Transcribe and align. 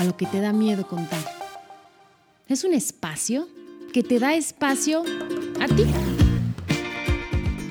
A 0.00 0.04
lo 0.04 0.16
que 0.16 0.24
te 0.24 0.40
da 0.40 0.54
miedo 0.54 0.86
contar. 0.86 1.20
Es 2.48 2.64
un 2.64 2.72
espacio 2.72 3.46
que 3.92 4.02
te 4.02 4.18
da 4.18 4.32
espacio 4.32 5.02
a 5.60 5.66
ti. 5.66 5.84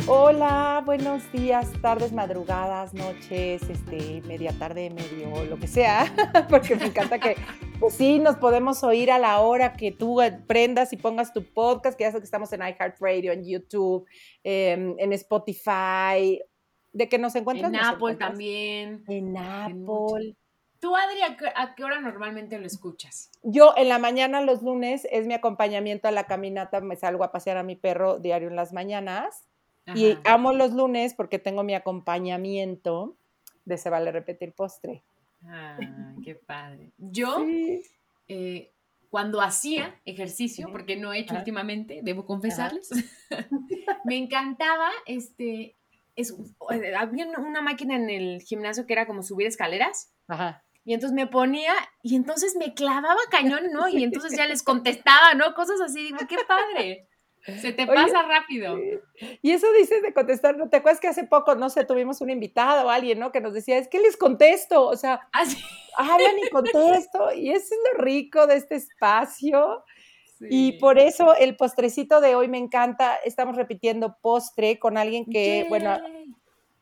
Hola, 0.05 0.83
buenos 0.85 1.23
días, 1.31 1.71
tardes, 1.81 2.13
madrugadas, 2.13 2.93
noches, 2.93 3.67
este, 3.67 4.21
media 4.27 4.53
tarde, 4.59 4.91
medio, 4.91 5.43
lo 5.45 5.57
que 5.57 5.65
sea, 5.65 6.05
porque 6.52 6.75
me 6.75 6.85
encanta 6.85 7.17
que, 7.17 7.35
pues 7.79 7.95
sí, 7.95 8.19
nos 8.19 8.35
podemos 8.35 8.83
oír 8.83 9.09
a 9.09 9.17
la 9.17 9.39
hora 9.39 9.73
que 9.73 9.91
tú 9.91 10.19
prendas 10.45 10.93
y 10.93 10.97
pongas 10.97 11.33
tu 11.33 11.43
podcast, 11.52 11.97
que 11.97 12.03
ya 12.03 12.11
sé 12.11 12.19
que 12.19 12.25
estamos 12.25 12.53
en 12.53 12.59
iHeartRadio, 12.59 13.31
en 13.31 13.43
YouTube, 13.43 14.05
em, 14.43 14.93
en 14.99 15.13
Spotify, 15.13 16.39
de 16.93 17.09
que 17.09 17.17
nos 17.17 17.33
encuentran. 17.33 17.73
En 17.73 17.81
Apple 17.81 18.17
también. 18.17 19.03
En 19.07 19.35
Apple. 19.35 20.36
¿Tú, 20.80 20.95
Adri, 20.95 21.22
a 21.55 21.75
qué, 21.75 21.83
hora 21.83 21.99
normalmente 21.99 22.58
lo 22.58 22.66
escuchas? 22.66 23.30
Yo 23.44 23.73
en 23.75 23.89
la 23.89 23.99
mañana, 23.99 24.41
los 24.41 24.61
lunes, 24.63 25.05
es 25.11 25.27
mi 25.27 25.33
acompañamiento 25.33 26.08
a 26.08 26.11
la 26.11 26.25
caminata, 26.25 26.80
me 26.80 26.95
salgo 26.95 27.25
a 27.25 27.31
pasear 27.31 27.58
a 27.58 27.63
mi 27.63 27.75
perro 27.75 28.19
diario 28.19 28.47
en 28.47 28.55
las 28.55 28.73
mañanas. 28.73 29.44
Y 29.95 30.19
amo 30.23 30.53
los 30.53 30.73
lunes 30.73 31.16
porque 31.16 31.39
tengo 31.39 31.63
mi 31.63 31.73
acompañamiento 31.73 33.16
de 33.66 33.75
Se 33.75 33.89
Vale 33.89 34.11
Repetir 34.11 34.53
Postre. 34.53 35.02
Ah, 35.47 35.80
qué 36.23 36.36
padre. 36.36 36.91
Yo, 36.99 37.43
eh, 38.27 38.71
cuando 39.09 39.41
hacía 39.41 39.99
ejercicio, 40.05 40.69
porque 40.71 40.95
no 40.95 41.11
he 41.11 41.19
hecho 41.19 41.33
últimamente, 41.33 42.02
debo 42.03 42.27
confesarles, 42.27 42.91
me 44.05 44.17
encantaba, 44.17 44.91
este, 45.08 45.75
es, 46.16 46.36
eh, 46.71 46.95
había 46.95 47.25
una 47.25 47.61
máquina 47.61 47.95
en 47.95 48.11
el 48.11 48.41
gimnasio 48.41 48.86
que 48.86 48.93
era 48.93 49.08
como 49.08 49.23
subir 49.23 49.47
escaleras. 49.47 50.14
Ajá. 50.27 50.64
Y 50.90 50.95
entonces 50.95 51.16
me 51.16 51.28
ponía, 51.28 51.72
y 52.02 52.16
entonces 52.16 52.56
me 52.56 52.73
clavaba 52.73 53.20
cañón, 53.30 53.72
¿no? 53.72 53.88
Y 53.88 54.04
entonces 54.04 54.36
ya 54.36 54.48
les 54.48 54.64
contestaba, 54.64 55.36
¿no? 55.36 55.54
Cosas 55.54 55.80
así, 55.82 56.02
digo, 56.02 56.18
qué 56.28 56.38
padre. 56.48 57.08
Se 57.62 57.73
te 57.73 57.86
pasa 57.86 58.23
rápido. 58.23 58.76
Y 59.44 59.52
eso 59.52 59.72
dices 59.73 60.02
de 60.02 60.16
contestar, 60.16 60.58
¿no 60.58 60.67
te 60.67 60.78
acuerdas 60.78 61.00
que 61.00 61.08
hace 61.08 61.26
poco, 61.26 61.54
no 61.54 61.70
sé, 61.70 61.86
tuvimos 61.86 62.22
un 62.22 62.32
invitado 62.32 62.88
o 62.88 62.90
alguien, 62.90 63.20
¿no? 63.20 63.32
Que 63.32 63.40
nos 63.40 63.54
decía, 63.54 63.78
es 63.78 63.88
que 63.88 64.00
les 64.00 64.17
contesto, 64.17 64.84
o 64.84 64.95
sea, 64.95 65.30
¿Así? 65.32 65.62
¿Ah, 65.95 66.16
hablan 66.16 66.40
y 66.40 66.50
contesto. 66.50 67.34
Y 67.36 67.52
eso 67.52 67.76
es 67.76 67.80
lo 67.94 68.04
rico 68.04 68.48
de 68.48 68.56
este 68.56 68.73
espacio. 68.73 69.84
Y 70.42 70.80
por 70.80 70.98
eso 70.98 71.36
el 71.36 71.56
postrecito 71.56 72.20
de 72.20 72.34
hoy 72.34 72.48
me 72.48 72.58
encanta. 72.58 73.16
Estamos 73.26 73.58
repitiendo 73.58 74.17
postre 74.23 74.80
con 74.80 74.98
alguien 74.98 75.26
que, 75.26 75.67
bueno, 75.70 76.00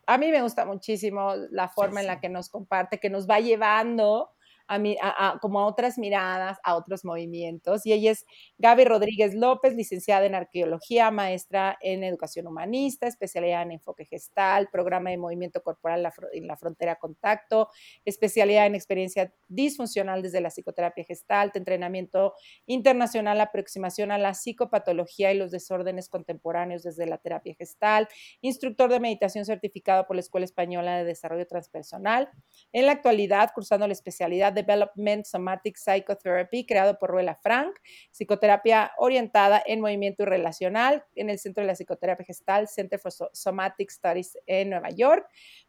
a 0.08 0.16
mí 0.16 0.30
me 0.30 0.40
gusta 0.40 0.64
muchísimo 0.64 1.34
la 1.50 1.68
forma 1.68 2.00
en 2.00 2.06
la 2.06 2.18
que 2.18 2.30
nos 2.30 2.48
comparte, 2.48 2.98
que 2.98 3.10
nos 3.10 3.28
va 3.28 3.40
llevando 3.40 4.30
a, 4.68 5.38
como 5.40 5.60
a 5.60 5.66
otras 5.66 5.98
miradas, 5.98 6.58
a 6.62 6.76
otros 6.76 7.04
movimientos. 7.04 7.86
Y 7.86 7.92
ella 7.92 8.12
es 8.12 8.24
Gaby 8.58 8.84
Rodríguez 8.84 9.34
López, 9.34 9.74
licenciada 9.74 10.26
en 10.26 10.34
arqueología, 10.34 11.10
maestra 11.10 11.78
en 11.80 12.04
educación 12.04 12.46
humanista, 12.46 13.06
especialidad 13.06 13.62
en 13.62 13.72
enfoque 13.72 14.04
gestal, 14.04 14.68
programa 14.70 15.10
de 15.10 15.18
movimiento 15.18 15.62
corporal 15.62 16.10
en 16.32 16.46
la 16.46 16.56
frontera 16.56 16.96
contacto, 16.96 17.68
especialidad 18.04 18.66
en 18.66 18.74
experiencia 18.74 19.32
disfuncional 19.48 20.22
desde 20.22 20.40
la 20.40 20.50
psicoterapia 20.50 21.04
gestalt, 21.04 21.56
entrenamiento 21.56 22.34
internacional, 22.66 23.40
aproximación 23.40 24.10
a 24.12 24.18
la 24.18 24.34
psicopatología 24.34 25.32
y 25.32 25.38
los 25.38 25.50
desórdenes 25.50 26.08
contemporáneos 26.08 26.82
desde 26.82 27.06
la 27.06 27.18
terapia 27.18 27.54
gestal, 27.54 28.08
instructor 28.40 28.90
de 28.90 29.00
meditación 29.00 29.44
certificado 29.44 30.06
por 30.06 30.16
la 30.16 30.20
Escuela 30.20 30.44
Española 30.44 30.96
de 30.96 31.04
Desarrollo 31.04 31.46
Transpersonal. 31.46 32.28
En 32.72 32.86
la 32.86 32.92
actualidad, 32.92 33.50
cursando 33.54 33.86
la 33.86 33.92
especialidad 33.92 34.52
Development 34.62 35.24
Somatic 35.24 35.76
Psychotherapy, 35.76 36.66
creado 36.66 36.98
por 36.98 37.10
Ruela 37.10 37.38
Frank, 37.42 37.76
psicoterapia 38.10 38.92
orientada 38.98 39.62
en 39.64 39.80
movimiento 39.80 40.24
relacional 40.24 41.04
en 41.14 41.30
el 41.30 41.38
Centro 41.38 41.62
de 41.62 41.68
la 41.68 41.74
Psicoterapia 41.74 42.26
Gestal, 42.26 42.68
Center 42.68 42.98
for 42.98 43.12
Somatic 43.32 43.90
Studies 43.90 44.38
en 44.46 44.70
Nueva 44.70 44.90
York. 44.90 45.26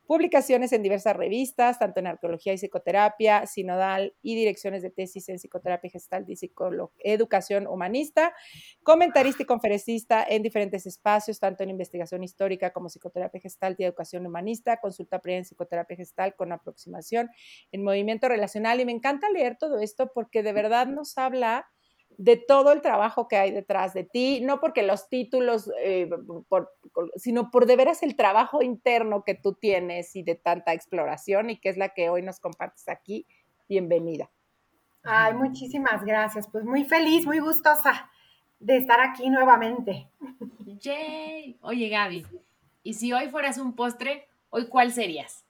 Publicaciones 0.10 0.74
en 0.74 0.82
diversas 0.82 1.16
revistas, 1.16 1.78
tanto 1.78 2.00
en 2.00 2.08
arqueología 2.08 2.52
y 2.52 2.58
psicoterapia, 2.58 3.46
sinodal 3.46 4.16
y 4.24 4.34
direcciones 4.34 4.82
de 4.82 4.90
tesis 4.90 5.30
en 5.30 5.38
psicoterapia 5.38 5.92
gestal 5.92 6.26
y 6.28 6.36
educación 7.04 7.68
humanista. 7.68 8.34
Comentarista 8.82 9.44
y 9.44 9.46
conferencista 9.46 10.26
en 10.28 10.42
diferentes 10.42 10.88
espacios, 10.88 11.40
tanto 11.40 11.62
en 11.62 11.70
investigación 11.70 12.24
histórica 12.24 12.74
como 12.74 12.90
psicoterapia 12.90 13.40
gestal 13.40 13.76
y 13.78 13.84
educación 13.84 14.26
humanista. 14.26 14.78
Consulta 14.78 15.20
previa 15.20 15.38
en 15.38 15.46
psicoterapia 15.46 15.98
gestal 15.98 16.36
con 16.36 16.52
aproximación 16.54 17.30
en 17.72 17.84
movimiento 17.84 18.28
relacional. 18.30 18.80
Y 18.80 18.86
me 18.86 18.94
encanta 18.94 19.30
leer 19.30 19.58
todo 19.60 19.78
esto 19.78 20.10
porque 20.12 20.42
de 20.42 20.54
verdad 20.54 20.88
nos 20.88 21.20
habla 21.20 21.70
de 22.20 22.36
todo 22.36 22.74
el 22.74 22.82
trabajo 22.82 23.30
que 23.30 23.38
hay 23.38 23.52
detrás 23.52 23.94
de 23.94 24.04
ti, 24.04 24.42
no 24.42 24.60
porque 24.60 24.84
los 24.84 25.08
títulos, 25.08 25.72
eh, 25.80 26.10
sino 27.16 27.50
por 27.50 27.66
de 27.66 27.78
veras 27.78 28.04
el 28.04 28.18
trabajo 28.18 28.62
interno 28.62 29.24
que 29.24 29.36
tú 29.36 29.54
tienes 29.54 30.18
y 30.18 30.24
de 30.24 30.36
tanta 30.36 30.74
exploración 30.74 31.50
y 31.50 31.56
que 31.56 31.70
es 31.70 31.78
la 31.78 31.90
que 31.90 32.10
hoy 32.10 32.22
nos 32.22 32.42
compartes 32.42 32.90
aquí. 32.90 33.26
Bienvenida. 33.70 34.30
Ay, 35.02 35.34
muchísimas 35.34 36.04
gracias. 36.04 36.50
Pues 36.52 36.66
muy 36.66 36.84
feliz, 36.84 37.26
muy 37.26 37.40
gustosa 37.40 38.12
de 38.60 38.76
estar 38.76 39.00
aquí 39.00 39.30
nuevamente. 39.30 40.10
Yay. 40.66 41.58
Oye, 41.62 41.88
Gaby, 41.88 42.26
¿y 42.84 42.96
si 42.96 43.14
hoy 43.14 43.30
fueras 43.30 43.58
un 43.58 43.78
postre, 43.78 44.28
hoy 44.50 44.68
cuál 44.68 44.92
serías? 44.92 45.46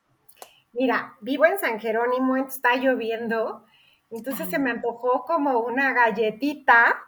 Mira, 0.73 1.17
vivo 1.21 1.47
en 1.47 1.57
San 1.57 1.79
Jerónimo, 1.79 2.37
está 2.37 2.75
lloviendo 2.75 3.65
entonces 4.11 4.49
se 4.49 4.59
me 4.59 4.71
antojó 4.71 5.23
como 5.25 5.59
una 5.59 5.93
galletita, 5.93 6.99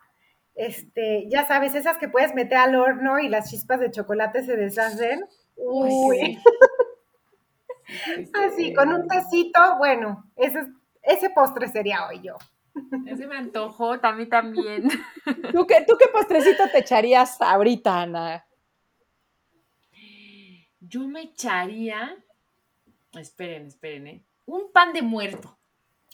este, 0.56 1.28
ya 1.30 1.48
sabes, 1.48 1.76
esas 1.76 1.98
que 1.98 2.10
puedes 2.10 2.36
meter 2.36 2.58
al 2.58 2.76
horno 2.76 3.20
y 3.20 3.30
las 3.30 3.50
chispas 3.50 3.80
de 3.80 3.92
chocolate 3.92 4.44
se 4.44 4.56
deshacen. 4.56 5.26
Uy. 5.56 6.40
Así, 8.34 8.74
con 8.74 8.94
un 8.94 9.08
tecito, 9.08 9.78
bueno, 9.78 10.30
ese, 10.36 10.68
ese 11.02 11.30
postre 11.30 11.68
sería 11.68 12.08
hoy 12.08 12.22
yo. 12.22 12.38
Ese 13.06 13.28
me 13.28 13.38
antojó, 13.38 13.98
a 14.02 14.14
mí 14.14 14.28
también. 14.28 14.88
¿Tú 15.52 15.66
qué, 15.68 15.84
¿Tú 15.86 15.98
qué 16.00 16.08
postrecito 16.12 16.70
te 16.72 16.80
echarías 16.80 17.42
ahorita, 17.42 18.02
Ana? 18.02 18.46
Yo 20.80 21.08
me 21.08 21.24
echaría, 21.24 22.18
esperen, 23.14 23.68
esperen, 23.68 24.08
¿eh? 24.08 24.24
un 24.46 24.72
pan 24.72 24.94
de 24.94 25.02
muerto. 25.02 25.58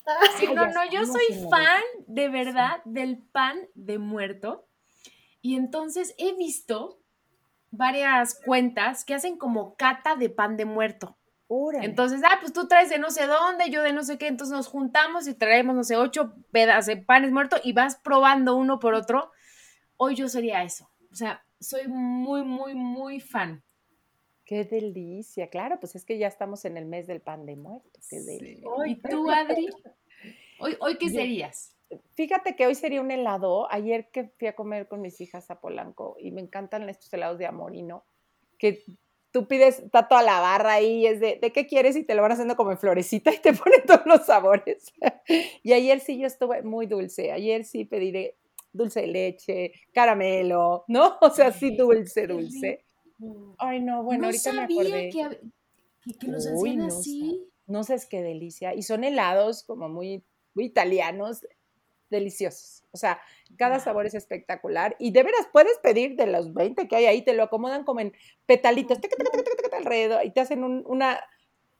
Sí, 0.39 0.47
no, 0.53 0.67
no, 0.67 0.89
yo 0.89 1.05
soy 1.05 1.49
fan 1.49 1.83
de 2.07 2.29
verdad 2.29 2.81
del 2.85 3.17
pan 3.17 3.57
de 3.75 3.97
muerto. 3.97 4.67
Y 5.41 5.55
entonces 5.55 6.15
he 6.17 6.33
visto 6.35 6.99
varias 7.71 8.39
cuentas 8.45 9.05
que 9.05 9.13
hacen 9.13 9.37
como 9.37 9.75
cata 9.75 10.15
de 10.15 10.29
pan 10.29 10.57
de 10.57 10.65
muerto. 10.65 11.17
Entonces, 11.81 12.21
ah, 12.25 12.37
pues 12.41 12.51
tú 12.51 12.67
traes 12.67 12.89
de 12.89 12.99
no 12.99 13.09
sé 13.09 13.25
dónde, 13.25 13.69
yo 13.69 13.81
de 13.81 13.93
no 13.93 14.03
sé 14.03 14.17
qué, 14.17 14.27
entonces 14.27 14.55
nos 14.55 14.67
juntamos 14.67 15.27
y 15.27 15.33
traemos, 15.33 15.75
no 15.75 15.83
sé, 15.83 15.95
ocho 15.95 16.33
pedazos 16.51 16.87
de 16.87 16.97
panes 16.97 17.31
muertos 17.31 17.61
y 17.63 17.71
vas 17.71 17.95
probando 17.95 18.55
uno 18.55 18.79
por 18.79 18.93
otro. 18.93 19.31
Hoy 19.95 20.15
yo 20.15 20.27
sería 20.27 20.63
eso. 20.63 20.89
O 21.09 21.15
sea, 21.15 21.45
soy 21.59 21.87
muy, 21.87 22.43
muy, 22.43 22.75
muy 22.75 23.21
fan. 23.21 23.63
Qué 24.43 24.63
delicia, 24.65 25.49
claro, 25.49 25.79
pues 25.79 25.95
es 25.95 26.05
que 26.05 26.17
ya 26.17 26.27
estamos 26.27 26.65
en 26.65 26.77
el 26.77 26.85
mes 26.85 27.07
del 27.07 27.21
pan 27.21 27.45
de 27.45 27.55
muerto. 27.55 27.99
Qué 28.09 28.21
delicia. 28.21 28.67
¿Y 28.85 28.95
tú, 28.95 29.29
Adri? 29.29 29.67
¿Hoy, 30.59 30.75
hoy 30.79 30.97
qué 30.97 31.09
serías? 31.09 31.75
Fíjate 32.15 32.55
que 32.55 32.67
hoy 32.67 32.75
sería 32.75 33.01
un 33.01 33.11
helado. 33.11 33.71
Ayer 33.71 34.09
que 34.11 34.29
fui 34.37 34.47
a 34.47 34.55
comer 34.55 34.87
con 34.87 35.01
mis 35.01 35.21
hijas 35.21 35.49
a 35.51 35.59
Polanco 35.59 36.17
y 36.19 36.31
me 36.31 36.41
encantan 36.41 36.89
estos 36.89 37.11
helados 37.13 37.37
de 37.37 37.45
amorino, 37.45 38.03
que 38.57 38.83
tú 39.31 39.47
pides, 39.47 39.79
está 39.79 40.07
toda 40.07 40.23
la 40.23 40.39
barra 40.39 40.73
ahí, 40.73 41.05
es 41.05 41.19
de, 41.19 41.37
¿de 41.41 41.51
qué 41.51 41.67
quieres? 41.67 41.95
Y 41.95 42.03
te 42.03 42.15
lo 42.15 42.21
van 42.21 42.31
haciendo 42.31 42.55
como 42.55 42.71
en 42.71 42.77
florecita 42.77 43.33
y 43.33 43.39
te 43.39 43.53
ponen 43.53 43.83
todos 43.85 44.05
los 44.05 44.25
sabores. 44.25 44.93
y 45.63 45.73
ayer 45.73 45.99
sí 45.99 46.17
yo 46.17 46.27
estuve 46.27 46.61
muy 46.63 46.87
dulce. 46.87 47.31
Ayer 47.31 47.63
sí 47.63 47.85
pedí 47.85 48.31
dulce 48.73 49.01
de 49.01 49.07
leche, 49.07 49.71
caramelo, 49.93 50.85
¿no? 50.87 51.17
O 51.21 51.29
sea, 51.29 51.51
sí 51.51 51.75
dulce, 51.75 52.27
dulce. 52.27 52.83
Ay, 53.57 53.81
no, 53.81 54.03
bueno, 54.03 54.25
ahorita 54.25 54.53
me 54.53 54.61
acordé. 54.63 55.09
Que, 55.09 56.15
que, 56.19 56.27
los 56.27 56.47
hacían 56.47 56.81
así. 56.81 57.47
No, 57.65 57.83
sé, 57.83 57.95
es 57.95 58.05
qué 58.05 58.21
delicia. 58.21 58.73
Y 58.75 58.83
son 58.83 59.03
helados 59.03 59.63
como 59.63 59.89
muy 59.89 60.23
italianos, 60.61 61.45
deliciosos. 62.09 62.83
O 62.91 62.97
sea, 62.97 63.19
cada 63.57 63.79
sabor 63.79 64.05
es 64.05 64.13
espectacular. 64.13 64.95
Y 64.99 65.11
de 65.11 65.23
veras, 65.23 65.47
puedes 65.51 65.77
pedir 65.79 66.15
de 66.15 66.27
los 66.27 66.53
20 66.53 66.87
que 66.87 66.95
hay 66.95 67.05
ahí, 67.05 67.21
te 67.21 67.33
lo 67.33 67.43
acomodan 67.43 67.83
como 67.83 67.99
en 67.99 68.13
petalitos 68.45 68.99
alrededor 69.71 70.25
y 70.25 70.31
te 70.31 70.39
hacen 70.39 70.63
una 70.63 71.19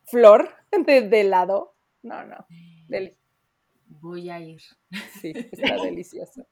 flor 0.06 0.50
de, 0.71 1.21
helado. 1.21 1.75
No, 2.03 2.24
no. 2.25 2.45
Voy 3.88 4.29
a 4.29 4.39
ir. 4.39 4.62
Sí, 5.21 5.33
está 5.33 5.75
delicioso. 5.83 6.45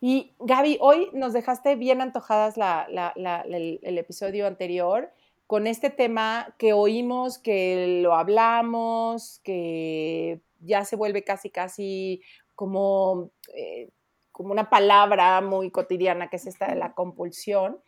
Y 0.00 0.34
Gaby, 0.38 0.78
hoy 0.80 1.08
nos 1.12 1.32
dejaste 1.32 1.76
bien 1.76 2.00
antojadas 2.00 2.56
el, 2.56 3.98
episodio 3.98 4.46
anterior 4.46 5.10
con 5.46 5.66
este 5.66 5.90
tema 5.90 6.54
que 6.58 6.72
oímos, 6.72 7.38
que 7.38 8.00
lo 8.02 8.14
hablamos, 8.14 9.40
que 9.44 10.40
ya 10.64 10.84
se 10.84 10.96
vuelve 10.96 11.24
casi, 11.24 11.50
casi 11.50 12.22
como, 12.54 13.30
eh, 13.54 13.90
como 14.32 14.52
una 14.52 14.70
palabra 14.70 15.40
muy 15.40 15.70
cotidiana, 15.70 16.28
que 16.28 16.36
es 16.36 16.46
esta 16.46 16.68
de 16.68 16.76
la 16.76 16.94
compulsión, 16.94 17.80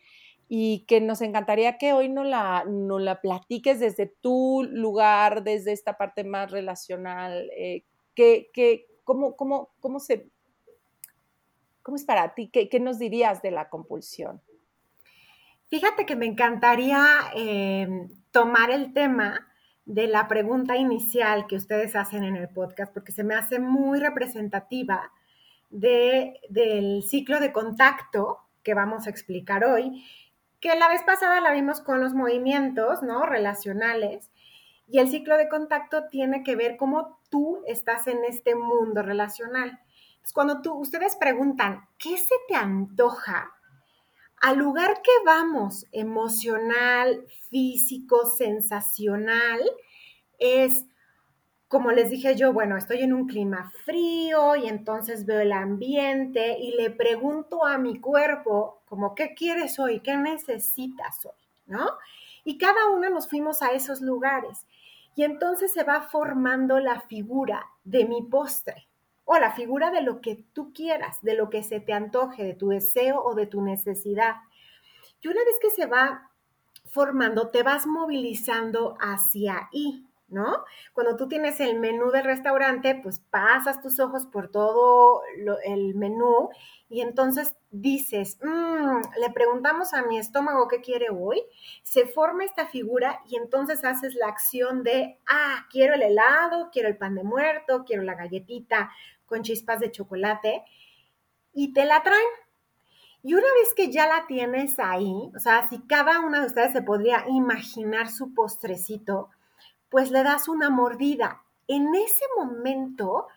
y 0.49 0.85
que 0.85 1.01
nos 1.01 1.21
encantaría 1.21 1.77
que 1.77 1.91
hoy 1.91 2.07
no 2.07 2.23
la, 2.23 2.63
no 2.65 2.99
la 2.99 3.19
platiques 3.19 3.79
desde 3.79 4.07
tu 4.07 4.63
lugar, 4.69 5.43
desde 5.43 5.73
esta 5.73 5.97
parte 5.97 6.23
más 6.23 6.51
relacional, 6.51 7.49
eh, 7.57 7.83
que, 8.15 8.87
cómo, 9.03 9.35
cómo, 9.35 9.69
cómo 9.79 9.99
se 9.99 10.29
¿Cómo 11.87 11.95
es 11.95 12.03
para 12.03 12.33
ti? 12.33 12.49
¿Qué, 12.49 12.79
nos 12.81 12.99
dirías 12.99 13.41
de 13.41 13.49
la 13.49 13.69
compulsión? 13.69 14.41
Fíjate 15.69 16.05
que 16.05 16.17
me 16.17 16.25
encantaría 16.25 17.31
em, 17.33 18.09
tomar 18.31 18.71
el 18.71 18.91
tema 18.91 19.46
de 19.87 20.05
la 20.07 20.27
pregunta 20.27 20.75
inicial 20.77 21.47
que 21.47 21.55
ustedes 21.55 21.95
hacen 21.95 22.23
en 22.23 22.35
el 22.35 22.47
podcast, 22.49 22.93
porque 22.93 23.11
se 23.11 23.23
me 23.23 23.33
hace 23.33 23.57
muy 23.57 23.99
representativa 23.99 25.11
del 25.69 27.03
ciclo 27.03 27.39
de 27.39 27.51
contacto 27.51 28.39
que 28.61 28.75
vamos 28.75 29.07
a 29.07 29.09
explicar 29.09 29.65
hoy, 29.65 30.05
que 30.59 30.75
la 30.75 30.87
vez 30.87 31.01
pasada 31.03 31.41
la 31.41 31.51
vimos 31.51 31.81
con 31.81 31.99
los 31.99 32.13
movimientos 32.13 33.01
¿no? 33.01 33.25
relacionales, 33.25 34.29
y 34.87 34.99
el 34.99 35.09
ciclo 35.09 35.35
de 35.37 35.49
contacto 35.49 36.07
tiene 36.09 36.43
que 36.43 36.55
ver 36.55 36.77
cómo 36.77 37.19
tú 37.29 37.63
estás 37.65 38.07
en 38.07 38.19
este 38.23 38.55
mundo 38.55 39.01
relacional 39.01 39.79
cuando 40.33 40.61
tú, 40.61 40.73
ustedes 40.73 41.15
preguntan, 41.15 41.87
¿qué 41.97 42.17
se 42.17 42.35
te 42.47 42.55
antoja? 42.55 43.51
Al 44.39 44.57
lugar 44.57 45.01
que 45.01 45.11
vamos, 45.25 45.85
emocional, 45.91 47.25
físico, 47.49 48.25
sensacional, 48.25 49.59
es, 50.37 50.85
como 51.67 51.91
les 51.91 52.11
dije 52.11 52.35
yo, 52.35 52.53
bueno, 52.53 52.77
estoy 52.77 53.01
en 53.01 53.13
un 53.13 53.27
clima 53.27 53.71
frío 53.83 54.55
y 54.55 54.67
entonces 54.67 55.25
veo 55.25 55.39
el 55.39 55.51
ambiente 55.51 56.57
y 56.59 56.75
le 56.75 56.91
pregunto 56.91 57.65
a 57.65 57.79
mi 57.79 57.99
cuerpo, 57.99 58.81
como, 58.85 59.15
¿qué 59.15 59.33
quieres 59.33 59.79
hoy? 59.79 60.01
¿Qué 60.01 60.15
necesitas 60.17 61.25
hoy? 61.25 61.41
¿No? 61.65 61.85
Y 62.43 62.57
cada 62.57 62.91
uno 62.91 63.09
nos 63.09 63.27
fuimos 63.27 63.61
a 63.61 63.71
esos 63.71 64.01
lugares. 64.01 64.65
Y 65.15 65.23
entonces 65.23 65.73
se 65.73 65.83
va 65.83 66.01
formando 66.01 66.79
la 66.79 67.01
figura 67.01 67.65
de 67.83 68.05
mi 68.05 68.21
postre 68.21 68.86
o 69.29 69.37
la 69.37 69.51
figura 69.51 69.91
de 69.91 70.01
lo 70.01 70.21
que 70.21 70.45
tú 70.53 70.71
quieras, 70.73 71.21
de 71.21 71.35
lo 71.35 71.49
que 71.49 71.61
se 71.61 71.81
te 71.81 71.91
antoje, 71.91 72.45
de 72.45 72.53
tu 72.53 72.69
deseo 72.69 73.21
o 73.21 73.35
de 73.35 73.45
tu 73.45 73.61
necesidad. 73.61 74.37
Y 75.21 75.27
una 75.27 75.43
vez 75.43 75.55
que 75.61 75.69
se 75.69 75.85
va 75.85 76.31
formando, 76.85 77.49
te 77.49 77.61
vas 77.61 77.85
movilizando 77.85 78.97
hacia 79.01 79.67
ahí. 79.71 80.07
¿no? 80.29 80.65
Cuando 80.93 81.15
tú 81.15 81.27
tienes 81.27 81.59
el 81.61 81.79
menú 81.79 82.11
del 82.11 82.25
restaurante, 82.25 82.99
pues 83.01 83.19
pasas 83.19 83.81
tus 83.81 83.99
ojos 83.99 84.25
por 84.25 84.49
todo 84.49 85.21
el 85.63 85.95
menú 85.95 86.49
y 86.89 87.01
entonces 87.01 87.55
dices, 87.71 88.37
mm, 88.41 89.19
le 89.21 89.29
preguntamos 89.33 89.93
a 89.93 90.03
mi 90.03 90.17
estómago 90.17 90.67
qué 90.67 90.81
quiere 90.81 91.07
hoy, 91.09 91.41
se 91.83 92.07
forma 92.07 92.43
esta 92.43 92.67
figura 92.67 93.21
y 93.29 93.37
entonces 93.37 93.85
haces 93.85 94.15
la 94.15 94.27
acción 94.27 94.83
de, 94.83 95.17
ah, 95.27 95.65
quiero 95.71 95.95
el 95.95 96.01
helado, 96.01 96.69
quiero 96.71 96.89
el 96.89 96.97
pan 96.97 97.15
de 97.15 97.23
muerto, 97.23 97.85
quiero 97.85 98.03
la 98.03 98.15
galletita 98.15 98.91
con 99.27 99.43
chispas 99.43 99.79
de 99.79 99.91
chocolate 99.91 100.63
y 101.53 101.73
te 101.73 101.85
la 101.85 102.01
traen. 102.01 102.21
Y 103.23 103.33
una 103.33 103.47
vez 103.61 103.73
que 103.75 103.91
ya 103.91 104.07
la 104.07 104.25
tienes 104.25 104.79
ahí, 104.79 105.31
o 105.35 105.39
sea, 105.39 105.67
si 105.69 105.79
cada 105.81 106.19
una 106.21 106.39
de 106.39 106.47
ustedes 106.47 106.71
se 106.71 106.81
podría 106.81 107.25
imaginar 107.27 108.09
su 108.09 108.33
postrecito, 108.33 109.29
pues 109.89 110.11
le 110.11 110.23
das 110.23 110.47
una 110.47 110.69
mordida. 110.69 111.43
En 111.67 111.93
ese 111.95 112.23
momento 112.37 113.27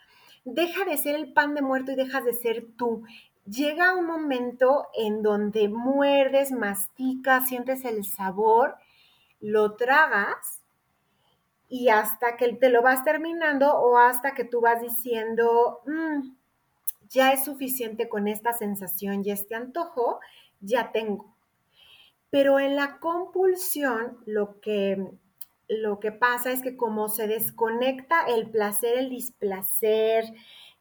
deja 0.45 0.85
de 0.85 0.97
ser 0.97 1.17
el 1.17 1.33
pan 1.33 1.55
de 1.55 1.63
muerto 1.63 1.93
y 1.93 1.97
dejas 1.97 2.25
de 2.25 2.35
ser 2.35 2.67
tú. 2.77 3.03
Llega 3.47 3.95
un 3.97 4.07
momento 4.07 4.87
en 4.95 5.23
donde 5.23 5.69
muerdes, 5.69 6.53
masticas, 6.53 7.49
sientes 7.49 7.85
el 7.85 8.05
sabor, 8.05 8.77
lo 9.41 9.75
tragas 9.77 10.60
y 11.71 11.89
hasta 11.89 12.37
que 12.37 12.53
te 12.55 12.69
lo 12.69 12.83
vas 12.83 13.05
terminando 13.05 13.73
o 13.73 13.97
hasta 13.97 14.35
que 14.35 14.45
tú 14.45 14.61
vas 14.61 14.83
diciendo, 14.83 15.81
mm, 15.87 16.33
ya 17.09 17.33
es 17.33 17.45
suficiente 17.45 18.09
con 18.09 18.29
esta 18.29 18.53
sensación 18.53 19.23
y 19.25 19.31
este 19.31 19.55
antojo, 19.55 20.21
ya 20.61 20.93
tengo. 20.93 21.35
Pero 22.31 22.59
en 22.61 22.77
la 22.77 22.99
compulsión 22.99 24.19
lo 24.27 24.61
que 24.61 25.07
lo 25.69 26.01
que 26.01 26.11
pasa 26.11 26.51
es 26.51 26.63
que 26.63 26.77
como 26.77 27.09
se 27.09 27.29
desconecta 27.29 28.25
el 28.27 28.51
placer, 28.51 28.99
el 28.99 29.09
displacer, 29.09 30.25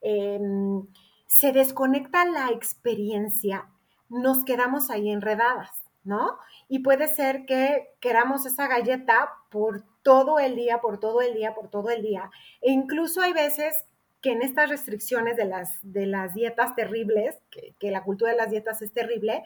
em, 0.02 0.88
se 1.28 1.52
desconecta 1.52 2.26
la 2.26 2.50
experiencia, 2.50 3.70
nos 4.10 4.44
quedamos 4.44 4.90
ahí 4.90 5.12
enredadas, 5.12 5.79
¿no? 6.10 6.40
Y 6.68 6.80
puede 6.80 7.08
ser 7.08 7.46
que 7.46 7.94
queramos 8.02 8.46
esa 8.46 8.68
galleta 8.68 9.30
por 9.50 9.84
todo 10.02 10.40
el 10.40 10.56
día, 10.56 10.82
por 10.82 11.00
todo 11.00 11.22
el 11.22 11.36
día, 11.36 11.54
por 11.54 11.70
todo 11.70 11.92
el 11.92 12.02
día. 12.02 12.32
E 12.62 12.72
incluso 12.72 13.22
hay 13.22 13.32
veces 13.32 13.86
que 14.20 14.32
en 14.32 14.42
estas 14.42 14.70
restricciones 14.70 15.38
de 15.38 15.46
las, 15.46 15.80
de 15.84 16.08
las 16.08 16.34
dietas 16.34 16.76
terribles, 16.76 17.38
que, 17.52 17.76
que 17.80 17.92
la 17.92 18.04
cultura 18.04 18.32
de 18.32 18.38
las 18.38 18.50
dietas 18.50 18.82
es 18.82 18.92
terrible, 18.92 19.44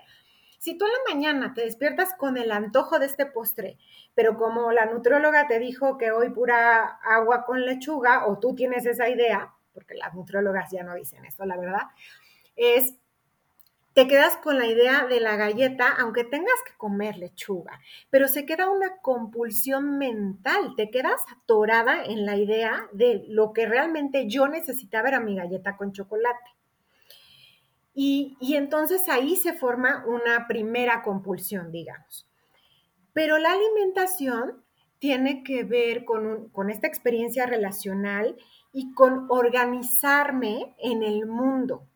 si 0.57 0.77
tú 0.77 0.85
en 0.85 0.91
la 0.93 1.13
mañana 1.13 1.53
te 1.53 1.61
despiertas 1.61 2.15
con 2.17 2.37
el 2.37 2.49
antojo 2.49 2.97
de 2.97 3.05
este 3.07 3.25
postre, 3.25 3.77
pero 4.15 4.37
como 4.37 4.71
la 4.71 4.85
nutrióloga 4.85 5.45
te 5.45 5.59
dijo 5.59 5.97
que 5.97 6.11
hoy 6.11 6.29
pura 6.29 6.97
agua 7.03 7.43
con 7.45 7.65
lechuga, 7.65 8.25
o 8.25 8.39
tú 8.39 8.55
tienes 8.55 8.85
esa 8.85 9.09
idea, 9.09 9.53
porque 9.73 9.95
las 9.95 10.13
nutriólogas 10.15 10.71
ya 10.71 10.83
no 10.83 10.95
dicen 10.95 11.25
esto, 11.25 11.45
la 11.45 11.57
verdad, 11.57 11.81
es 12.55 12.95
te 13.93 14.07
quedas 14.07 14.37
con 14.37 14.57
la 14.57 14.65
idea 14.65 15.05
de 15.05 15.19
la 15.19 15.35
galleta, 15.35 15.87
aunque 15.99 16.23
tengas 16.23 16.55
que 16.65 16.75
comer 16.77 17.17
lechuga, 17.17 17.79
pero 18.09 18.27
se 18.27 18.45
queda 18.45 18.69
una 18.69 18.97
compulsión 19.01 19.97
mental, 19.97 20.73
te 20.75 20.89
quedas 20.89 21.21
atorada 21.31 22.03
en 22.03 22.25
la 22.25 22.35
idea 22.37 22.89
de 22.91 23.23
lo 23.27 23.53
que 23.53 23.67
realmente 23.67 24.27
yo 24.27 24.47
necesitaba 24.47 25.09
era 25.09 25.19
mi 25.19 25.35
galleta 25.35 25.77
con 25.77 25.91
chocolate. 25.91 26.51
Y, 27.95 28.37
entonces 28.55 29.07
ahí 29.07 29.35
se 29.35 29.53
forma 29.53 30.03
una 30.07 30.47
primera 30.47 31.03
compulsión, 31.03 31.71
digamos. 31.71 32.27
Pero 33.13 33.37
la 33.37 33.51
alimentación 33.51 34.63
tiene 34.97 35.43
que 35.43 35.63
ver 35.63 36.03
con, 36.03 36.49
con, 36.49 36.71
esta 36.71 36.87
experiencia 36.87 37.45
relacional 37.45 38.35
y 38.71 38.93
con 38.93 39.27
organizarme 39.29 40.73
en 40.79 41.03
el 41.03 41.27
mundo. 41.27 41.87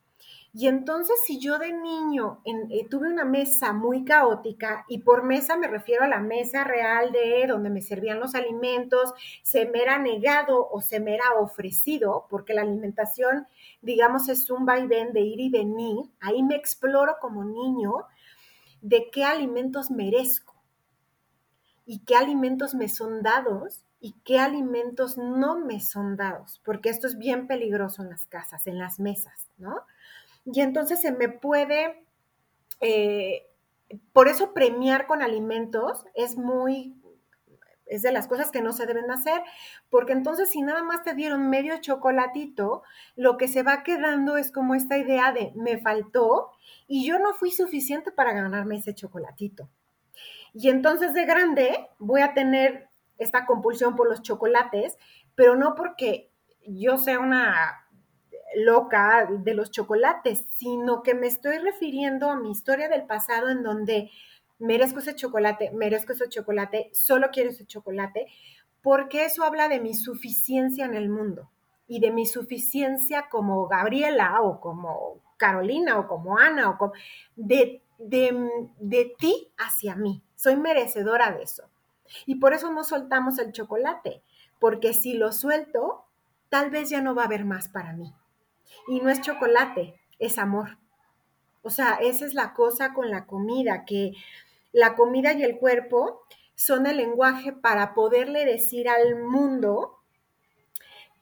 Y 0.59 0.67
entonces 0.67 1.15
si 1.23 1.37
yo 1.37 1.59
de 1.59 1.71
niño 1.71 2.41
eh, 2.43 2.87
tuve 2.89 3.11
una 3.11 3.25
mesa 3.25 3.73
muy 3.73 4.03
caótica, 4.03 4.85
y 4.87 4.97
por 5.01 5.21
mesa 5.21 5.55
me 5.55 5.67
refiero 5.67 6.03
a 6.03 6.07
la 6.07 6.19
mesa 6.19 6.63
real 6.63 7.11
de 7.11 7.45
donde 7.47 7.69
me 7.69 7.83
servían 7.83 8.19
los 8.19 8.33
alimentos, 8.33 9.13
se 9.43 9.67
me 9.67 9.83
era 9.83 9.99
negado 9.99 10.67
o 10.67 10.81
se 10.81 10.99
me 10.99 11.13
era 11.13 11.35
ofrecido, 11.39 12.25
porque 12.31 12.55
la 12.55 12.63
alimentación, 12.63 13.45
digamos, 13.83 14.29
es 14.29 14.49
un 14.49 14.65
vaivén 14.65 15.13
de 15.13 15.21
ir 15.21 15.41
y 15.41 15.51
venir, 15.51 15.95
ahí 16.19 16.41
me 16.41 16.55
exploro 16.55 17.17
como 17.21 17.43
niño 17.43 18.07
de 18.81 19.11
qué 19.11 19.25
alimentos 19.25 19.91
merezco 19.91 20.55
y 21.85 21.99
qué 21.99 22.15
alimentos 22.15 22.73
me 22.73 22.89
son 22.89 23.21
dados 23.21 23.85
y 23.99 24.15
qué 24.25 24.39
alimentos 24.39 25.19
no 25.19 25.59
me 25.59 25.81
son 25.81 26.17
dados, 26.17 26.59
porque 26.65 26.89
esto 26.89 27.05
es 27.05 27.19
bien 27.19 27.45
peligroso 27.45 28.01
en 28.01 28.09
las 28.09 28.25
casas, 28.25 28.65
en 28.65 28.79
las 28.79 28.99
mesas, 28.99 29.49
¿no? 29.59 29.85
Y 30.51 30.61
entonces 30.61 31.01
se 31.01 31.11
me 31.11 31.27
puede, 31.27 32.05
eh, 32.79 33.47
por 34.13 34.29
eso 34.29 34.53
premiar 34.53 35.05
con 35.05 35.21
alimentos 35.21 36.05
es 36.15 36.37
muy, 36.37 36.95
es 37.85 38.01
de 38.01 38.13
las 38.13 38.27
cosas 38.27 38.49
que 38.49 38.61
no 38.61 38.71
se 38.71 38.85
deben 38.85 39.11
hacer, 39.11 39.41
porque 39.89 40.13
entonces 40.13 40.49
si 40.49 40.61
nada 40.61 40.83
más 40.83 41.03
te 41.03 41.13
dieron 41.15 41.49
medio 41.49 41.77
chocolatito, 41.81 42.83
lo 43.15 43.37
que 43.37 43.49
se 43.49 43.63
va 43.63 43.83
quedando 43.83 44.37
es 44.37 44.51
como 44.51 44.73
esta 44.73 44.97
idea 44.97 45.33
de 45.33 45.51
me 45.55 45.79
faltó 45.79 46.51
y 46.87 47.05
yo 47.05 47.19
no 47.19 47.33
fui 47.33 47.51
suficiente 47.51 48.11
para 48.11 48.33
ganarme 48.33 48.77
ese 48.77 48.95
chocolatito. 48.95 49.69
Y 50.53 50.69
entonces 50.69 51.13
de 51.13 51.25
grande 51.25 51.89
voy 51.99 52.21
a 52.21 52.33
tener 52.33 52.87
esta 53.17 53.45
compulsión 53.45 53.97
por 53.97 54.07
los 54.07 54.21
chocolates, 54.21 54.97
pero 55.35 55.55
no 55.55 55.75
porque 55.75 56.31
yo 56.65 56.97
sea 56.97 57.19
una 57.19 57.86
loca 58.55 59.27
de 59.29 59.53
los 59.53 59.71
chocolates, 59.71 60.45
sino 60.55 61.03
que 61.03 61.13
me 61.13 61.27
estoy 61.27 61.57
refiriendo 61.57 62.29
a 62.29 62.39
mi 62.39 62.51
historia 62.51 62.89
del 62.89 63.05
pasado 63.05 63.49
en 63.49 63.63
donde 63.63 64.09
merezco 64.59 64.99
ese 64.99 65.15
chocolate, 65.15 65.71
merezco 65.71 66.13
ese 66.13 66.29
chocolate, 66.29 66.89
solo 66.93 67.29
quiero 67.31 67.49
ese 67.49 67.65
chocolate, 67.65 68.27
porque 68.81 69.25
eso 69.25 69.43
habla 69.43 69.67
de 69.67 69.79
mi 69.79 69.93
suficiencia 69.93 70.85
en 70.85 70.95
el 70.95 71.09
mundo 71.09 71.51
y 71.87 71.99
de 71.99 72.11
mi 72.11 72.25
suficiencia 72.25 73.29
como 73.29 73.67
Gabriela 73.67 74.41
o 74.41 74.59
como 74.59 75.21
Carolina 75.37 75.99
o 75.99 76.07
como 76.07 76.37
Ana 76.37 76.69
o 76.69 76.77
como 76.77 76.93
de, 77.35 77.81
de, 77.97 78.49
de 78.79 79.15
ti 79.17 79.51
hacia 79.57 79.95
mí. 79.95 80.21
Soy 80.35 80.55
merecedora 80.55 81.31
de 81.31 81.43
eso. 81.43 81.69
Y 82.25 82.35
por 82.35 82.53
eso 82.53 82.71
no 82.71 82.83
soltamos 82.83 83.37
el 83.39 83.51
chocolate, 83.51 84.21
porque 84.59 84.93
si 84.93 85.13
lo 85.13 85.31
suelto, 85.31 86.05
tal 86.49 86.69
vez 86.69 86.89
ya 86.89 87.01
no 87.01 87.15
va 87.15 87.23
a 87.23 87.25
haber 87.25 87.45
más 87.45 87.67
para 87.67 87.93
mí. 87.93 88.13
Y 88.87 89.01
no 89.01 89.09
es 89.09 89.21
chocolate, 89.21 89.99
es 90.19 90.37
amor. 90.37 90.77
O 91.61 91.69
sea, 91.69 91.95
esa 91.95 92.25
es 92.25 92.33
la 92.33 92.53
cosa 92.53 92.93
con 92.93 93.09
la 93.09 93.25
comida, 93.25 93.83
que 93.85 94.13
la 94.71 94.95
comida 94.95 95.33
y 95.33 95.43
el 95.43 95.57
cuerpo 95.57 96.21
son 96.55 96.87
el 96.87 96.97
lenguaje 96.97 97.53
para 97.53 97.93
poderle 97.93 98.45
decir 98.45 98.89
al 98.89 99.15
mundo 99.21 99.99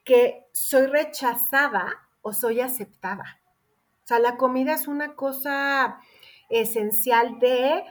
que 0.03 0.45
soy 0.53 0.85
rechazada 0.85 2.07
o 2.21 2.31
soy 2.31 2.61
aceptada. 2.61 3.39
O 4.03 4.07
sea, 4.07 4.19
la 4.19 4.37
comida 4.37 4.73
es 4.73 4.87
una 4.87 5.15
cosa 5.15 5.99
esencial 6.49 7.39
de, 7.39 7.83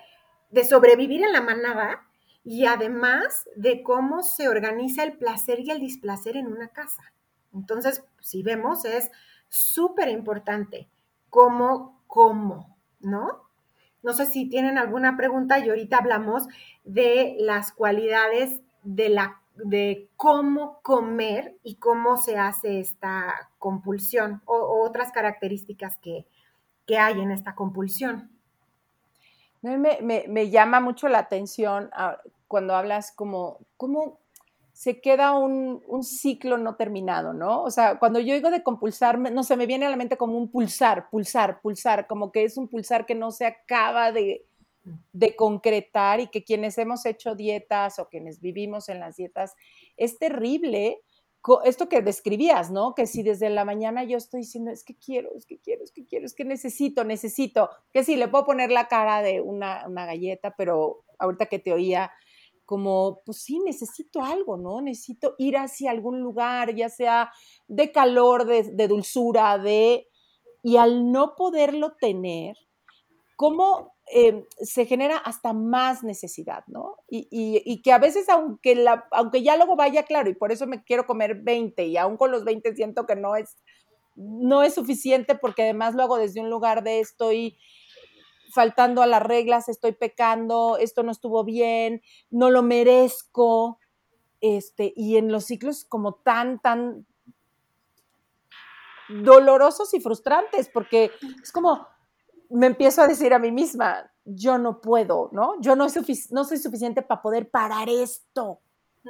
de 0.51 0.65
sobrevivir 0.65 1.23
en 1.25 1.33
la 1.33 1.41
manada 1.41 2.07
y 2.45 2.67
además 2.67 3.49
de 3.57 3.83
cómo 3.83 4.23
se 4.23 4.49
organiza 4.49 5.03
el 5.03 5.19
placer 5.19 5.61
y 5.61 5.71
el 5.71 5.81
displacer 5.81 6.37
en 6.37 6.47
una 6.47 6.69
casa. 6.69 7.13
Entonces, 7.53 8.05
si 8.21 8.43
vemos, 8.43 8.85
es 8.85 9.11
súper 9.49 10.09
importante 10.09 10.89
cómo, 11.31 12.03
cómo, 12.07 12.77
¿no? 13.01 13.45
No 14.03 14.13
sé 14.13 14.27
si 14.27 14.49
tienen 14.49 14.77
alguna 14.77 15.17
pregunta 15.17 15.59
y 15.59 15.69
ahorita 15.69 15.97
hablamos 15.97 16.47
de 16.85 17.37
las 17.39 17.73
cualidades 17.73 18.61
de, 18.83 19.09
la, 19.09 19.41
de 19.55 20.09
cómo 20.17 20.81
comer 20.83 21.57
y 21.63 21.77
cómo 21.77 22.19
se 22.19 22.37
hace 22.37 22.81
esta 22.81 23.51
compulsión 23.59 24.43
o, 24.45 24.85
otras 24.85 25.11
características 25.11 25.97
que, 25.99 26.27
hay 26.99 27.21
en 27.21 27.31
esta 27.31 27.55
compulsión. 27.55 28.31
Me, 29.63 29.79
me, 30.03 30.51
llama 30.51 30.81
mucho 30.81 31.09
la 31.09 31.19
atención 31.19 31.89
ah, 31.95 32.19
cuando 32.47 32.77
hablas 32.77 33.11
como, 33.11 33.59
¿cómo, 33.79 34.19
se 34.75 35.01
queda 35.01 35.39
un, 35.39 35.81
ciclo 36.03 36.59
no 36.59 36.75
terminado, 36.75 37.33
¿no? 37.33 37.63
O 37.63 37.71
sea, 37.71 38.01
cuando 38.01 38.19
yo 38.19 38.35
digo 38.35 38.51
de 38.51 38.65
compulsar, 38.65 39.19
no 39.19 39.45
sé, 39.45 39.57
me 39.57 39.67
viene 39.67 39.87
a 39.87 39.91
la 39.91 39.97
mente 39.97 40.17
como 40.17 40.37
un 40.37 40.51
pulsar, 40.51 41.09
pulsar, 41.11 41.61
pulsar, 41.63 42.09
como 42.09 42.33
que 42.33 42.43
es 42.43 42.57
un 42.57 42.67
pulsar 42.67 43.07
que 43.07 43.15
no 43.15 43.31
se 43.31 43.47
acaba 43.47 44.11
de, 44.11 44.45
de 45.13 45.37
concretar 45.37 46.19
y 46.19 46.27
que 46.27 46.43
quienes 46.43 46.77
hemos 46.77 47.07
hecho 47.07 47.37
dietas 47.37 48.01
o 48.01 48.09
quienes 48.09 48.41
vivimos 48.41 48.89
en 48.89 48.99
las 48.99 49.17
dietas, 49.17 49.55
es 49.97 50.19
terrible 50.19 51.01
esto 51.65 51.89
que 51.89 52.03
describías, 52.03 52.71
¿no? 52.71 52.95
Que 52.95 53.07
si 53.07 53.23
desde 53.23 53.51
la 53.51 53.65
mañana 53.65 54.03
yo 54.03 54.17
estoy 54.17 54.41
diciendo, 54.41 54.73
es 54.73 54.83
que 54.83 54.97
quiero, 54.97 55.31
es 55.37 55.47
que 55.47 55.59
quiero, 55.59 55.85
es 55.85 55.93
que 55.93 56.05
quiero, 56.05 56.27
es 56.27 56.35
que 56.35 56.45
necesito, 56.45 57.05
necesito, 57.05 57.71
que 57.93 58.03
sí, 58.03 58.17
le 58.17 58.29
puedo 58.29 58.47
poner 58.47 58.71
la 58.71 58.89
cara 58.89 59.23
de 59.23 59.41
una, 59.41 59.87
una 59.87 60.07
galleta, 60.07 60.55
pero 60.57 61.05
ahorita 61.19 61.47
que 61.47 61.59
te 61.59 61.73
oía, 61.73 62.11
como, 62.65 63.23
pues 63.25 63.43
sí, 63.43 63.59
necesito 63.61 64.23
algo, 64.23 64.57
¿no? 64.57 64.81
Necesito 64.81 65.35
ir 65.39 65.57
hacia 65.57 65.91
algún 65.91 66.21
lugar, 66.21 66.75
ya 66.75 66.89
sea 66.89 67.31
de 67.69 67.93
calor, 67.93 68.47
de, 68.47 68.89
dulzura, 68.89 69.59
de... 69.59 70.09
Y 70.63 70.79
al 70.79 71.13
no 71.13 71.35
poderlo 71.37 71.95
tener, 72.01 72.57
¿cómo 73.37 73.95
em, 74.07 74.45
se 74.61 74.87
genera 74.87 75.19
hasta 75.19 75.53
más 75.53 76.03
necesidad, 76.03 76.65
¿no? 76.69 76.97
Y, 77.09 77.83
que 77.83 77.93
a 77.93 77.99
veces, 77.99 78.31
aunque, 78.31 78.75
la, 78.75 79.07
aunque 79.11 79.43
ya 79.43 79.57
luego 79.57 79.77
vaya 79.77 80.05
claro, 80.05 80.31
y 80.31 80.35
por 80.35 80.53
eso 80.53 80.67
me 80.67 80.83
quiero 80.83 81.05
comer 81.05 81.43
20, 81.43 81.87
y 81.87 81.99
aún 81.99 82.17
con 82.17 82.31
los 82.31 82.45
20 82.45 82.75
siento 82.75 83.05
que 83.05 83.15
no 83.15 83.37
es, 83.37 83.57
no 84.17 84.63
es 84.63 84.75
suficiente, 84.75 85.35
porque 85.35 85.65
además 85.65 85.95
lo 85.95 86.03
hago 86.03 86.17
desde 86.17 86.41
un 86.41 86.49
lugar 86.49 86.83
de 86.83 87.01
estoy 87.01 87.59
faltando 88.55 89.03
a 89.03 89.07
las 89.07 89.23
reglas, 89.23 89.69
estoy 89.69 89.93
pecando, 89.93 90.79
esto 90.79 91.03
no 91.03 91.11
estuvo 91.11 91.45
bien, 91.45 92.03
no 92.31 92.51
lo 92.51 92.63
merezco. 92.63 93.79
Este, 94.41 94.93
y 94.95 95.17
en 95.17 95.33
los 95.33 95.45
ciclos 95.45 95.85
como 95.85 96.15
tan, 96.15 96.61
tan 96.61 97.07
dolorosos 99.09 99.93
y 99.95 100.01
frustrantes, 100.01 100.69
porque 100.69 101.11
es 101.43 101.51
como, 101.51 101.87
me 102.51 102.67
empiezo 102.67 103.03
a 103.03 103.07
decir 103.07 103.33
a 103.35 103.39
mí 103.39 103.51
misma, 103.51 104.11
yo 104.25 104.59
no 104.59 104.81
puedo, 104.81 105.31
¿no? 105.33 105.61
Yo 105.61 105.77
no, 105.77 105.87
no 106.31 106.45
soy 106.45 106.59
suficiente 106.59 107.03
para 107.03 107.23
poder 107.23 107.51
parar 107.51 107.89
esto. 107.89 108.61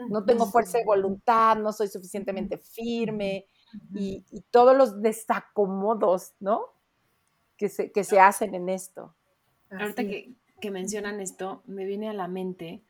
No 0.09 0.25
tengo 0.25 0.47
fuerza 0.47 0.79
de 0.79 0.85
voluntad, 0.85 1.57
no 1.57 1.73
soy 1.73 1.87
suficientemente 1.87 2.59
firme 2.59 3.47
y, 3.95 4.25
todos 4.51 4.77
los 4.77 5.01
desacomodos, 5.01 6.35
¿no? 6.41 6.73
Que 7.57 7.69
se, 7.69 7.93
que 7.93 8.03
se 8.03 8.19
hacen 8.19 8.55
en 8.55 8.69
esto. 8.69 9.15
Ahorita 9.79 10.03
que, 10.05 10.71
mencionan 10.71 11.21
esto, 11.21 11.63
me 11.67 11.85
viene 11.85 12.09
a 12.09 12.15
la 12.15 12.27
mente 12.27 12.83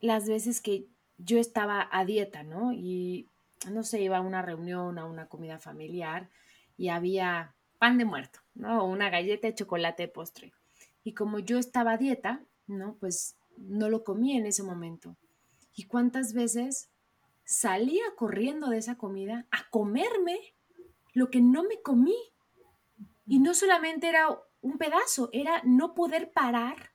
las 0.00 0.26
veces 0.26 0.60
que 0.62 0.86
yo 1.18 1.38
estaba 1.38 1.86
a 1.92 2.04
dieta, 2.04 2.42
¿no? 2.42 2.72
Y 2.72 3.28
no 3.70 3.82
sé, 3.82 4.00
iba 4.00 4.18
a 4.18 4.22
una 4.22 4.42
reunión, 4.42 4.98
a 4.98 5.04
una 5.04 5.28
comida 5.28 5.58
familiar 5.58 6.30
y 6.76 6.88
había 6.88 7.54
pan 7.78 7.98
de 7.98 8.04
muerto, 8.04 8.40
¿no? 8.54 8.86
Una 8.86 9.10
galleta 9.10 9.46
de 9.46 9.54
chocolate 9.54 10.04
de 10.04 10.08
postre. 10.08 10.52
Y 11.02 11.12
como 11.12 11.38
yo 11.38 11.58
estaba 11.58 11.92
a 11.92 11.98
dieta, 11.98 12.42
¿no? 12.66 12.96
Pues 12.98 13.36
no 13.58 13.88
lo 13.88 14.04
comí 14.04 14.36
en 14.36 14.46
ese 14.46 14.62
momento. 14.62 15.16
¿Y 15.76 15.84
cuántas 15.84 16.32
veces 16.32 16.90
salía 17.44 18.04
corriendo 18.16 18.68
de 18.70 18.78
esa 18.78 18.96
comida 18.96 19.46
a 19.50 19.68
comerme 19.70 20.38
lo 21.12 21.30
que 21.30 21.40
no 21.40 21.64
me 21.64 21.80
comí? 21.82 22.16
Y 23.26 23.38
no 23.38 23.54
solamente 23.54 24.08
era 24.08 24.28
un 24.64 24.78
pedazo, 24.78 25.28
era 25.32 25.60
no 25.64 25.94
poder 25.94 26.32
parar, 26.32 26.90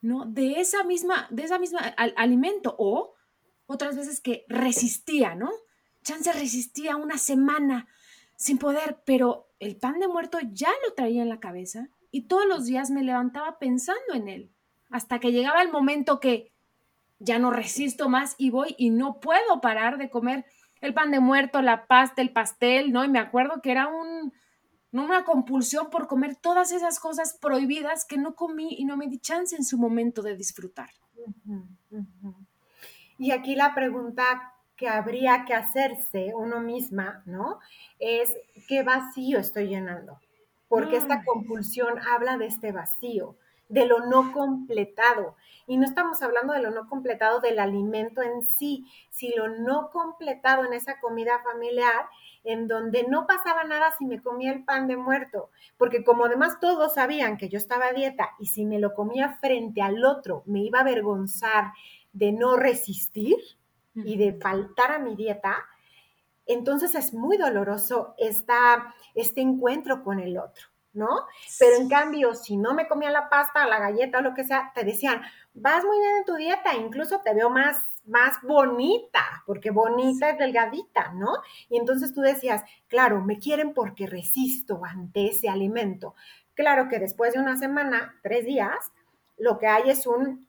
¿no? 0.00 0.26
De 0.26 0.60
esa 0.60 0.82
misma, 0.82 1.28
de 1.30 1.44
esa 1.44 1.58
misma 1.58 1.78
alimento 2.16 2.74
o 2.78 3.14
otras 3.66 3.96
veces 3.96 4.20
que 4.20 4.44
resistía, 4.48 5.36
¿no? 5.36 5.50
Chance 6.02 6.32
resistía 6.32 6.96
una 6.96 7.16
semana 7.16 7.86
sin 8.34 8.58
poder, 8.58 9.02
pero 9.06 9.48
el 9.60 9.76
pan 9.76 10.00
de 10.00 10.08
muerto 10.08 10.38
ya 10.52 10.70
lo 10.84 10.94
traía 10.94 11.22
en 11.22 11.28
la 11.28 11.38
cabeza 11.38 11.88
y 12.10 12.22
todos 12.22 12.46
los 12.46 12.66
días 12.66 12.90
me 12.90 13.04
levantaba 13.04 13.58
pensando 13.60 14.14
en 14.14 14.28
él, 14.28 14.50
hasta 14.90 15.20
que 15.20 15.30
llegaba 15.30 15.62
el 15.62 15.70
momento 15.70 16.18
que 16.18 16.50
ya 17.20 17.38
no 17.38 17.52
resisto 17.52 18.08
más 18.08 18.34
y 18.36 18.50
voy 18.50 18.74
y 18.78 18.90
no 18.90 19.20
puedo 19.20 19.60
parar 19.60 19.96
de 19.96 20.10
comer 20.10 20.44
el 20.80 20.92
pan 20.92 21.12
de 21.12 21.20
muerto, 21.20 21.62
la 21.62 21.86
pasta, 21.86 22.20
el 22.20 22.32
pastel, 22.32 22.92
¿no? 22.92 23.04
Y 23.04 23.08
me 23.08 23.20
acuerdo 23.20 23.62
que 23.62 23.70
era 23.70 23.86
un, 23.86 24.32
una 24.92 25.24
compulsión 25.24 25.90
por 25.90 26.06
comer 26.06 26.36
todas 26.36 26.72
esas 26.72 26.98
cosas 27.00 27.36
prohibidas 27.40 28.04
que 28.04 28.18
no 28.18 28.34
comí 28.34 28.76
y 28.78 28.84
no 28.84 28.96
me 28.96 29.08
di 29.08 29.18
chance 29.18 29.54
en 29.56 29.64
su 29.64 29.78
momento 29.78 30.22
de 30.22 30.36
disfrutar. 30.36 30.90
Y 33.18 33.30
aquí 33.32 33.54
la 33.54 33.74
pregunta 33.74 34.54
que 34.76 34.88
habría 34.88 35.44
que 35.46 35.54
hacerse 35.54 36.32
uno 36.34 36.60
misma, 36.60 37.22
¿no? 37.24 37.60
Es, 37.98 38.34
¿qué 38.68 38.82
vacío 38.82 39.38
estoy 39.38 39.68
llenando? 39.68 40.20
Porque 40.68 40.96
esta 40.96 41.24
compulsión 41.24 41.98
habla 41.98 42.36
de 42.36 42.46
este 42.46 42.72
vacío, 42.72 43.36
de 43.68 43.86
lo 43.86 44.06
no 44.06 44.32
completado. 44.32 45.36
Y 45.66 45.78
no 45.78 45.86
estamos 45.86 46.22
hablando 46.22 46.52
de 46.52 46.60
lo 46.60 46.70
no 46.70 46.88
completado 46.88 47.40
del 47.40 47.58
alimento 47.58 48.22
en 48.22 48.42
sí, 48.42 48.84
sino 49.10 49.46
lo 49.46 49.58
no 49.60 49.90
completado 49.90 50.64
en 50.64 50.74
esa 50.74 51.00
comida 51.00 51.40
familiar 51.42 52.06
en 52.46 52.68
donde 52.68 53.04
no 53.08 53.26
pasaba 53.26 53.64
nada 53.64 53.92
si 53.98 54.06
me 54.06 54.22
comía 54.22 54.52
el 54.52 54.64
pan 54.64 54.86
de 54.86 54.96
muerto, 54.96 55.50
porque 55.76 56.04
como 56.04 56.26
además 56.26 56.60
todos 56.60 56.94
sabían 56.94 57.36
que 57.36 57.48
yo 57.48 57.58
estaba 57.58 57.86
a 57.86 57.92
dieta 57.92 58.30
y 58.38 58.46
si 58.46 58.64
me 58.64 58.78
lo 58.78 58.94
comía 58.94 59.36
frente 59.40 59.82
al 59.82 60.04
otro 60.04 60.44
me 60.46 60.60
iba 60.60 60.78
a 60.78 60.82
avergonzar 60.82 61.72
de 62.12 62.32
no 62.32 62.56
resistir 62.56 63.36
y 63.94 64.16
de 64.16 64.34
faltar 64.34 64.92
a 64.92 64.98
mi 64.98 65.16
dieta, 65.16 65.56
entonces 66.46 66.94
es 66.94 67.12
muy 67.12 67.36
doloroso 67.36 68.14
esta, 68.16 68.94
este 69.14 69.40
encuentro 69.40 70.04
con 70.04 70.20
el 70.20 70.38
otro. 70.38 70.68
¿no? 70.92 71.26
Pero 71.58 71.76
en 71.76 71.90
cambio, 71.90 72.34
si 72.34 72.56
no 72.56 72.72
me 72.72 72.88
comía 72.88 73.10
la 73.10 73.28
pasta, 73.28 73.66
la 73.66 73.78
galleta 73.78 74.18
o 74.18 74.22
lo 74.22 74.32
que 74.32 74.44
sea, 74.44 74.72
te 74.74 74.82
decían, 74.82 75.20
vas 75.52 75.84
muy 75.84 75.98
bien 75.98 76.16
en 76.16 76.24
tu 76.24 76.36
dieta, 76.36 76.74
incluso 76.74 77.20
te 77.20 77.34
veo 77.34 77.50
más 77.50 77.86
más 78.06 78.40
bonita, 78.42 79.42
porque 79.46 79.70
bonita 79.70 80.30
es 80.30 80.38
delgadita, 80.38 81.12
¿no? 81.12 81.34
Y 81.68 81.78
entonces 81.78 82.12
tú 82.12 82.20
decías, 82.20 82.62
claro, 82.88 83.20
me 83.22 83.38
quieren 83.38 83.74
porque 83.74 84.06
resisto 84.06 84.84
ante 84.84 85.28
ese 85.28 85.48
alimento. 85.48 86.14
Claro 86.54 86.88
que 86.88 86.98
después 86.98 87.34
de 87.34 87.40
una 87.40 87.56
semana, 87.56 88.18
tres 88.22 88.46
días, 88.46 88.92
lo 89.36 89.58
que 89.58 89.66
hay 89.66 89.90
es 89.90 90.06
un, 90.06 90.46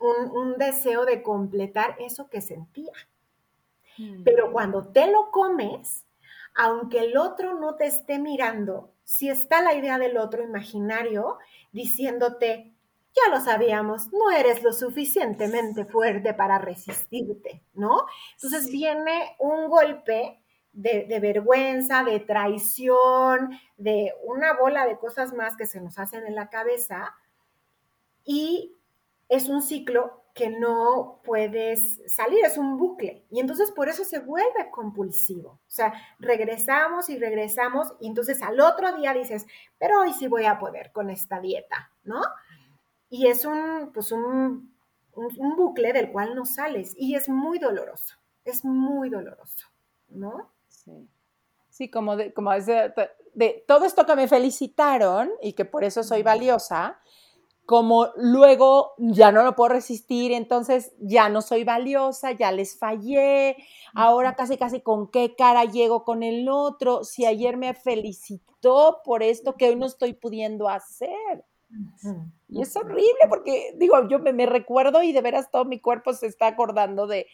un, 0.00 0.58
deseo 0.58 1.04
de 1.04 1.22
completar 1.22 1.96
eso 2.00 2.28
que 2.28 2.40
sentía. 2.40 2.92
Mm. 3.98 4.24
Pero 4.24 4.50
cuando 4.52 4.88
te 4.88 5.10
lo 5.10 5.30
comes, 5.30 6.06
aunque 6.54 7.00
el 7.00 7.16
otro 7.16 7.54
no 7.54 7.76
te 7.76 7.86
esté 7.86 8.18
mirando, 8.18 8.92
si 9.04 9.28
está 9.28 9.62
la 9.62 9.74
idea 9.74 9.98
del 9.98 10.16
otro 10.18 10.42
imaginario 10.42 11.38
diciéndote, 11.72 12.72
ya 13.24 13.30
lo 13.34 13.40
sabíamos, 13.40 14.12
no 14.12 14.30
eres 14.30 14.62
lo 14.62 14.72
suficientemente 14.72 15.84
fuerte 15.84 16.34
para 16.34 16.58
resistirte, 16.58 17.62
¿no? 17.74 18.06
Entonces 18.34 18.70
viene 18.70 19.36
un 19.38 19.68
golpe 19.68 20.40
de, 20.72 21.18
vergüenza, 21.20 22.04
de 22.04 22.20
traición, 22.20 23.50
de 23.76 24.12
una 24.24 24.54
bola 24.54 24.86
de 24.86 24.98
cosas 24.98 25.32
más 25.32 25.56
que 25.56 25.66
se 25.66 25.80
nos 25.80 25.98
hacen 25.98 26.26
en 26.26 26.34
la 26.34 26.50
cabeza 26.50 27.16
y 28.24 28.76
es 29.28 29.48
un 29.48 29.62
ciclo 29.62 30.22
que 30.34 30.50
no 30.50 31.20
puedes 31.24 32.00
salir, 32.06 32.44
es 32.44 32.58
un 32.58 32.78
bucle. 32.78 33.26
Y 33.28 33.40
entonces 33.40 33.72
por 33.72 33.88
eso 33.88 34.04
se 34.04 34.20
vuelve 34.20 34.70
compulsivo. 34.70 35.50
O 35.50 35.70
sea, 35.70 35.92
regresamos 36.20 37.08
y 37.08 37.18
regresamos 37.18 37.92
y 37.98 38.06
entonces 38.06 38.40
al 38.40 38.60
otro 38.60 38.96
día 38.96 39.12
dices, 39.12 39.46
pero 39.78 40.02
hoy 40.02 40.12
sí 40.12 40.28
voy 40.28 40.44
a 40.44 40.60
poder 40.60 40.92
con 40.92 41.10
esta 41.10 41.40
dieta, 41.40 41.90
¿no? 42.04 42.22
Y 43.10 43.26
es 43.26 43.44
un, 43.44 43.90
pues 43.92 44.12
un, 44.12 44.74
un, 45.14 45.56
bucle 45.56 45.92
del 45.92 46.12
cual 46.12 46.34
no 46.34 46.44
sales 46.44 46.94
y 46.96 47.14
es 47.14 47.28
muy 47.28 47.58
doloroso, 47.58 48.16
es 48.44 48.64
muy 48.64 49.08
doloroso, 49.08 49.66
¿no? 50.08 50.52
Sí. 50.68 51.08
Sí, 51.70 51.90
como 51.90 52.16
de, 52.16 52.32
como 52.32 52.52
de, 52.52 52.92
de 53.34 53.64
todo 53.66 53.84
esto 53.84 54.04
que 54.04 54.16
me 54.16 54.28
felicitaron 54.28 55.30
y 55.40 55.52
que 55.52 55.64
por 55.64 55.84
eso 55.84 56.02
soy 56.02 56.22
valiosa, 56.22 56.98
como 57.68 58.08
luego 58.16 58.94
ya 58.96 59.30
no 59.30 59.42
lo 59.42 59.54
puedo 59.54 59.74
resistir, 59.74 60.32
entonces 60.32 60.94
ya 61.00 61.28
no 61.28 61.42
soy 61.42 61.64
valiosa, 61.64 62.32
ya 62.32 62.50
les 62.50 62.78
fallé, 62.78 63.58
ahora 63.92 64.36
casi 64.36 64.56
casi 64.56 64.80
con 64.80 65.10
qué 65.10 65.36
cara 65.36 65.64
llego 65.64 66.02
con 66.02 66.22
el 66.22 66.48
otro, 66.48 67.04
si 67.04 67.26
ayer 67.26 67.58
me 67.58 67.74
felicitó 67.74 69.02
por 69.04 69.22
esto 69.22 69.54
que 69.56 69.68
hoy 69.68 69.76
no 69.76 69.84
estoy 69.84 70.14
pudiendo 70.14 70.70
hacer. 70.70 71.44
Y 72.48 72.62
es 72.62 72.74
horrible 72.76 73.26
porque, 73.28 73.74
digo, 73.76 74.08
yo 74.08 74.18
me, 74.20 74.46
recuerdo 74.46 75.02
y 75.02 75.12
de 75.12 75.20
veras 75.20 75.50
todo 75.50 75.64
mi 75.64 75.80
cuerpo 75.80 76.12
se 76.12 76.26
está 76.26 76.46
acordando 76.46 77.06
de, 77.06 77.26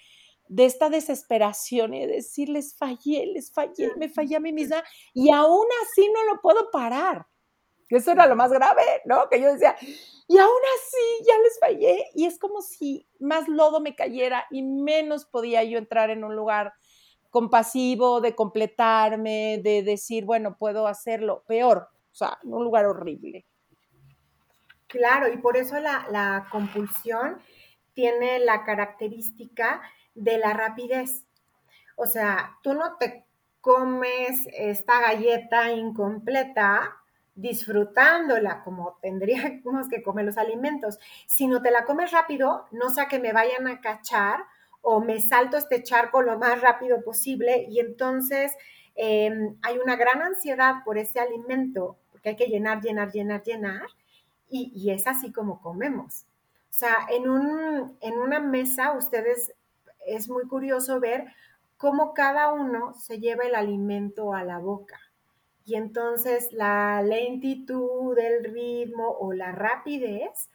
de 0.49 0.65
esta 0.65 0.91
desesperación 0.91 1.95
y 1.95 2.01
de 2.01 2.15
decir, 2.15 2.49
les 2.49 2.77
fallé, 2.77 3.27
les 3.27 3.53
fallé, 3.53 3.93
me 3.97 4.09
fallé 4.09 4.37
a 4.37 4.41
mí 4.41 4.53
misma 4.53 4.83
y 5.13 5.33
aún 5.33 5.67
así 5.83 6.11
no 6.13 6.25
lo 6.33 6.41
puedo 6.41 6.71
parar. 6.71 7.27
Que 7.89 7.97
eso 7.97 8.13
era 8.13 8.27
lo 8.27 8.35
más 8.35 8.51
grave, 8.51 8.83
¿no? 9.05 9.29
Que 9.29 9.41
yo 9.41 9.53
decía, 9.53 9.77
y 10.27 10.39
aún 10.39 10.61
así 10.77 11.27
ya 11.27 11.39
les 11.39 11.61
fallé. 11.61 12.05
Y 12.15 12.25
es 12.25 12.39
como 12.39 12.63
si 12.63 13.07
más 13.19 13.47
lodo 13.47 13.81
me 13.81 13.95
cayera 13.95 14.47
y 14.51 14.63
menos 14.63 15.27
podía 15.27 15.63
yo 15.65 15.79
entrar 15.79 16.11
en 16.11 16.25
un 16.25 16.35
lugar 16.35 16.73
compasivo, 17.31 18.21
de 18.21 18.35
completarme, 18.35 19.61
de 19.63 19.83
decir, 19.83 20.25
bueno, 20.25 20.57
puedo 20.57 20.87
hacerlo. 20.87 21.45
Peor, 21.47 21.89
o 22.13 22.15
sea, 22.15 22.39
en 22.43 22.55
un 22.55 22.65
lugar 22.65 22.87
horrible. 22.87 23.45
Claro, 24.95 25.27
y 25.27 25.39
por 25.39 25.57
eso 25.57 25.81
la, 25.81 26.07
la 26.13 26.47
compulsión 26.53 27.39
tiene 27.95 28.39
la 28.39 28.63
característica 28.63 29.83
de 30.15 30.39
la 30.39 30.53
rapidez. 30.53 31.25
O 31.97 32.07
sea, 32.07 32.57
tú 32.63 32.75
no 32.75 32.97
te 32.97 33.25
comes 33.61 34.47
esta 34.53 35.01
galleta 35.01 35.73
incompleta 35.73 36.95
disfrutándola 37.35 38.63
como 38.63 38.99
tendríamos 39.03 39.89
que 39.89 40.05
comer 40.05 40.27
los 40.27 40.39
alimentos. 40.39 41.01
Si 41.27 41.49
no 41.49 41.61
te 41.61 41.73
la 41.73 41.85
comes 41.85 42.13
rápido, 42.13 42.67
no 42.71 42.91
sea 42.91 43.09
que 43.09 43.19
me 43.19 43.33
vayan 43.33 43.67
a 43.67 43.81
cachar 43.81 44.45
o 44.81 45.01
me 45.01 45.21
salto 45.21 45.57
este 45.57 45.83
charco 45.83 46.23
lo 46.23 46.39
más 46.39 46.61
rápido 46.61 47.03
posible 47.03 47.67
y 47.69 47.81
entonces 47.81 48.53
em, 48.95 49.57
hay 49.63 49.79
una 49.79 49.97
gran 49.97 50.23
ansiedad 50.23 50.85
por 50.85 50.99
ese 50.99 51.19
alimento, 51.19 51.97
porque 52.13 52.29
hay 52.29 52.37
que 52.37 52.47
llenar, 52.47 52.81
llenar, 52.81 53.11
llenar, 53.11 53.43
llenar, 53.43 53.87
y, 54.55 54.91
es 54.91 55.07
así 55.07 55.33
como 55.33 55.61
comemos. 55.61 56.27
O 56.71 56.77
sea, 56.77 57.07
en, 57.11 57.29
un, 57.29 57.97
en 58.01 58.15
una 58.19 58.41
mesa 58.41 58.93
ustedes 58.93 59.53
es 60.07 60.29
muy 60.29 60.47
curioso 60.47 61.01
ver 61.01 61.27
cómo 61.77 62.15
cada 62.15 62.53
uno 62.53 62.95
se 62.95 63.19
lleva 63.19 63.45
el 63.45 63.55
alimento 63.55 64.33
a 64.35 64.45
la 64.45 64.59
boca. 64.59 64.99
Y 65.65 65.77
entonces 65.77 66.53
la 66.53 67.03
lentitud, 67.03 68.17
el 68.19 68.45
ritmo 68.45 69.09
o 69.09 69.33
la 69.33 69.53
rapidez 69.53 70.51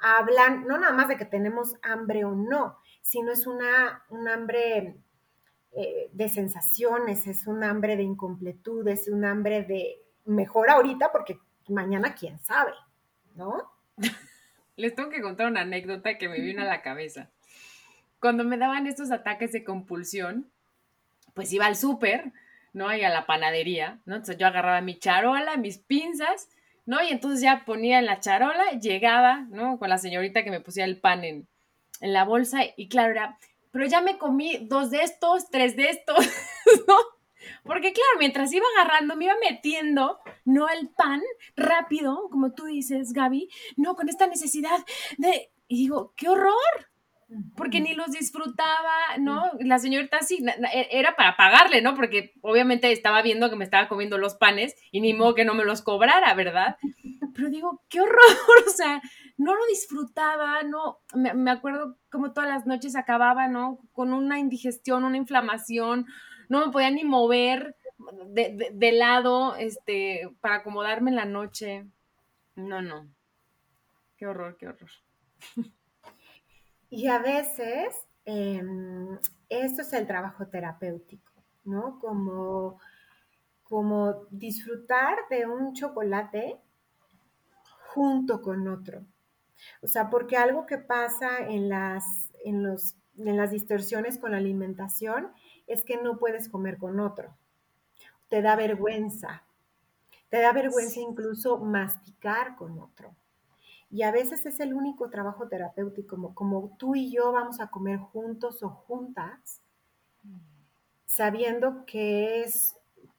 hablan 0.00 0.66
no 0.66 0.78
nada 0.78 0.92
más 0.92 1.08
de 1.08 1.16
que 1.16 1.24
tenemos 1.24 1.76
hambre 1.82 2.24
o 2.24 2.34
no, 2.34 2.78
sino 3.02 3.32
es 3.32 3.46
una, 3.46 4.04
un 4.08 4.28
hambre 4.28 4.96
eh, 5.72 6.10
de 6.12 6.28
sensaciones, 6.28 7.26
es 7.26 7.46
un 7.46 7.62
hambre 7.62 7.96
de 7.96 8.02
incompletud, 8.02 8.86
es 8.88 9.08
un 9.08 9.24
hambre 9.24 9.62
de 9.62 10.02
mejor 10.24 10.70
ahorita 10.70 11.12
porque 11.12 11.38
mañana 11.68 12.14
quién 12.14 12.38
sabe, 12.40 12.72
¿no? 13.34 13.70
Les 14.76 14.94
tengo 14.94 15.10
que 15.10 15.20
contar 15.20 15.46
una 15.46 15.62
anécdota 15.62 16.18
que 16.18 16.28
me 16.28 16.40
vino 16.40 16.62
a 16.62 16.66
la 16.66 16.82
cabeza. 16.82 17.30
Cuando 18.20 18.44
me 18.44 18.56
daban 18.56 18.86
estos 18.86 19.10
ataques 19.10 19.52
de 19.52 19.64
compulsión, 19.64 20.50
pues 21.34 21.52
iba 21.52 21.66
al 21.66 21.76
súper 21.76 22.32
¿no? 22.72 22.94
Y 22.94 23.02
a 23.02 23.10
la 23.10 23.26
panadería, 23.26 23.98
¿no? 24.04 24.16
Entonces 24.16 24.38
yo 24.38 24.46
agarraba 24.46 24.80
mi 24.80 24.98
charola, 24.98 25.56
mis 25.56 25.78
pinzas, 25.78 26.48
¿no? 26.86 27.02
Y 27.02 27.08
entonces 27.08 27.40
ya 27.40 27.64
ponía 27.64 27.98
en 27.98 28.06
la 28.06 28.20
charola, 28.20 28.72
llegaba, 28.80 29.46
¿no? 29.50 29.78
Con 29.78 29.88
la 29.88 29.98
señorita 29.98 30.44
que 30.44 30.50
me 30.50 30.60
pusía 30.60 30.84
el 30.84 30.98
pan 30.98 31.24
en, 31.24 31.48
en 32.00 32.12
la 32.12 32.24
bolsa 32.24 32.60
y 32.76 32.88
claro, 32.88 33.12
era, 33.12 33.38
pero 33.70 33.86
ya 33.86 34.00
me 34.00 34.18
comí 34.18 34.66
dos 34.68 34.90
de 34.90 35.02
estos, 35.02 35.50
tres 35.50 35.76
de 35.76 35.90
estos, 35.90 36.18
¿no? 36.88 36.96
Porque 37.64 37.92
claro, 37.92 38.18
mientras 38.18 38.52
iba 38.52 38.66
agarrando, 38.76 39.16
me 39.16 39.26
iba 39.26 39.34
metiendo, 39.40 40.18
no 40.44 40.68
el 40.68 40.88
pan 40.88 41.20
rápido, 41.56 42.28
como 42.30 42.52
tú 42.52 42.64
dices, 42.64 43.12
Gaby, 43.12 43.48
no, 43.76 43.94
con 43.94 44.08
esta 44.08 44.26
necesidad 44.26 44.84
de... 45.18 45.50
Y 45.68 45.76
digo, 45.76 46.14
qué 46.16 46.28
horror, 46.28 46.90
porque 47.56 47.80
ni 47.80 47.94
los 47.94 48.10
disfrutaba, 48.10 49.16
¿no? 49.18 49.52
La 49.60 49.78
señorita 49.78 50.20
sí, 50.20 50.44
e, 50.72 50.88
era 50.90 51.14
para 51.14 51.36
pagarle, 51.36 51.80
¿no? 51.80 51.94
Porque 51.94 52.32
obviamente 52.40 52.90
estaba 52.90 53.22
viendo 53.22 53.48
que 53.50 53.56
me 53.56 53.64
estaba 53.64 53.88
comiendo 53.88 54.18
los 54.18 54.34
panes 54.34 54.74
y 54.90 55.00
ni 55.00 55.14
modo 55.14 55.34
que 55.34 55.44
no 55.44 55.54
me 55.54 55.64
los 55.64 55.82
cobrara, 55.82 56.34
¿verdad? 56.34 56.76
Pero 57.34 57.48
digo, 57.48 57.82
qué 57.88 58.00
horror, 58.00 58.18
o 58.66 58.70
sea, 58.70 59.00
no 59.36 59.54
lo 59.54 59.64
disfrutaba, 59.66 60.62
no, 60.64 60.98
me, 61.14 61.50
acuerdo 61.50 61.96
como 62.10 62.32
todas 62.32 62.50
las 62.50 62.66
noches 62.66 62.96
acababa, 62.96 63.46
¿no? 63.46 63.78
Con 63.92 64.12
una 64.12 64.40
indigestión, 64.40 65.04
una 65.04 65.16
inflamación, 65.16 66.06
no 66.50 66.66
me 66.66 66.72
podía 66.72 66.90
ni 66.90 67.04
mover 67.04 67.76
de, 68.26 68.70
de 68.72 68.92
lado, 68.92 69.54
este, 69.56 70.28
para 70.40 70.56
acomodarme 70.56 71.10
en 71.10 71.16
la 71.16 71.24
noche. 71.24 71.86
No, 72.56 72.82
no. 72.82 73.08
Qué 74.16 74.26
horror, 74.26 74.56
qué 74.58 74.68
horror. 74.68 74.90
Y 76.90 77.06
a 77.06 77.18
veces 77.20 77.94
em, 78.24 79.16
esto 79.48 79.82
es 79.82 79.92
el 79.92 80.08
trabajo 80.08 80.48
terapéutico, 80.48 81.32
¿no? 81.62 82.00
Como, 82.00 82.80
como 83.62 84.26
disfrutar 84.30 85.16
de 85.30 85.46
un 85.46 85.72
chocolate 85.72 86.58
junto 87.94 88.42
con 88.42 88.66
otro. 88.66 89.06
O 89.82 89.86
sea, 89.86 90.10
porque 90.10 90.36
algo 90.36 90.66
que 90.66 90.78
pasa 90.78 91.46
en 91.46 91.68
las, 91.68 92.32
en 92.44 92.64
los, 92.64 92.96
en 93.16 93.36
las 93.36 93.52
distorsiones 93.52 94.18
con 94.18 94.32
la 94.32 94.38
alimentación 94.38 95.30
es 95.70 95.84
que 95.84 95.96
no 95.96 96.18
puedes 96.18 96.48
comer 96.48 96.78
con 96.78 97.00
otro. 97.00 97.34
Te 98.28 98.42
da 98.42 98.56
vergüenza. 98.56 99.44
Te 100.28 100.40
da 100.40 100.52
vergüenza 100.52 101.00
incluso 101.00 101.58
masticar 101.58 102.56
con 102.56 102.78
otro. 102.80 103.14
Y 103.90 104.02
a 104.02 104.12
veces 104.12 104.46
es 104.46 104.60
el 104.60 104.74
único 104.74 105.10
trabajo 105.10 105.48
terapéutico, 105.48 106.16
como, 106.16 106.34
como 106.34 106.76
tú 106.78 106.94
y 106.94 107.10
yo 107.10 107.32
vamos 107.32 107.60
a 107.60 107.68
comer 107.68 107.98
juntos 107.98 108.62
o 108.62 108.68
juntas, 108.68 109.60
sabiendo 111.06 111.84
que 111.86 112.42
es, 112.42 112.76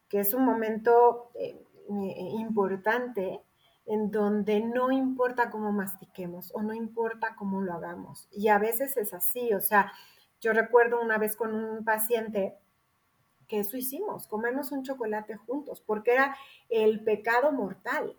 que 0.08 0.20
es 0.20 0.34
un 0.34 0.46
momento 0.46 1.32
eh, 1.36 1.62
eh, 1.90 2.30
importante 2.40 3.42
en 3.86 4.12
donde 4.12 4.62
no 4.62 4.92
importa 4.92 5.50
cómo 5.50 5.74
mastiquemos 5.74 6.52
o 6.54 6.62
no 6.62 6.74
importa 6.74 7.36
cómo 7.36 7.62
lo 7.62 7.74
hagamos. 7.74 8.30
Y 8.32 8.48
a 8.48 8.58
veces 8.58 8.96
es 8.96 9.14
así, 9.14 9.54
o 9.54 9.60
sea, 9.60 9.92
yo 10.42 10.54
recuerdo 10.54 11.00
una 11.02 11.18
vez 11.18 11.36
con 11.36 11.54
un 11.54 11.86
paciente 11.86 12.58
que 13.48 13.60
eso 13.60 13.78
hicimos, 13.78 14.28
comernos 14.28 14.72
un 14.72 14.84
chocolate 14.84 15.36
juntos, 15.36 15.82
porque 15.82 16.14
era 16.14 16.36
el 16.70 17.04
pecado 17.04 17.52
mortal, 17.52 18.18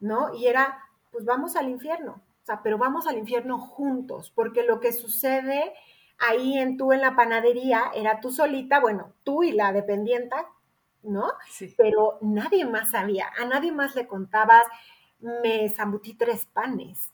¿no? 0.00 0.34
Y 0.34 0.46
era 0.46 0.84
pues 1.14 1.24
vamos 1.24 1.54
al 1.54 1.68
infierno. 1.68 2.20
O 2.42 2.44
sea, 2.44 2.60
pero 2.62 2.76
vamos 2.76 3.06
al 3.06 3.16
infierno 3.16 3.58
juntos, 3.58 4.32
porque 4.34 4.64
lo 4.64 4.80
que 4.80 4.92
sucede 4.92 5.72
ahí 6.18 6.58
en 6.58 6.76
tú 6.76 6.92
en 6.92 7.00
la 7.00 7.14
panadería 7.14 7.92
era 7.94 8.20
tú 8.20 8.32
solita, 8.32 8.80
bueno, 8.80 9.12
tú 9.22 9.44
y 9.44 9.52
la 9.52 9.72
dependienta, 9.72 10.48
¿no? 11.04 11.28
Sí. 11.48 11.72
Pero 11.78 12.18
nadie 12.20 12.66
más 12.66 12.90
sabía, 12.90 13.30
a 13.38 13.44
nadie 13.44 13.70
más 13.70 13.94
le 13.94 14.08
contabas, 14.08 14.66
me 15.20 15.68
zambutí 15.70 16.14
tres 16.14 16.46
panes, 16.46 17.12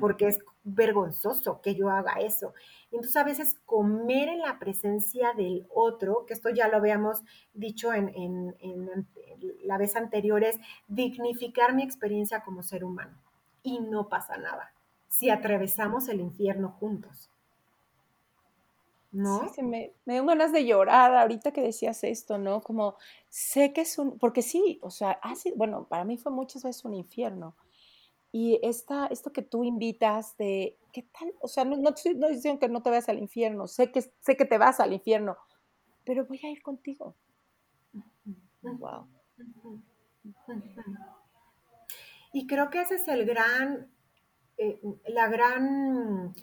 porque 0.00 0.28
es 0.28 0.42
vergonzoso 0.66 1.60
que 1.62 1.74
yo 1.74 1.88
haga 1.88 2.20
eso. 2.20 2.52
Entonces 2.90 3.16
a 3.16 3.24
veces 3.24 3.56
comer 3.64 4.28
en 4.28 4.40
la 4.40 4.58
presencia 4.58 5.32
del 5.32 5.66
otro, 5.72 6.26
que 6.26 6.34
esto 6.34 6.50
ya 6.50 6.68
lo 6.68 6.76
habíamos 6.76 7.22
dicho 7.54 7.94
en, 7.94 8.12
en 8.14 9.06
la 9.64 9.78
vez 9.78 9.96
anterior, 9.96 10.42
es 10.44 10.56
dignificar 10.88 11.74
mi 11.74 11.82
experiencia 11.82 12.42
como 12.42 12.62
ser 12.62 12.84
humano. 12.84 13.16
Y 13.62 13.80
no 13.80 14.08
pasa 14.08 14.36
nada 14.36 14.72
si 15.08 15.30
atravesamos 15.30 16.08
el 16.08 16.20
infierno 16.20 16.76
juntos. 16.78 17.30
¿no? 19.16 19.50
Me, 19.62 19.94
me 20.04 20.14
dio 20.14 20.26
ganas 20.26 20.52
de 20.52 20.66
llorar 20.66 21.16
ahorita 21.16 21.50
que 21.52 21.62
decías 21.62 22.04
esto, 22.04 22.36
¿no? 22.36 22.60
Como 22.60 22.96
sé 23.30 23.72
que 23.72 23.80
es 23.80 23.98
un, 23.98 24.18
porque 24.18 24.42
sí, 24.42 24.78
o 24.82 24.90
sea, 24.90 25.18
bueno, 25.54 25.86
para 25.88 26.04
mí 26.04 26.18
fue 26.18 26.30
muchas 26.30 26.64
veces 26.64 26.84
un 26.84 26.94
infierno. 26.94 27.54
Y 28.38 28.60
esta, 28.62 29.06
esto 29.06 29.32
que 29.32 29.40
tú 29.40 29.64
invitas 29.64 30.36
de, 30.36 30.76
¿qué 30.92 31.08
tal? 31.18 31.32
O 31.40 31.48
sea, 31.48 31.64
no, 31.64 31.74
no, 31.78 31.94
no 32.16 32.28
diciendo 32.28 32.60
que 32.60 32.68
no 32.68 32.82
te 32.82 32.90
vayas 32.90 33.08
al 33.08 33.18
infierno, 33.18 33.66
sé 33.66 33.90
que, 33.90 34.02
sé 34.02 34.36
que 34.36 34.44
te 34.44 34.58
vas 34.58 34.78
al 34.78 34.92
infierno, 34.92 35.38
pero 36.04 36.26
voy 36.26 36.38
a 36.44 36.50
ir 36.50 36.60
contigo. 36.60 37.14
Wow. 38.60 39.08
Y 42.34 42.46
creo 42.46 42.68
que 42.68 42.82
ese 42.82 42.96
es 42.96 43.08
el 43.08 43.24
gran, 43.24 43.90
eh, 44.58 44.82
la 45.06 45.28
gran 45.28 46.34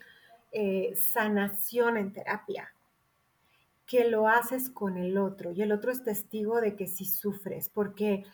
eh, 0.52 0.96
sanación 0.96 1.98
en 1.98 2.12
terapia, 2.12 2.74
que 3.86 4.10
lo 4.10 4.28
haces 4.28 4.72
con 4.72 4.98
el 4.98 5.16
otro 5.20 5.52
y 5.52 5.62
el 5.62 5.72
otro 5.72 5.92
es 5.92 6.04
testigo 6.04 6.60
de 6.60 6.76
que 6.76 6.88
sí 6.88 7.06
sufres, 7.06 7.70
porque 7.70 8.26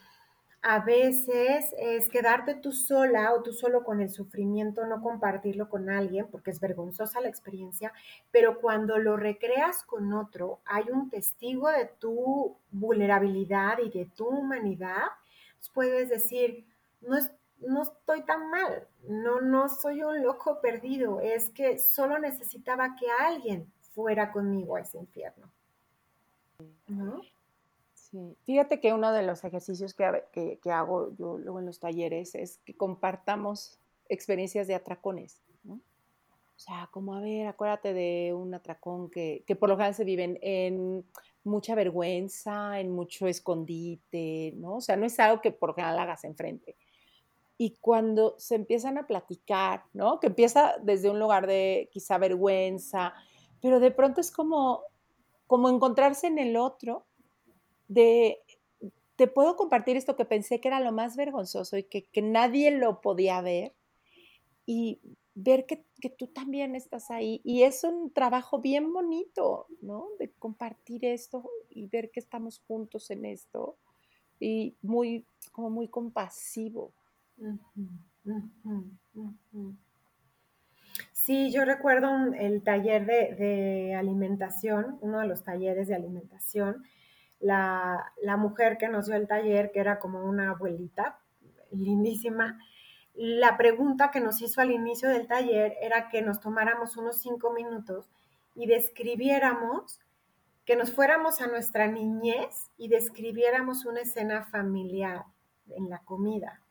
a 0.61 0.79
veces 0.79 1.73
es 1.77 2.09
quedarte 2.09 2.55
tú 2.55 2.71
sola 2.71 3.33
o 3.33 3.41
tú 3.41 3.53
solo 3.53 3.83
con 3.83 4.01
el 4.01 4.09
sufrimiento, 4.09 4.85
no 4.85 5.01
compartirlo 5.01 5.69
con 5.69 5.89
alguien, 5.89 6.27
porque 6.27 6.51
es 6.51 6.59
vergonzosa 6.59 7.21
la 7.21 7.29
experiencia, 7.29 7.93
pero 8.31 8.59
cuando 8.59 8.97
lo 8.97 9.15
recreas 9.15 9.83
con 9.85 10.13
otro, 10.13 10.59
hay 10.65 10.83
un 10.91 11.09
testigo 11.09 11.69
de 11.69 11.85
tu 11.85 12.57
vulnerabilidad 12.71 13.79
y 13.79 13.89
de 13.89 14.05
tu 14.05 14.27
humanidad, 14.27 15.07
pues 15.57 15.69
puedes 15.73 16.09
decir, 16.09 16.65
no 17.01 17.15
es, 17.15 17.31
no 17.59 17.83
estoy 17.83 18.23
tan 18.23 18.49
mal, 18.49 18.87
no, 19.07 19.39
no 19.39 19.69
soy 19.69 20.03
un 20.03 20.21
loco 20.21 20.59
perdido, 20.61 21.21
es 21.21 21.49
que 21.51 21.77
solo 21.77 22.19
necesitaba 22.19 22.95
que 22.97 23.07
alguien 23.09 23.71
fuera 23.93 24.31
conmigo 24.31 24.75
a 24.75 24.81
ese 24.81 24.97
infierno. 24.97 25.49
Sí. 28.11 28.35
Fíjate 28.45 28.79
que 28.79 28.93
uno 28.93 29.11
de 29.11 29.23
los 29.23 29.43
ejercicios 29.43 29.93
que, 29.93 30.57
que, 30.61 30.71
hago 30.71 31.15
yo 31.17 31.37
luego 31.37 31.59
en 31.59 31.67
los 31.67 31.79
talleres 31.79 32.33
es 32.35 32.57
que 32.65 32.75
compartamos 32.75 33.79
experiencias 34.07 34.67
de 34.67 34.75
atracones. 34.75 35.41
¿no? 35.63 35.75
O 35.75 36.59
sea, 36.59 36.89
como 36.91 37.13
a 37.13 37.21
ver, 37.21 37.47
acuérdate 37.47 37.93
de 37.93 38.33
un 38.33 38.53
atracón 38.53 39.09
que, 39.09 39.43
que 39.45 39.55
por 39.55 39.69
lo 39.69 39.75
general 39.75 39.93
se 39.93 40.05
viven 40.05 40.39
en 40.41 41.05
mucha 41.43 41.75
vergüenza, 41.75 42.79
en 42.79 42.91
mucho 42.91 43.27
escondite, 43.27 44.53
¿no? 44.57 44.77
O 44.77 44.81
sea, 44.81 44.95
no 44.95 45.05
es 45.05 45.19
algo 45.19 45.41
que 45.41 45.51
por 45.51 45.69
lo 45.69 45.75
general 45.75 45.99
hagas 45.99 46.23
enfrente 46.23 46.75
y 47.61 47.75
cuando 47.81 48.35
se 48.37 48.55
empiezan 48.55 48.97
a 48.97 49.05
platicar, 49.05 49.83
¿no? 49.91 50.21
Que 50.21 50.27
empieza 50.27 50.75
desde 50.81 51.09
un 51.09 51.19
lugar 51.19 51.45
de 51.45 51.89
quizá 51.91 52.17
vergüenza, 52.17 53.13
pero 53.61 53.81
de 53.81 53.91
pronto 53.91 54.21
es 54.21 54.31
como, 54.31 54.83
como 55.45 55.67
encontrarse 55.67 56.27
en 56.27 56.39
el 56.39 56.55
otro, 56.55 57.05
de, 57.89 58.39
te 59.17 59.27
puedo 59.27 59.57
compartir 59.57 59.97
esto 59.97 60.15
que 60.15 60.23
pensé 60.23 60.61
que 60.61 60.69
era 60.69 60.79
lo 60.79 60.93
más 60.93 61.17
vergonzoso 61.17 61.75
y 61.77 61.83
que, 61.83 62.07
nadie 62.21 62.71
lo 62.71 63.01
podía 63.01 63.41
ver 63.41 63.73
y 64.65 65.01
ver 65.35 65.65
que, 65.65 65.83
que, 65.99 66.09
tú 66.09 66.27
también 66.27 66.75
estás 66.75 67.11
ahí. 67.11 67.41
Y 67.43 67.63
es 67.63 67.83
un 67.83 68.11
trabajo 68.11 68.59
bien 68.59 68.93
bonito, 68.93 69.67
¿no? 69.81 70.07
De 70.19 70.31
compartir 70.39 71.03
esto 71.03 71.49
y 71.69 71.87
ver 71.87 72.11
que 72.11 72.21
estamos 72.21 72.61
juntos 72.65 73.11
en 73.11 73.25
esto 73.25 73.75
y 74.39 74.75
muy, 74.81 75.25
como 75.51 75.69
muy 75.69 75.87
compasivo. 75.87 76.93
Sí, 81.13 81.51
yo 81.51 81.65
recuerdo 81.65 82.33
el 82.33 82.63
taller 82.63 83.05
de, 83.05 83.95
alimentación, 83.95 84.97
uno 85.01 85.19
de 85.19 85.27
los 85.27 85.43
talleres 85.43 85.87
de 85.87 85.95
alimentación. 85.95 86.83
La, 87.39 88.11
la, 88.21 88.37
mujer 88.37 88.77
que 88.77 88.89
nos 88.89 89.05
dio 89.05 89.15
el 89.15 89.27
taller, 89.27 89.71
que 89.71 89.79
era 89.79 89.99
como 89.99 90.23
una 90.25 90.51
abuelita 90.51 91.19
lindísima, 91.71 92.59
la 93.13 93.57
pregunta 93.57 94.11
que 94.11 94.19
nos 94.19 94.41
hizo 94.41 94.61
al 94.61 94.71
inicio 94.71 95.09
del 95.09 95.27
taller 95.27 95.75
era 95.81 96.09
que 96.09 96.21
nos 96.21 96.39
tomáramos 96.39 96.97
unos 96.97 97.21
cinco 97.21 97.51
minutos 97.53 98.09
y 98.55 98.67
describiéramos, 98.67 99.99
que 100.65 100.75
nos 100.75 100.91
fuéramos 100.91 101.41
a 101.41 101.47
nuestra 101.47 101.87
niñez 101.87 102.71
y 102.77 102.89
describiéramos 102.89 103.85
una 103.85 104.01
escena 104.01 104.43
familiar 104.43 105.23
en 105.69 105.89
la 105.89 105.99
comida 105.99 106.61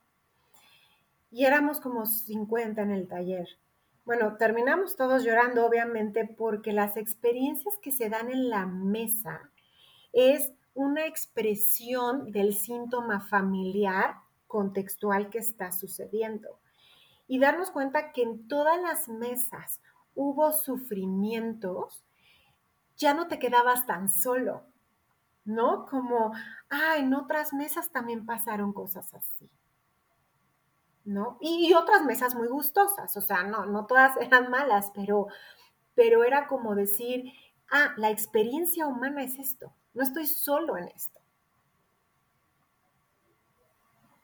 y 1.30 1.44
éramos 1.44 1.80
como 1.80 2.06
50 2.06 2.82
en 2.82 2.90
el 2.90 3.08
taller. 3.08 3.48
Bueno, 4.04 4.36
terminamos 4.36 4.96
todos 4.96 5.22
llorando, 5.24 5.66
obviamente, 5.66 6.24
porque 6.24 6.72
las 6.72 6.96
experiencias 6.96 7.76
que 7.82 7.90
se 7.90 8.08
dan 8.08 8.30
en 8.30 8.48
la 8.48 8.64
mesa 8.66 9.50
es 10.12 10.52
una 10.78 11.06
expresión 11.06 12.30
del 12.30 12.54
síntoma 12.54 13.20
familiar 13.20 14.14
contextual 14.46 15.28
que 15.28 15.38
está 15.38 15.72
sucediendo. 15.72 16.60
Y 17.26 17.40
darnos 17.40 17.72
cuenta 17.72 18.12
que 18.12 18.22
en 18.22 18.46
todas 18.46 18.80
las 18.80 19.08
mesas 19.08 19.80
hubo 20.14 20.52
sufrimientos, 20.52 22.04
ya 22.96 23.12
no 23.12 23.26
te 23.26 23.40
quedabas 23.40 23.86
tan 23.86 24.08
solo, 24.08 24.66
¿no? 25.44 25.84
Como, 25.84 26.32
ah, 26.70 26.94
en 26.96 27.12
otras 27.12 27.52
mesas 27.52 27.90
también 27.90 28.24
pasaron 28.24 28.72
cosas 28.72 29.12
así. 29.14 29.50
¿no? 31.04 31.38
Y, 31.40 31.74
otras 31.74 32.04
mesas 32.04 32.36
muy 32.36 32.46
gustosas, 32.46 33.16
o 33.16 33.20
sea, 33.20 33.42
no, 33.42 33.66
no 33.66 33.86
todas 33.86 34.16
eran 34.20 34.48
malas, 34.48 34.92
pero, 34.94 35.26
pero 35.96 36.22
era 36.22 36.46
como 36.46 36.76
decir, 36.76 37.32
ah, 37.68 37.94
la 37.96 38.10
experiencia 38.10 38.86
humana 38.86 39.24
es 39.24 39.40
esto, 39.40 39.72
no 39.94 40.02
estoy 40.02 40.26
solo 40.26 40.76
en 40.76 40.88
esto. 40.88 41.20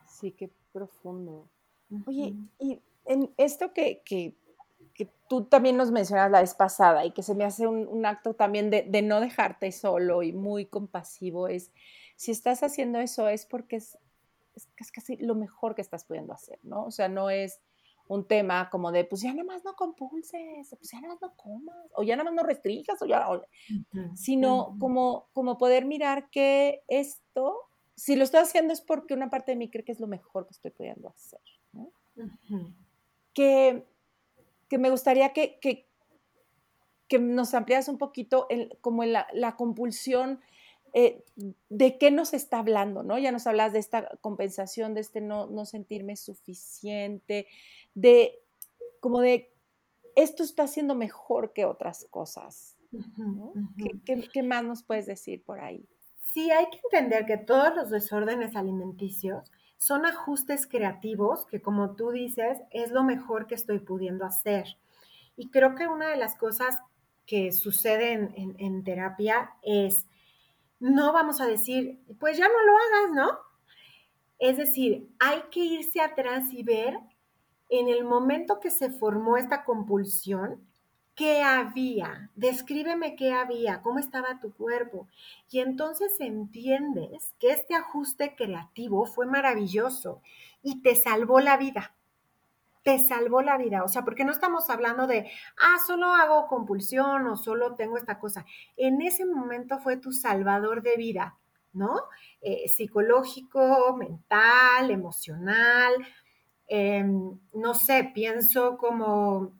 Sí, 0.06 0.32
qué 0.32 0.50
profundo. 0.72 1.48
Oye, 2.06 2.34
y 2.58 2.80
en 3.04 3.32
esto 3.36 3.72
que, 3.72 4.02
que, 4.04 4.34
tú 5.28 5.44
también 5.44 5.76
nos 5.76 5.90
mencionas 5.90 6.30
la 6.30 6.40
vez 6.40 6.54
pasada 6.54 7.04
y 7.04 7.10
que 7.10 7.22
se 7.22 7.34
me 7.34 7.44
hace 7.44 7.66
un, 7.66 8.06
acto 8.06 8.34
también 8.34 8.70
de, 8.70 8.82
de, 8.82 9.02
no 9.02 9.20
dejarte 9.20 9.72
solo 9.72 10.22
y 10.22 10.32
muy 10.32 10.66
compasivo, 10.66 11.48
es, 11.48 11.72
si 12.16 12.30
estás 12.30 12.62
haciendo 12.62 13.00
eso 13.00 13.28
es 13.28 13.46
porque 13.46 13.76
es 13.76 13.98
es, 14.54 14.92
casi 14.92 15.16
lo 15.16 15.34
mejor 15.34 15.74
que 15.74 15.82
estás 15.82 16.04
pudiendo 16.04 16.32
hacer, 16.32 16.58
¿no? 16.62 16.84
O 16.84 16.90
sea, 16.90 17.08
no 17.08 17.30
es 17.30 17.60
un 18.06 18.26
tema 18.26 18.68
como 18.70 18.92
de, 18.92 19.04
pues 19.04 19.22
ya 19.22 19.32
nada 19.32 19.44
más 19.44 19.64
no 19.64 19.74
compulses, 19.74 20.68
pues 20.68 20.90
ya 20.90 21.00
nada 21.00 21.14
más 21.14 21.22
no 21.22 21.34
comas, 21.36 21.90
o 21.94 22.02
ya 22.02 22.16
nada 22.16 22.30
más 22.30 22.34
no 22.34 22.42
restringas, 22.42 23.00
o 23.00 23.06
ya, 23.06 23.26
sino 24.14 24.76
como, 24.78 25.28
como 25.32 25.56
poder 25.56 25.84
mirar 25.84 26.28
que 26.30 26.82
esto, 26.88 27.56
si 27.96 28.16
lo 28.16 28.24
estoy 28.24 28.40
haciendo 28.40 28.72
es 28.72 28.80
porque 28.80 29.14
una 29.14 29.30
parte 29.30 29.52
de 29.52 29.56
mí 29.56 29.70
cree 29.70 29.84
que 29.84 29.92
es 29.92 30.00
lo 30.00 30.06
mejor 30.06 30.46
que 30.46 30.52
estoy 30.52 30.70
pudiendo 30.70 31.08
hacer, 31.08 31.40
¿no? 31.72 31.90
que, 33.32 33.84
que, 34.68 34.78
me 34.78 34.90
gustaría 34.90 35.32
que, 35.32 35.58
que, 35.60 35.88
que 37.08 37.18
nos 37.18 37.54
amplias 37.54 37.88
un 37.88 37.98
poquito 37.98 38.46
como 38.80 39.02
en 39.02 39.12
la, 39.12 39.26
la 39.32 39.56
compulsión 39.56 40.40
eh, 40.96 41.24
de 41.70 41.98
qué 41.98 42.12
nos 42.12 42.34
está 42.34 42.60
hablando, 42.60 43.02
¿no? 43.02 43.18
Ya 43.18 43.32
nos 43.32 43.48
hablas 43.48 43.72
de 43.72 43.80
esta 43.80 44.16
compensación, 44.20 44.94
de 44.94 45.00
este 45.00 45.20
no, 45.20 45.48
no 45.48 45.66
sentirme 45.66 46.14
suficiente, 46.14 47.48
de 47.94 48.40
como 49.00 49.20
de 49.20 49.52
esto 50.16 50.42
está 50.42 50.66
siendo 50.66 50.94
mejor 50.94 51.52
que 51.52 51.64
otras 51.64 52.06
cosas. 52.10 52.76
¿Qué, 54.04 54.42
más 54.42 54.64
nos 54.64 54.82
puedes 54.82 55.06
decir 55.06 55.42
por 55.44 55.60
ahí? 55.60 55.88
Sí, 56.32 56.50
hay 56.50 56.66
que 56.70 56.80
entender 56.84 57.26
que 57.26 57.36
todos 57.36 57.74
los 57.74 57.90
desórdenes 57.90 58.56
alimenticios 58.56 59.50
son 59.76 60.06
ajustes 60.06 60.66
creativos 60.66 61.46
que, 61.46 61.60
como 61.60 61.96
tú 61.96 62.10
dices, 62.10 62.58
es 62.70 62.92
lo 62.92 63.02
mejor 63.02 63.46
que 63.46 63.56
estoy 63.56 63.80
pudiendo 63.80 64.24
hacer. 64.24 64.78
Y 65.36 65.50
creo 65.50 65.74
que 65.74 65.88
una 65.88 66.08
de 66.08 66.16
las 66.16 66.36
cosas 66.36 66.78
que 67.26 67.52
sucede 67.52 68.12
en 68.36 68.84
terapia 68.84 69.50
es 69.62 70.06
no 70.80 71.12
vamos 71.12 71.40
a 71.40 71.46
decir, 71.46 72.00
pues 72.20 72.36
ya 72.36 72.46
no 72.46 72.62
lo 72.62 72.76
hagas, 72.76 73.14
¿no? 73.14 73.38
Es 74.38 74.56
decir, 74.56 75.08
hay 75.18 75.42
que 75.50 75.60
irse 75.60 76.00
atrás 76.00 76.52
y 76.52 76.62
ver 76.62 76.98
en 77.78 77.88
el 77.88 78.04
momento 78.04 78.60
que 78.60 78.70
se 78.70 78.90
formó 78.90 79.36
esta 79.36 79.64
compulsión, 79.64 80.66
¿qué 81.14 81.42
había? 81.42 82.30
Descríbeme 82.34 83.16
qué 83.16 83.32
había, 83.32 83.82
cómo 83.82 83.98
estaba 83.98 84.40
tu 84.40 84.52
cuerpo. 84.54 85.08
Y 85.50 85.60
entonces 85.60 86.18
entiendes 86.20 87.34
que 87.38 87.52
este 87.52 87.74
ajuste 87.74 88.34
creativo 88.36 89.06
fue 89.06 89.26
maravilloso 89.26 90.22
y 90.62 90.82
te 90.82 90.96
salvó 90.96 91.40
la 91.40 91.56
vida. 91.56 91.94
te 92.82 92.98
salvó 92.98 93.40
la 93.42 93.56
vida. 93.56 93.82
O 93.84 93.88
sea, 93.88 94.04
porque 94.04 94.24
no 94.24 94.32
estamos 94.32 94.68
hablando 94.70 95.06
de, 95.06 95.30
ah, 95.58 95.76
solo 95.86 96.12
hago 96.14 96.46
compulsión 96.48 97.26
o 97.26 97.36
solo 97.36 97.76
tengo 97.76 97.96
esta 97.96 98.18
cosa. 98.18 98.44
En 98.76 99.00
ese 99.02 99.24
momento 99.24 99.78
fue 99.78 99.96
tu 99.96 100.12
salvador 100.12 100.82
de 100.82 100.96
vida, 100.96 101.38
¿no? 101.72 101.94
Eh, 102.42 102.68
psicológico, 102.68 103.96
mental, 103.96 104.90
emocional. 104.90 105.94
Em, 106.68 107.38
no 107.52 107.74
sé, 107.74 108.10
pienso 108.14 108.78
como, 108.78 109.52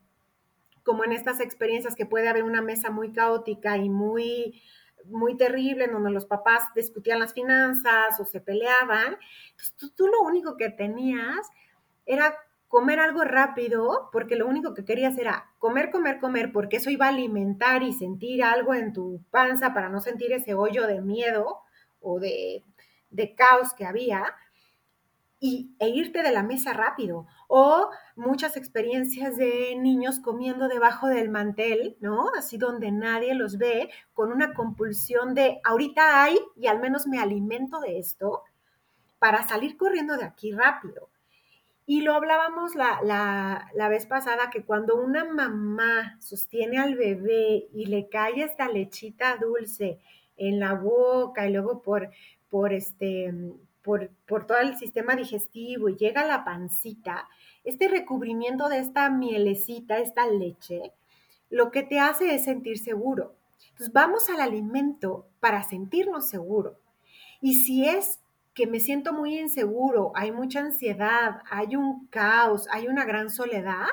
como 0.83 1.05
en 1.05 1.13
estas 1.13 1.41
experiencias 1.41 1.95
que 1.95 2.07
puede 2.07 2.29
haber 2.29 2.45
una 2.45 2.63
mesa 2.63 2.91
muy 2.91 3.13
caótica 3.13 3.77
y 3.77 3.89
muy 3.89 4.61
muy 5.07 5.37
terrible 5.37 5.85
en 5.85 5.93
donde 5.93 6.11
los 6.11 6.27
papás 6.27 6.65
discutían 6.75 7.19
las 7.19 7.35
finanzas 7.35 8.19
o 8.19 8.25
se 8.25 8.41
peleaban. 8.41 9.17
tú, 9.97 10.07
lo 10.07 10.23
único 10.23 10.57
que 10.57 10.71
tenías 10.71 11.51
era 12.07 12.37
comer 12.69 12.99
algo 12.99 13.23
rápido, 13.23 14.09
porque 14.13 14.37
lo 14.37 14.49
único 14.49 14.75
que 14.75 14.85
querías 14.85 15.17
era 15.19 15.53
comer, 15.59 15.91
comer, 15.91 16.19
comer, 16.19 16.53
porque 16.53 16.79
eso 16.79 16.91
iba 16.91 17.07
a 17.07 17.11
alimentar 17.11 17.83
y 17.83 17.93
sentir 17.93 18.43
algo 18.43 18.75
en 18.75 18.93
tu 18.93 19.23
panza 19.31 19.73
para 19.73 19.89
no 19.89 20.01
sentir 20.01 20.33
ese 20.33 20.55
hoyo 20.55 20.87
de 20.87 21.01
miedo 21.01 21.61
o 22.01 22.19
de, 22.19 22.65
caos 23.37 23.75
que 23.75 23.87
había, 23.87 24.25
y, 25.45 25.77
e 25.79 25.91
irte 25.91 26.23
de 26.23 26.33
la 26.33 26.43
mesa 26.43 26.73
rápido. 26.73 27.27
O 27.49 27.91
muchas 28.17 28.57
experiencias 28.57 29.37
de 29.37 29.77
niños 29.77 30.21
comiendo 30.21 30.69
debajo 30.69 31.09
del 31.09 31.29
mantel, 31.29 31.99
¿no? 32.01 32.31
Así 32.39 32.57
donde 32.57 32.91
nadie 32.91 33.35
los 33.35 33.59
ve, 33.59 33.91
con 34.15 34.33
una 34.33 34.55
compulsión 34.55 35.35
de 35.35 35.61
ahorita 35.63 36.23
hay 36.23 36.39
y 36.57 36.67
al 36.67 36.81
menos 36.81 37.07
me 37.07 37.19
alimento 37.19 37.79
de 37.81 37.99
esto 37.99 38.43
para 39.19 39.47
salir 39.47 39.77
corriendo 39.77 40.17
de 40.17 40.25
aquí 40.25 40.51
rápido. 40.53 41.11
Y 41.85 42.01
lo 42.01 42.15
hablábamos 42.15 42.75
la, 42.75 43.69
vez 43.91 44.07
pasada, 44.07 44.49
que 44.49 44.65
cuando 44.65 44.97
una 44.97 45.27
mamá 45.27 46.17
sostiene 46.21 46.79
al 46.79 46.95
bebé 46.95 47.69
y 47.75 47.85
le 47.85 48.09
cae 48.09 48.45
esta 48.45 48.67
lechita 48.69 49.37
dulce 49.37 49.99
en 50.39 50.59
la 50.59 50.73
boca 50.73 51.47
y 51.47 51.53
luego 51.53 51.83
por, 51.83 52.09
por, 52.49 52.73
este, 52.73 53.35
por, 53.85 54.11
por 54.27 54.47
todo 54.47 54.59
el 54.59 54.77
sistema 54.79 55.15
digestivo 55.15 55.91
y 55.91 55.97
llega 55.97 56.23
a 56.23 56.27
la 56.27 56.45
pancita, 56.45 57.29
este 57.63 57.87
recubrimiento 57.87 58.69
de 58.69 58.79
esta 58.79 59.11
mielecita, 59.11 59.99
esta 59.99 60.27
leche, 60.27 60.93
lo 61.51 61.71
que 61.71 61.83
te 61.83 62.01
hace 62.01 62.35
es 62.35 62.45
sentir 62.45 62.79
seguro. 62.79 63.37
Entonces 63.69 63.93
vamos 63.93 64.29
al 64.31 64.41
alimento 64.41 65.27
para 65.39 65.63
sentirnos 65.63 66.29
seguros. 66.29 66.79
Y 67.41 67.55
si 67.57 67.87
es 67.87 68.21
que 68.55 68.67
me 68.67 68.81
siento 68.81 69.13
muy 69.13 69.39
inseguro, 69.39 70.13
hay 70.15 70.33
mucha 70.33 70.61
ansiedad, 70.61 71.43
hay 71.51 71.77
un 71.77 72.07
caos, 72.07 72.67
hay 72.71 72.89
una 72.89 73.05
gran 73.05 73.29
soledad, 73.29 73.89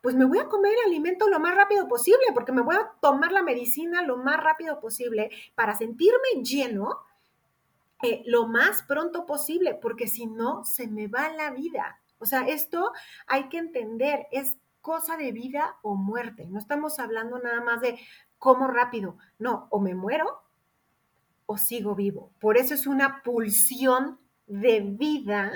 pues 0.00 0.14
me 0.14 0.24
voy 0.24 0.38
a 0.38 0.48
comer 0.48 0.72
el 0.72 0.90
alimento 0.90 1.28
lo 1.28 1.40
más 1.40 1.54
rápido 1.54 1.86
posible, 1.88 2.24
porque 2.32 2.52
me 2.52 2.62
voy 2.62 2.76
a 2.76 2.92
tomar 3.00 3.32
la 3.32 3.42
medicina 3.42 4.02
lo 4.02 4.16
más 4.16 4.42
rápido 4.42 4.80
posible 4.80 5.30
para 5.54 5.76
sentirme 5.76 6.42
lleno 6.42 7.00
lo 8.26 8.46
más 8.46 8.82
pronto 8.82 9.26
posible, 9.26 9.74
porque 9.74 10.06
si 10.06 10.26
no, 10.26 10.64
se 10.64 10.86
me 10.86 11.08
va 11.08 11.28
la 11.30 11.50
vida. 11.50 12.00
O 12.18 12.26
sea, 12.26 12.46
esto 12.46 12.92
hay 13.26 13.48
que 13.48 13.58
entender, 13.58 14.26
es 14.32 14.58
cosa 14.80 15.16
de 15.16 15.32
vida 15.32 15.76
o 15.82 15.94
muerte. 15.94 16.46
No 16.48 16.58
estamos 16.58 16.98
hablando 16.98 17.38
nada 17.38 17.60
más 17.62 17.80
de 17.80 17.98
cómo 18.38 18.68
rápido, 18.68 19.18
no, 19.38 19.66
o 19.70 19.80
me 19.80 19.94
muero 19.94 20.42
o 21.46 21.56
sigo 21.58 21.94
vivo. 21.94 22.32
Por 22.40 22.56
eso 22.56 22.74
es 22.74 22.86
una 22.86 23.22
pulsión 23.22 24.18
de 24.46 24.80
vida 24.80 25.52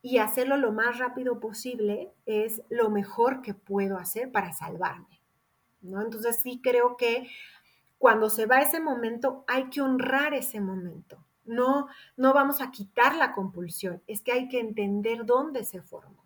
y 0.00 0.18
hacerlo 0.18 0.56
lo 0.56 0.72
más 0.72 0.98
rápido 0.98 1.38
posible 1.38 2.12
es 2.26 2.62
lo 2.68 2.90
mejor 2.90 3.42
que 3.42 3.54
puedo 3.54 3.98
hacer 3.98 4.32
para 4.32 4.52
salvarme. 4.52 5.20
¿no? 5.80 6.00
Entonces 6.02 6.40
sí 6.42 6.60
creo 6.62 6.96
que 6.96 7.28
cuando 7.98 8.30
se 8.30 8.46
va 8.46 8.60
ese 8.60 8.80
momento 8.80 9.44
hay 9.46 9.70
que 9.70 9.80
honrar 9.80 10.34
ese 10.34 10.60
momento. 10.60 11.21
No, 11.44 11.88
no 12.16 12.32
vamos 12.32 12.60
a 12.60 12.70
quitar 12.70 13.16
la 13.16 13.32
compulsión, 13.32 14.02
es 14.06 14.22
que 14.22 14.32
hay 14.32 14.48
que 14.48 14.60
entender 14.60 15.24
dónde 15.26 15.64
se 15.64 15.82
formó. 15.82 16.24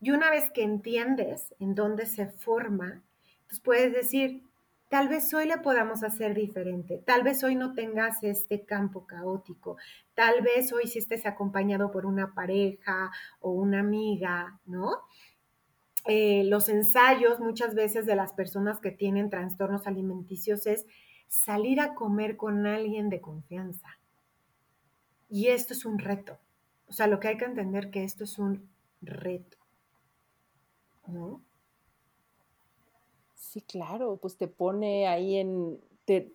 Y 0.00 0.12
una 0.12 0.30
vez 0.30 0.50
que 0.52 0.62
entiendes 0.62 1.54
en 1.58 1.74
dónde 1.74 2.06
se 2.06 2.26
forma, 2.26 3.02
pues 3.48 3.60
puedes 3.60 3.92
decir, 3.92 4.44
Tal 4.94 5.08
vez 5.08 5.34
hoy 5.34 5.46
le 5.46 5.58
podamos 5.58 6.04
hacer 6.04 6.34
diferente, 6.34 7.02
tal 7.04 7.24
vez 7.24 7.42
hoy 7.42 7.56
no 7.56 7.74
tengas 7.74 8.22
este 8.22 8.64
campo 8.64 9.08
caótico, 9.08 9.76
tal 10.14 10.40
vez 10.42 10.72
hoy 10.72 10.86
sí 10.86 11.00
estés 11.00 11.26
acompañado 11.26 11.90
por 11.90 12.06
una 12.06 12.32
pareja 12.32 13.10
o 13.40 13.50
una 13.50 13.80
amiga, 13.80 14.60
¿no? 14.66 15.00
Eh, 16.06 16.44
los 16.44 16.68
ensayos 16.68 17.40
muchas 17.40 17.74
veces 17.74 18.06
de 18.06 18.14
las 18.14 18.34
personas 18.34 18.78
que 18.78 18.92
tienen 18.92 19.30
trastornos 19.30 19.88
alimenticios 19.88 20.64
es 20.66 20.86
salir 21.28 21.80
a 21.80 21.94
comer 21.94 22.36
con 22.36 22.66
alguien 22.66 23.10
de 23.10 23.20
confianza. 23.20 23.88
Y 25.28 25.48
esto 25.48 25.72
es 25.72 25.84
un 25.84 25.98
reto. 25.98 26.38
O 26.86 26.92
sea, 26.92 27.06
lo 27.06 27.18
que 27.18 27.28
hay 27.28 27.36
que 27.36 27.44
entender 27.44 27.90
que 27.90 28.04
esto 28.04 28.24
es 28.24 28.38
un 28.38 28.68
reto. 29.00 29.58
¿No? 31.06 31.42
Sí, 33.34 33.62
claro, 33.62 34.16
pues 34.16 34.36
te 34.36 34.48
pone 34.48 35.06
ahí 35.06 35.36
en, 35.36 35.80
te, 36.04 36.32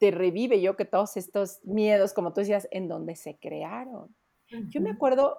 revive 0.00 0.60
yo 0.60 0.76
que 0.76 0.84
todos 0.84 1.16
estos 1.16 1.64
miedos, 1.64 2.12
como 2.12 2.32
tú 2.32 2.40
decías, 2.40 2.66
en 2.70 2.88
donde 2.88 3.16
se 3.16 3.36
crearon. 3.36 4.14
Yo 4.68 4.80
me 4.80 4.90
acuerdo 4.90 5.38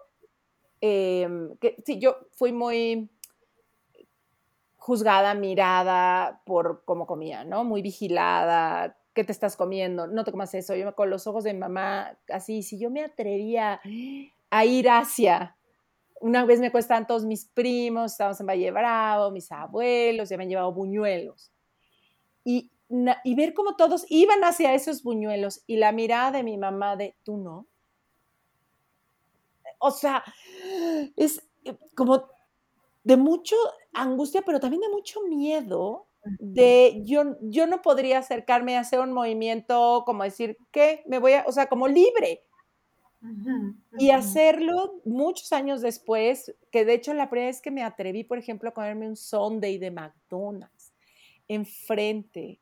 em, 0.82 1.56
que 1.58 1.76
sí, 1.86 1.99
yo 1.99 2.17
fui 2.32 2.52
muy 2.52 3.10
juzgada, 4.83 5.33
mirada 5.33 6.41
por 6.45 6.83
cómo 6.83 7.07
comía, 7.07 7.45
¿no? 7.45 7.63
Muy 7.63 7.81
vigilada, 7.81 8.97
¿qué 9.13 9.23
te 9.23 9.31
estás 9.31 9.55
comiendo? 9.55 10.07
No 10.07 10.25
te 10.25 10.31
comas 10.31 10.53
eso. 10.55 10.75
Yo 10.75 10.93
con 10.93 11.09
los 11.09 11.25
ojos 11.25 11.45
de 11.45 11.53
mi 11.53 11.59
mamá, 11.59 12.17
así, 12.27 12.63
si 12.63 12.77
yo 12.77 12.89
me 12.89 13.01
atrevía 13.01 13.79
a 14.49 14.65
ir 14.65 14.89
hacia 14.89 15.55
una 16.19 16.43
vez 16.43 16.59
me 16.59 16.71
cuestan 16.71 17.07
todos 17.07 17.23
mis 17.23 17.45
primos, 17.45 18.11
estábamos 18.11 18.41
en 18.41 18.47
Valle 18.47 18.71
Bravo, 18.71 19.31
mis 19.31 19.49
abuelos, 19.53 20.27
ya 20.27 20.35
me 20.35 20.43
han 20.43 20.49
llevado 20.49 20.73
buñuelos. 20.73 21.53
Y, 22.43 22.71
y 23.23 23.35
ver 23.35 23.53
cómo 23.53 23.77
todos 23.77 24.05
iban 24.09 24.43
hacia 24.43 24.73
esos 24.73 25.01
buñuelos 25.01 25.63
y 25.65 25.77
la 25.77 25.93
mirada 25.93 26.31
de 26.31 26.43
mi 26.43 26.57
mamá 26.57 26.97
de, 26.97 27.15
tú 27.23 27.37
no. 27.37 27.67
O 29.79 29.91
sea, 29.91 30.25
es 31.15 31.41
eh, 31.63 31.77
como 31.95 32.27
de 33.03 33.15
mucho 33.15 33.55
angustia, 33.93 34.41
pero 34.41 34.60
también 34.60 34.82
de 34.82 34.89
mucho 34.89 35.21
miedo 35.21 36.08
de 36.39 37.01
yo, 37.03 37.36
yo 37.41 37.67
no 37.67 37.82
podría 37.82 38.19
acercarme 38.19 38.77
a 38.77 38.82
hacer 38.82 38.99
un 38.99 39.12
movimiento 39.12 40.03
como 40.06 40.23
decir, 40.23 40.58
¿qué? 40.71 41.03
Me 41.06 41.19
voy 41.19 41.34
a, 41.34 41.43
o 41.47 41.51
sea, 41.51 41.67
como 41.67 41.88
libre. 41.88 42.43
Y 43.97 44.10
hacerlo 44.10 45.01
muchos 45.06 45.53
años 45.53 45.82
después, 45.82 46.53
que 46.71 46.84
de 46.84 46.93
hecho 46.93 47.13
la 47.13 47.29
primera 47.29 47.47
vez 47.47 47.62
que 47.62 47.71
me 47.71 47.84
atreví, 47.84 48.25
por 48.25 48.38
ejemplo, 48.38 48.69
a 48.69 48.73
comerme 48.73 49.08
un 49.08 49.15
Sunday 49.15 49.77
de 49.77 49.91
McDonald's 49.91 50.93
enfrente 51.47 52.60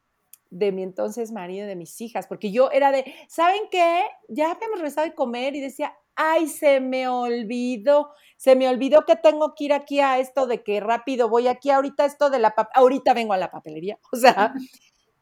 de 0.51 0.71
mi 0.71 0.83
entonces 0.83 1.31
marido 1.31 1.65
y 1.65 1.69
de 1.69 1.75
mis 1.75 1.99
hijas, 2.01 2.27
porque 2.27 2.51
yo 2.51 2.69
era 2.71 2.91
de, 2.91 3.11
¿saben 3.27 3.63
qué? 3.71 4.03
Ya 4.27 4.51
habíamos 4.51 4.79
regresado 4.79 5.07
de 5.07 5.15
comer 5.15 5.55
y 5.55 5.61
decía, 5.61 5.95
ay, 6.15 6.47
se 6.47 6.79
me 6.79 7.07
olvidó, 7.07 8.11
se 8.37 8.55
me 8.55 8.67
olvidó 8.67 9.05
que 9.05 9.15
tengo 9.15 9.53
que 9.55 9.65
ir 9.65 9.73
aquí 9.73 9.99
a 9.99 10.19
esto 10.19 10.47
de 10.47 10.63
que 10.63 10.79
rápido 10.79 11.29
voy 11.29 11.47
aquí, 11.47 11.69
ahorita 11.69 12.05
esto 12.05 12.29
de 12.29 12.39
la, 12.39 12.53
ahorita 12.73 13.13
vengo 13.13 13.33
a 13.33 13.37
la 13.37 13.51
papelería, 13.51 13.99
o 14.11 14.15
sea, 14.15 14.53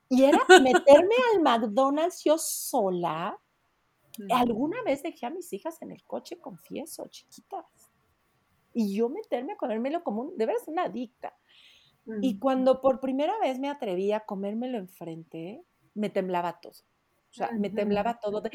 y 0.09 0.23
era 0.23 0.39
meterme 0.61 1.15
al 1.33 1.41
McDonald's 1.41 2.23
yo 2.23 2.37
sola, 2.37 3.39
Alguna 4.31 4.81
vez 4.83 5.03
dejé 5.03 5.25
a 5.25 5.29
mis 5.29 5.51
hijas 5.53 5.81
en 5.81 5.91
el 5.91 6.03
coche, 6.03 6.39
confieso, 6.39 7.07
chiquitas. 7.07 7.65
Y 8.73 8.95
yo 8.95 9.09
meterme 9.09 9.53
a 9.53 9.57
comérmelo 9.57 10.03
como 10.03 10.21
un, 10.21 10.37
de 10.37 10.45
veras 10.45 10.67
una 10.67 10.83
adicta. 10.83 11.37
Y 12.21 12.39
cuando 12.39 12.81
por 12.81 12.99
primera 12.99 13.37
vez 13.39 13.59
me 13.59 13.69
atreví 13.69 14.11
a 14.11 14.21
comérmelo 14.21 14.79
enfrente, 14.79 15.63
me 15.93 16.09
temblaba 16.09 16.59
todo. 16.59 16.73
O 17.31 17.33
sea, 17.33 17.51
me 17.51 17.69
temblaba 17.69 18.19
todo 18.19 18.41
de, 18.41 18.49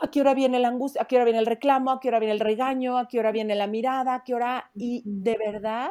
¿a 0.00 0.10
qué 0.10 0.20
hora 0.20 0.34
viene 0.34 0.58
la 0.58 0.68
angustia? 0.68 1.02
¿A 1.02 1.04
qué 1.06 1.16
hora 1.16 1.24
viene 1.24 1.38
el 1.38 1.46
reclamo? 1.46 1.90
¿A 1.90 2.00
qué 2.00 2.08
hora 2.08 2.18
viene 2.18 2.34
el 2.34 2.40
regaño? 2.40 2.98
¿A 2.98 3.08
qué 3.08 3.18
hora 3.18 3.32
viene 3.32 3.54
la 3.54 3.66
mirada? 3.66 4.16
¿A 4.16 4.24
qué 4.24 4.34
hora? 4.34 4.70
Y 4.74 5.02
de 5.06 5.38
verdad, 5.38 5.90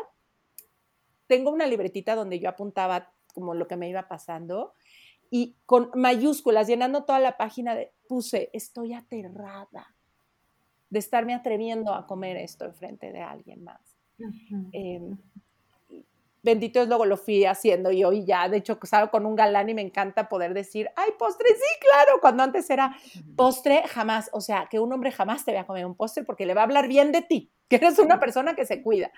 tengo 1.25 1.51
una 1.51 1.65
libretita 1.65 2.15
donde 2.15 2.39
yo 2.39 2.49
apuntaba 2.49 3.11
como 3.33 3.53
lo 3.53 3.67
que 3.67 3.75
me 3.75 3.89
iba 3.89 4.07
pasando 4.07 4.73
y 5.29 5.55
con 5.65 5.91
mayúsculas, 5.93 6.67
llenando 6.67 7.03
toda 7.03 7.19
la 7.19 7.37
página, 7.37 7.75
de, 7.75 7.91
puse, 8.07 8.49
estoy 8.53 8.93
aterrada 8.93 9.95
de 10.89 10.99
estarme 10.99 11.33
atreviendo 11.33 11.93
a 11.93 12.07
comer 12.07 12.37
esto 12.37 12.65
en 12.65 12.73
frente 12.73 13.11
de 13.11 13.21
alguien 13.21 13.63
más. 13.63 13.81
Bendito 16.47 16.81
es 16.81 16.87
luego 16.87 17.05
lo 17.05 17.17
fui 17.17 17.43
haciendo 17.43 17.91
y 17.91 18.05
hoy 18.05 18.25
ya, 18.25 18.47
de 18.47 18.57
hecho, 18.57 18.79
salgo 18.83 19.11
con 19.11 19.25
un 19.25 19.35
galán 19.35 19.67
y 19.67 19.73
me 19.73 19.81
encanta 19.81 20.29
poder 20.29 20.53
decir, 20.53 20.89
ay, 20.95 21.09
postre, 21.19 21.49
sí, 21.49 21.79
claro, 21.81 22.21
cuando 22.21 22.41
antes 22.41 22.69
era 22.69 22.95
postre, 23.35 23.83
jamás, 23.85 24.29
o 24.31 24.39
sea, 24.39 24.67
que 24.71 24.79
un 24.79 24.93
hombre 24.93 25.11
jamás 25.11 25.43
te 25.43 25.51
vea 25.51 25.67
comer 25.67 25.85
un 25.85 25.95
postre 25.95 26.23
porque 26.23 26.45
le 26.45 26.53
va 26.53 26.61
a 26.61 26.63
hablar 26.63 26.87
bien 26.87 27.11
de 27.11 27.21
ti, 27.21 27.51
que 27.69 27.75
eres 27.75 27.99
una 27.99 28.17
persona 28.17 28.55
que 28.55 28.65
se 28.65 28.81
cuida. 28.81 29.11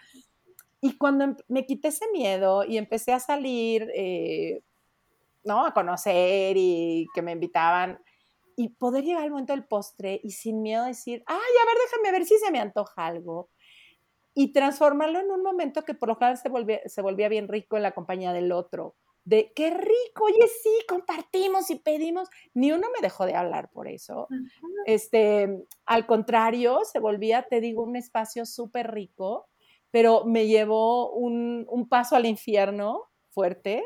Y 0.82 0.98
cuando 0.98 1.26
em, 1.26 1.36
me 1.48 1.68
quité 1.68 1.90
ese 1.90 2.06
miedo 2.12 2.64
y 2.64 2.78
empecé 2.78 3.14
a 3.14 3.20
salir, 3.20 3.92
eh, 3.94 4.64
¿no? 5.44 5.68
A 5.68 5.74
conocer 5.74 6.56
y 6.58 7.06
que 7.14 7.22
me 7.22 7.34
invitaban, 7.34 8.00
y 8.56 8.70
poder 8.70 9.04
llegar 9.04 9.24
al 9.24 9.30
momento 9.30 9.54
del 9.54 9.66
postre 9.66 10.20
y 10.24 10.32
sin 10.32 10.64
miedo 10.64 10.84
decir, 10.84 11.24
ay, 11.28 11.38
a 11.38 11.66
ver, 11.66 11.78
déjame 11.86 12.12
ver 12.12 12.26
si 12.26 12.38
se 12.40 12.52
me 12.52 12.60
antoja 12.60 13.06
algo 13.06 13.50
y 14.34 14.54
transformarlo 14.54 15.20
en 15.20 15.32
un 15.32 15.44
momento 15.44 15.84
que 15.84 15.94
por 15.94 16.10
lo 16.10 16.16
general 16.16 16.38
se 16.38 16.50
volvía, 16.50 16.80
se 16.86 17.02
volvía 17.02 17.30
bien 17.30 17.48
rico 17.48 17.78
en 17.78 17.84
la 17.84 17.92
compañía 17.92 18.34
del 18.34 18.52
otro. 18.52 18.96
De 19.26 19.52
qué 19.56 19.70
rico, 19.70 20.26
oye, 20.26 20.48
sí, 20.64 20.72
compartimos 20.88 21.70
y 21.70 21.76
pedimos. 21.76 22.30
Ni 22.54 22.72
uno 22.72 22.88
me 22.96 23.02
dejó 23.02 23.26
de 23.26 23.36
hablar 23.36 23.70
por 23.72 23.88
eso. 23.88 24.28
Este, 24.86 25.66
al 25.86 26.08
contrario, 26.08 26.80
se 26.84 27.00
volvía, 27.00 27.44
te 27.44 27.62
digo, 27.62 27.84
un 27.84 27.96
espacio 27.96 28.46
súper 28.46 28.92
rico, 28.92 29.48
pero 29.92 30.26
me 30.26 30.48
llevó 30.48 31.12
un, 31.12 31.66
un, 31.70 31.88
paso 31.88 32.16
al 32.16 32.26
infierno 32.26 33.10
fuerte, 33.30 33.84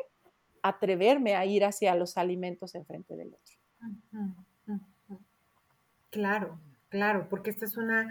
atreverme 0.62 1.36
a 1.36 1.46
ir 1.46 1.66
hacia 1.66 1.96
los 1.96 2.18
alimentos 2.18 2.76
enfrente 2.76 3.16
del 3.16 3.34
otro. 3.34 3.58
Claro, 6.10 6.60
claro, 6.90 7.28
porque 7.28 7.50
esta 7.50 7.66
es 7.66 7.76
una 7.76 8.08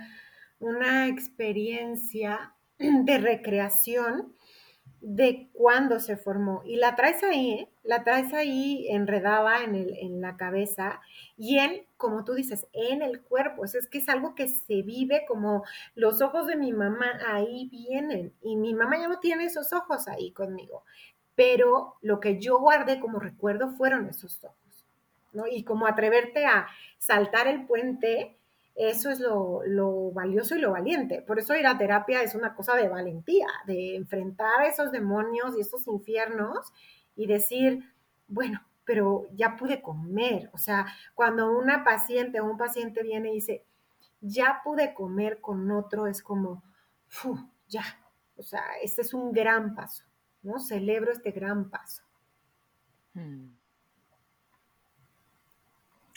una 0.63 1.09
experiencia 1.09 2.55
de 2.79 3.19
recreación 3.19 4.33
de 5.01 5.51
cuándo 5.53 5.99
se 5.99 6.17
formó. 6.17 6.63
Y 6.65 6.77
la 6.77 6.95
traes 6.95 7.25
ahí, 7.25 7.51
¿eh? 7.51 7.69
la 7.83 8.05
traes 8.05 8.33
ahí 8.33 8.87
enredada 8.89 9.65
en, 9.65 9.75
el, 9.75 9.99
en, 9.99 10.21
la 10.21 10.37
cabeza 10.37 11.01
y 11.37 11.59
en, 11.59 11.85
como 11.97 12.25
tú 12.25 12.35
dices, 12.35 12.69
en 12.73 13.03
el 13.03 13.21
cuerpo. 13.21 13.65
es 13.65 13.89
que 13.89 13.99
es 13.99 14.09
algo 14.09 14.37
que 14.37 14.47
se 14.49 14.83
vive 14.83 15.25
como 15.27 15.65
los 15.97 16.23
ojos 16.23 16.47
de 16.47 16.55
mi 16.55 16.73
mamá 16.73 17.19
ahí 17.27 17.69
vienen. 17.69 18.33
Y 18.41 18.55
mi 18.55 18.75
mamá 18.75 18.97
ya 18.99 19.09
no 19.09 19.19
tiene 19.19 19.47
esos 19.47 19.73
ojos 19.73 20.07
ahí 20.07 20.31
conmigo. 20.31 20.85
Pero 21.35 21.97
lo 22.01 22.21
que 22.21 22.39
yo 22.39 22.61
guardé 22.61 23.01
como 23.01 23.19
recuerdo 23.19 23.73
fueron 23.73 24.09
esos 24.09 24.45
ojos. 24.45 24.87
¿no? 25.33 25.49
Y 25.49 25.65
como 25.65 25.87
atreverte 25.87 26.47
a 26.47 26.69
saltar 26.99 27.49
el 27.49 27.67
puente 27.67 28.37
eso 28.75 29.11
es 29.11 29.21
lo, 29.21 30.11
valioso 30.13 30.57
y 30.57 30.61
lo 30.61 30.73
valiente. 30.73 31.23
Por 31.23 31.39
eso 31.39 31.55
ir 31.55 31.67
a 31.67 31.79
terapia 31.79 32.23
es 32.23 32.35
una 32.35 32.55
cosa 32.55 32.75
de 32.75 32.89
valentía, 32.89 33.47
de 33.67 33.97
enfrentar 33.97 34.65
esos 34.65 34.93
demonios 34.93 35.57
y 35.57 35.61
esos 35.61 35.87
infiernos 35.87 36.73
y 37.15 37.27
decir, 37.27 37.85
bueno, 38.29 38.61
pero 38.85 39.27
ya 39.35 39.57
pude 39.57 39.83
comer. 39.83 40.51
O 40.53 40.59
sea, 40.59 40.87
cuando 41.15 41.57
una 41.57 41.85
paciente 41.85 42.41
o 42.41 42.47
un 42.47 42.57
paciente 42.57 43.03
viene 43.03 43.31
y 43.31 43.35
dice, 43.35 43.65
ya 44.21 44.63
pude 44.65 44.95
comer 44.95 45.41
con 45.41 45.71
otro, 45.71 46.07
es 46.07 46.23
como, 46.23 46.63
ya. 47.69 47.85
O 48.37 48.43
sea, 48.43 48.63
este 48.83 49.03
es 49.03 49.13
un 49.13 49.33
gran 49.33 49.75
paso, 49.75 50.05
¿no? 50.43 50.59
Celebro 50.59 51.13
este 51.13 51.31
gran 51.31 51.69
paso. 51.69 52.03
Hmm. 53.15 53.51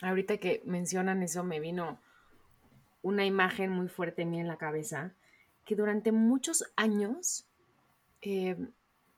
Ahorita 0.01 0.37
que 0.37 0.61
mencionan 0.65 1.23
eso, 1.23 1.43
me 1.43 1.59
vino 1.59 1.99
una 3.05 3.23
imagen 3.23 3.69
muy 3.69 3.87
fuerte 3.87 4.23
en 4.23 4.31
mí 4.31 4.39
en 4.39 4.47
la 4.47 4.57
cabeza, 4.57 5.13
que 5.63 5.75
durante 5.75 6.11
muchos 6.11 6.63
años, 6.75 7.45
eh, 8.23 8.57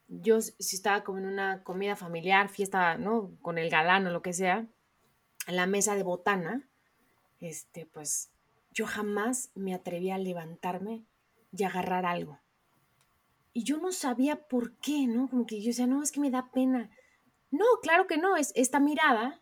yo 0.09 0.41
si 0.41 0.75
estaba 0.75 1.05
como 1.05 1.19
en 1.19 1.25
una 1.25 1.63
comida 1.63 1.95
familiar, 1.95 2.49
fiesta, 2.49 2.97
¿no? 2.97 3.31
Con 3.41 3.57
el 3.57 3.69
galán 3.69 4.05
o 4.05 4.11
lo 4.11 4.21
que 4.21 4.33
sea, 4.33 4.67
en 5.47 5.55
la 5.55 5.67
mesa 5.67 5.95
de 5.95 6.03
botana, 6.03 6.67
este, 7.39 7.85
pues 7.85 8.29
yo 8.73 8.85
jamás 8.85 9.51
me 9.55 9.73
atrevía 9.73 10.15
a 10.15 10.19
levantarme 10.19 11.05
y 11.57 11.63
agarrar 11.63 12.05
algo. 12.05 12.39
Y 13.53 13.63
yo 13.63 13.77
no 13.77 13.93
sabía 13.93 14.49
por 14.49 14.73
qué, 14.79 15.07
¿no? 15.07 15.29
Como 15.29 15.45
que 15.45 15.61
yo 15.61 15.67
decía, 15.67 15.87
no, 15.87 16.03
es 16.03 16.11
que 16.11 16.19
me 16.19 16.29
da 16.29 16.51
pena. 16.51 16.91
No, 17.51 17.63
claro 17.81 18.05
que 18.05 18.17
no, 18.17 18.35
es 18.35 18.51
esta 18.53 18.81
mirada 18.81 19.39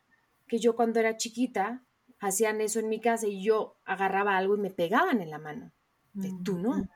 que 0.47 0.59
yo 0.59 0.75
cuando 0.75 0.99
era 0.99 1.17
chiquita 1.17 1.81
hacían 2.25 2.61
eso 2.61 2.79
en 2.79 2.89
mi 2.89 2.99
casa 2.99 3.27
y 3.27 3.43
yo 3.43 3.77
agarraba 3.85 4.37
algo 4.37 4.55
y 4.55 4.59
me 4.59 4.71
pegaban 4.71 5.21
en 5.21 5.29
la 5.29 5.39
mano. 5.39 5.71
De 6.13 6.33
tú 6.43 6.57
no. 6.57 6.87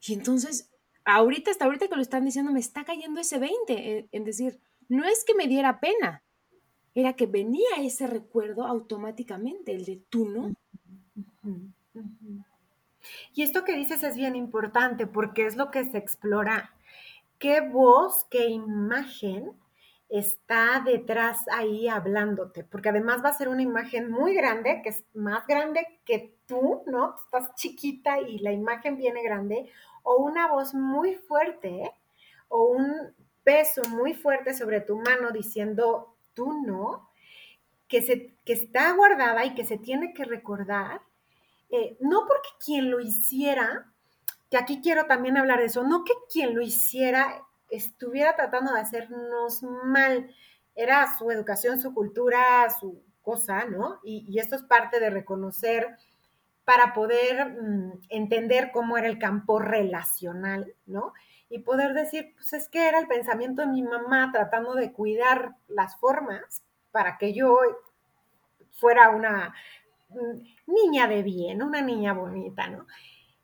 Y 0.00 0.12
entonces, 0.12 0.70
ahorita, 1.04 1.50
hasta 1.50 1.64
ahorita 1.64 1.88
que 1.88 1.96
lo 1.96 2.02
están 2.02 2.24
diciendo, 2.24 2.52
me 2.52 2.60
está 2.60 2.84
cayendo 2.84 3.20
ese 3.20 3.38
20 3.38 4.08
en, 4.12 4.24
decir, 4.24 4.60
no 4.88 5.04
es 5.04 5.24
que 5.24 5.34
me 5.34 5.48
diera 5.48 5.80
pena, 5.80 6.22
era 6.94 7.14
que 7.14 7.26
venía 7.26 7.68
ese 7.78 8.06
recuerdo 8.06 8.66
automáticamente, 8.66 9.72
el 9.72 9.84
de 9.84 10.02
tú 10.08 10.28
no. 10.28 10.54
Y 13.34 13.42
esto 13.42 13.64
que 13.64 13.74
dices 13.74 14.02
es 14.02 14.16
bien 14.16 14.36
importante 14.36 15.06
porque 15.06 15.46
es 15.46 15.56
lo 15.56 15.70
que 15.70 15.84
se 15.84 15.98
explora. 15.98 16.74
¿Qué 17.38 17.60
voz, 17.60 18.26
qué 18.30 18.48
imagen 18.48 19.52
está 20.12 20.82
detrás 20.84 21.38
ahí 21.50 21.88
hablándote, 21.88 22.64
porque 22.64 22.90
además 22.90 23.24
va 23.24 23.30
a 23.30 23.38
ser 23.38 23.48
una 23.48 23.62
imagen 23.62 24.10
muy 24.10 24.34
grande, 24.34 24.82
que 24.82 24.90
es 24.90 25.04
más 25.14 25.46
grande 25.46 26.00
que 26.04 26.36
tú, 26.46 26.82
¿no? 26.86 27.16
Estás 27.16 27.54
chiquita 27.54 28.20
y 28.20 28.38
la 28.40 28.52
imagen 28.52 28.98
viene 28.98 29.22
grande, 29.22 29.70
o 30.02 30.16
una 30.16 30.48
voz 30.48 30.74
muy 30.74 31.14
fuerte, 31.14 31.90
o 32.48 32.66
un 32.66 33.14
peso 33.42 33.82
muy 33.88 34.12
fuerte 34.12 34.52
sobre 34.52 34.82
tu 34.82 34.98
mano 34.98 35.30
diciendo, 35.30 36.14
tú 36.34 36.60
no, 36.60 37.08
que, 37.88 38.02
se, 38.02 38.36
que 38.44 38.52
está 38.52 38.92
guardada 38.92 39.46
y 39.46 39.54
que 39.54 39.64
se 39.64 39.78
tiene 39.78 40.12
que 40.12 40.24
recordar, 40.24 41.00
eh, 41.70 41.96
no 42.00 42.26
porque 42.26 42.50
quien 42.62 42.90
lo 42.90 43.00
hiciera, 43.00 43.90
que 44.50 44.58
aquí 44.58 44.82
quiero 44.82 45.06
también 45.06 45.38
hablar 45.38 45.60
de 45.60 45.66
eso, 45.66 45.84
no 45.84 46.04
que 46.04 46.12
quien 46.30 46.54
lo 46.54 46.60
hiciera 46.60 47.46
estuviera 47.72 48.36
tratando 48.36 48.72
de 48.74 48.80
hacernos 48.80 49.62
mal. 49.62 50.30
Era 50.74 51.16
su 51.18 51.30
educación, 51.30 51.80
su 51.80 51.92
cultura, 51.94 52.68
su 52.78 53.02
cosa, 53.22 53.64
¿no? 53.64 53.98
Y, 54.04 54.38
esto 54.38 54.56
es 54.56 54.62
parte 54.62 55.00
de 55.00 55.10
reconocer 55.10 55.96
para 56.64 56.92
poder 56.92 57.50
mm, 57.50 58.00
entender 58.10 58.70
cómo 58.72 58.96
era 58.98 59.08
el 59.08 59.18
campo 59.18 59.58
relacional, 59.58 60.74
¿no? 60.86 61.12
Y 61.48 61.60
poder 61.60 61.94
decir, 61.94 62.32
pues 62.34 62.52
es 62.52 62.68
que 62.68 62.88
era 62.88 62.98
el 62.98 63.08
pensamiento 63.08 63.62
de 63.62 63.68
mi 63.68 63.82
mamá 63.82 64.30
tratando 64.32 64.74
de 64.74 64.92
cuidar 64.92 65.56
las 65.68 65.96
formas 65.98 66.62
para 66.90 67.18
que 67.18 67.32
yo 67.32 67.58
fuera 68.72 69.10
una 69.10 69.54
mm, 70.10 70.72
niña 70.72 71.08
de 71.08 71.22
bien, 71.22 71.62
una 71.62 71.80
niña 71.80 72.12
bonita, 72.12 72.66
¿no? 72.68 72.86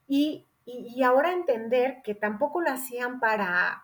Y, 0.07 0.45
y 0.65 1.01
ahora 1.03 1.33
entender 1.33 2.01
que 2.03 2.13
tampoco 2.13 2.61
lo 2.61 2.69
hacían 2.71 3.19
para 3.19 3.83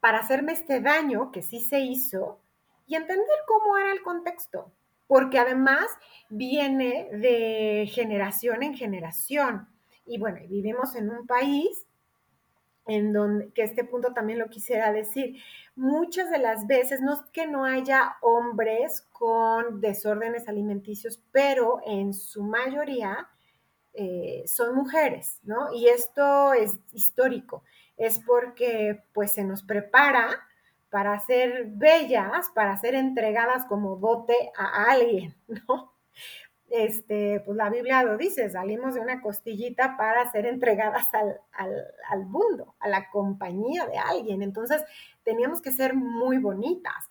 para 0.00 0.18
hacerme 0.18 0.52
este 0.52 0.80
daño 0.80 1.30
que 1.32 1.42
sí 1.42 1.60
se 1.60 1.80
hizo 1.80 2.40
y 2.86 2.94
entender 2.94 3.26
cómo 3.46 3.76
era 3.76 3.92
el 3.92 4.02
contexto, 4.02 4.72
porque 5.06 5.38
además 5.38 5.86
viene 6.28 7.08
de 7.12 7.88
generación 7.92 8.62
en 8.62 8.74
generación. 8.74 9.68
Y 10.04 10.18
bueno, 10.18 10.38
vivimos 10.48 10.94
en 10.94 11.10
un 11.10 11.26
país 11.26 11.86
en 12.86 13.12
donde, 13.12 13.52
que 13.52 13.62
este 13.62 13.84
punto 13.84 14.12
también 14.12 14.38
lo 14.38 14.48
quisiera 14.48 14.92
decir, 14.92 15.36
muchas 15.74 16.30
de 16.30 16.38
las 16.38 16.66
veces, 16.66 17.00
no 17.00 17.14
es 17.14 17.20
que 17.32 17.46
no 17.46 17.64
haya 17.64 18.16
hombres 18.22 19.02
con 19.12 19.80
desórdenes 19.80 20.48
alimenticios, 20.48 21.20
pero 21.32 21.80
en 21.84 22.14
su 22.14 22.44
mayoría 22.44 23.28
eh, 23.92 24.44
son 24.46 24.76
mujeres, 24.76 25.40
¿no? 25.42 25.72
Y 25.72 25.88
esto 25.88 26.52
es 26.52 26.78
histórico 26.92 27.64
es 27.96 28.18
porque 28.20 29.02
pues 29.12 29.32
se 29.32 29.44
nos 29.44 29.62
prepara 29.62 30.28
para 30.90 31.18
ser 31.20 31.66
bellas, 31.66 32.50
para 32.54 32.76
ser 32.76 32.94
entregadas 32.94 33.64
como 33.66 33.96
dote 33.96 34.34
a 34.56 34.90
alguien, 34.90 35.34
¿no? 35.68 35.92
Este, 36.68 37.40
pues 37.44 37.56
la 37.56 37.70
Biblia 37.70 38.02
lo 38.02 38.16
dice, 38.16 38.50
salimos 38.50 38.94
de 38.94 39.00
una 39.00 39.20
costillita 39.20 39.96
para 39.96 40.28
ser 40.32 40.46
entregadas 40.46 41.14
al, 41.14 41.40
al 42.10 42.26
mundo, 42.26 42.74
a 42.80 42.88
la 42.88 43.08
compañía 43.10 43.86
de 43.86 43.98
alguien. 43.98 44.42
Entonces, 44.42 44.82
teníamos 45.22 45.62
que 45.62 45.70
ser 45.70 45.94
muy 45.94 46.38
bonitas 46.38 47.08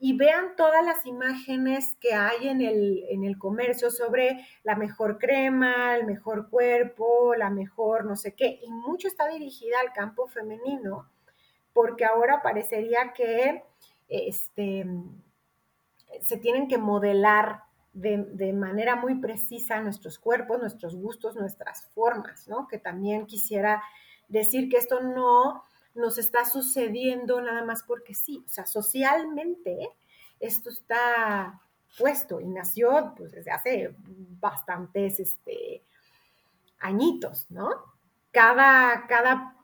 y 0.00 0.16
vean 0.16 0.54
todas 0.56 0.84
las 0.84 1.04
imágenes 1.06 1.96
que 2.00 2.14
hay 2.14 2.48
en 2.48 2.60
el, 2.60 3.04
en 3.10 3.24
el 3.24 3.36
comercio 3.36 3.90
sobre 3.90 4.46
la 4.62 4.76
mejor 4.76 5.18
crema, 5.18 5.96
el 5.96 6.06
mejor 6.06 6.48
cuerpo, 6.50 7.34
la 7.34 7.50
mejor 7.50 8.04
no 8.04 8.14
sé 8.14 8.34
qué. 8.34 8.60
Y 8.62 8.70
mucho 8.70 9.08
está 9.08 9.28
dirigida 9.28 9.80
al 9.80 9.92
campo 9.92 10.28
femenino, 10.28 11.10
porque 11.72 12.04
ahora 12.04 12.42
parecería 12.42 13.12
que 13.12 13.64
este, 14.08 14.86
se 16.20 16.36
tienen 16.36 16.68
que 16.68 16.78
modelar 16.78 17.64
de, 17.92 18.18
de, 18.18 18.52
manera 18.52 18.94
muy 18.94 19.16
precisa 19.16 19.80
nuestros 19.80 20.20
cuerpos, 20.20 20.60
nuestros 20.60 20.94
gustos, 20.94 21.34
nuestras 21.34 21.86
formas, 21.94 22.46
¿no? 22.46 22.68
Que 22.68 22.78
también 22.78 23.26
quisiera 23.26 23.82
decir 24.28 24.68
que 24.68 24.76
esto 24.76 25.00
no 25.00 25.64
nos 25.94 26.18
está 26.18 26.44
sucediendo 26.44 27.40
nada 27.40 27.64
más 27.64 27.82
porque 27.82 28.14
sí. 28.14 28.42
O 28.46 28.48
sea, 28.48 28.66
socialmente 28.66 29.90
esto 30.40 30.70
está 30.70 31.60
puesto 31.98 32.40
y 32.40 32.46
nació 32.46 33.14
pues, 33.16 33.32
desde 33.32 33.50
hace 33.50 33.94
bastantes 34.40 35.20
este, 35.20 35.82
añitos, 36.78 37.46
¿no? 37.50 37.70
Cada, 38.30 39.06
cada 39.06 39.56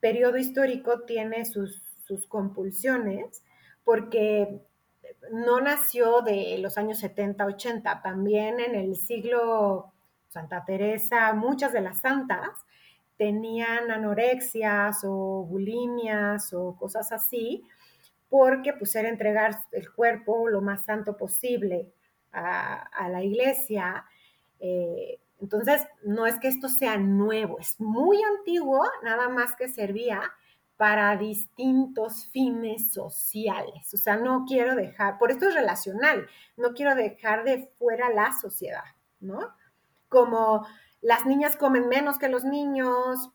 periodo 0.00 0.38
histórico 0.38 1.02
tiene 1.02 1.44
sus, 1.44 1.82
sus 2.06 2.26
compulsiones 2.26 3.42
porque 3.84 4.62
no 5.30 5.60
nació 5.60 6.22
de 6.22 6.58
los 6.58 6.78
años 6.78 6.98
70, 6.98 7.44
80, 7.44 8.02
también 8.02 8.60
en 8.60 8.74
el 8.74 8.96
siglo 8.96 9.92
Santa 10.28 10.64
Teresa, 10.64 11.32
muchas 11.32 11.72
de 11.72 11.80
las 11.80 12.00
santas 12.00 12.50
tenían 13.16 13.90
anorexias 13.90 15.04
o 15.04 15.44
bulimias 15.44 16.52
o 16.52 16.76
cosas 16.76 17.12
así, 17.12 17.62
porque 18.28 18.72
pues 18.72 18.94
era 18.96 19.08
entregar 19.08 19.56
el 19.72 19.92
cuerpo 19.92 20.48
lo 20.48 20.60
más 20.60 20.84
santo 20.84 21.16
posible 21.16 21.92
a, 22.32 23.08
la 23.08 23.22
iglesia. 23.22 24.04
Eh, 24.58 25.20
entonces, 25.40 25.86
no 26.04 26.26
es 26.26 26.38
que 26.40 26.48
esto 26.48 26.68
sea 26.68 26.96
nuevo, 26.96 27.58
es 27.58 27.78
muy 27.80 28.18
antiguo, 28.22 28.82
nada 29.02 29.28
más 29.28 29.54
que 29.56 29.68
servía 29.68 30.20
para 30.76 31.16
distintos 31.16 32.26
fines 32.26 32.92
sociales. 32.92 33.92
O 33.92 33.96
sea, 33.96 34.16
no 34.16 34.44
quiero 34.46 34.74
dejar, 34.74 35.18
por 35.18 35.30
esto 35.30 35.48
es 35.48 35.54
relacional, 35.54 36.26
no 36.56 36.72
quiero 36.74 36.94
dejar 36.94 37.44
de 37.44 37.68
fuera 37.78 38.10
la 38.10 38.32
sociedad, 38.32 38.84
¿no? 39.20 39.54
Como 40.08 40.66
las 41.04 41.26
niñas 41.26 41.56
comen 41.56 41.86
menos 41.86 42.18
que 42.18 42.30
los 42.30 42.44
niños, 42.44 43.30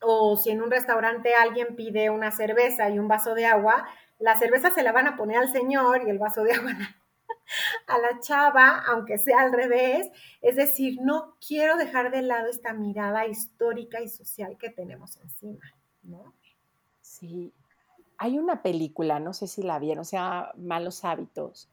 o 0.00 0.36
si 0.38 0.48
en 0.50 0.62
un 0.62 0.70
restaurante 0.70 1.34
alguien 1.34 1.76
pide 1.76 2.08
una 2.08 2.30
cerveza 2.32 2.88
y 2.88 2.98
un 2.98 3.06
vaso 3.06 3.34
de 3.34 3.44
agua, 3.44 3.86
la 4.18 4.38
cerveza 4.38 4.70
se 4.70 4.82
la 4.82 4.90
van 4.90 5.06
a 5.06 5.16
poner 5.16 5.36
al 5.36 5.52
señor 5.52 6.02
y 6.06 6.10
el 6.10 6.18
vaso 6.18 6.42
de 6.42 6.52
agua 6.52 6.72
a 7.86 7.98
la 7.98 8.18
chava, 8.20 8.82
aunque 8.86 9.18
sea 9.18 9.40
al 9.40 9.52
revés. 9.52 10.08
Es 10.40 10.56
decir, 10.56 10.98
no 11.02 11.36
quiero 11.46 11.76
dejar 11.76 12.10
de 12.10 12.22
lado 12.22 12.48
esta 12.48 12.72
mirada 12.72 13.26
histórica 13.26 14.00
y 14.00 14.08
social 14.08 14.56
que 14.58 14.70
tenemos 14.70 15.18
encima. 15.18 15.60
Sí. 17.02 17.52
Hay 18.16 18.38
una 18.38 18.62
película, 18.62 19.20
no 19.20 19.34
sé 19.34 19.48
si 19.48 19.62
la 19.62 19.78
vieron, 19.78 20.00
o 20.00 20.04
sea, 20.04 20.52
Malos 20.56 21.04
Hábitos, 21.04 21.68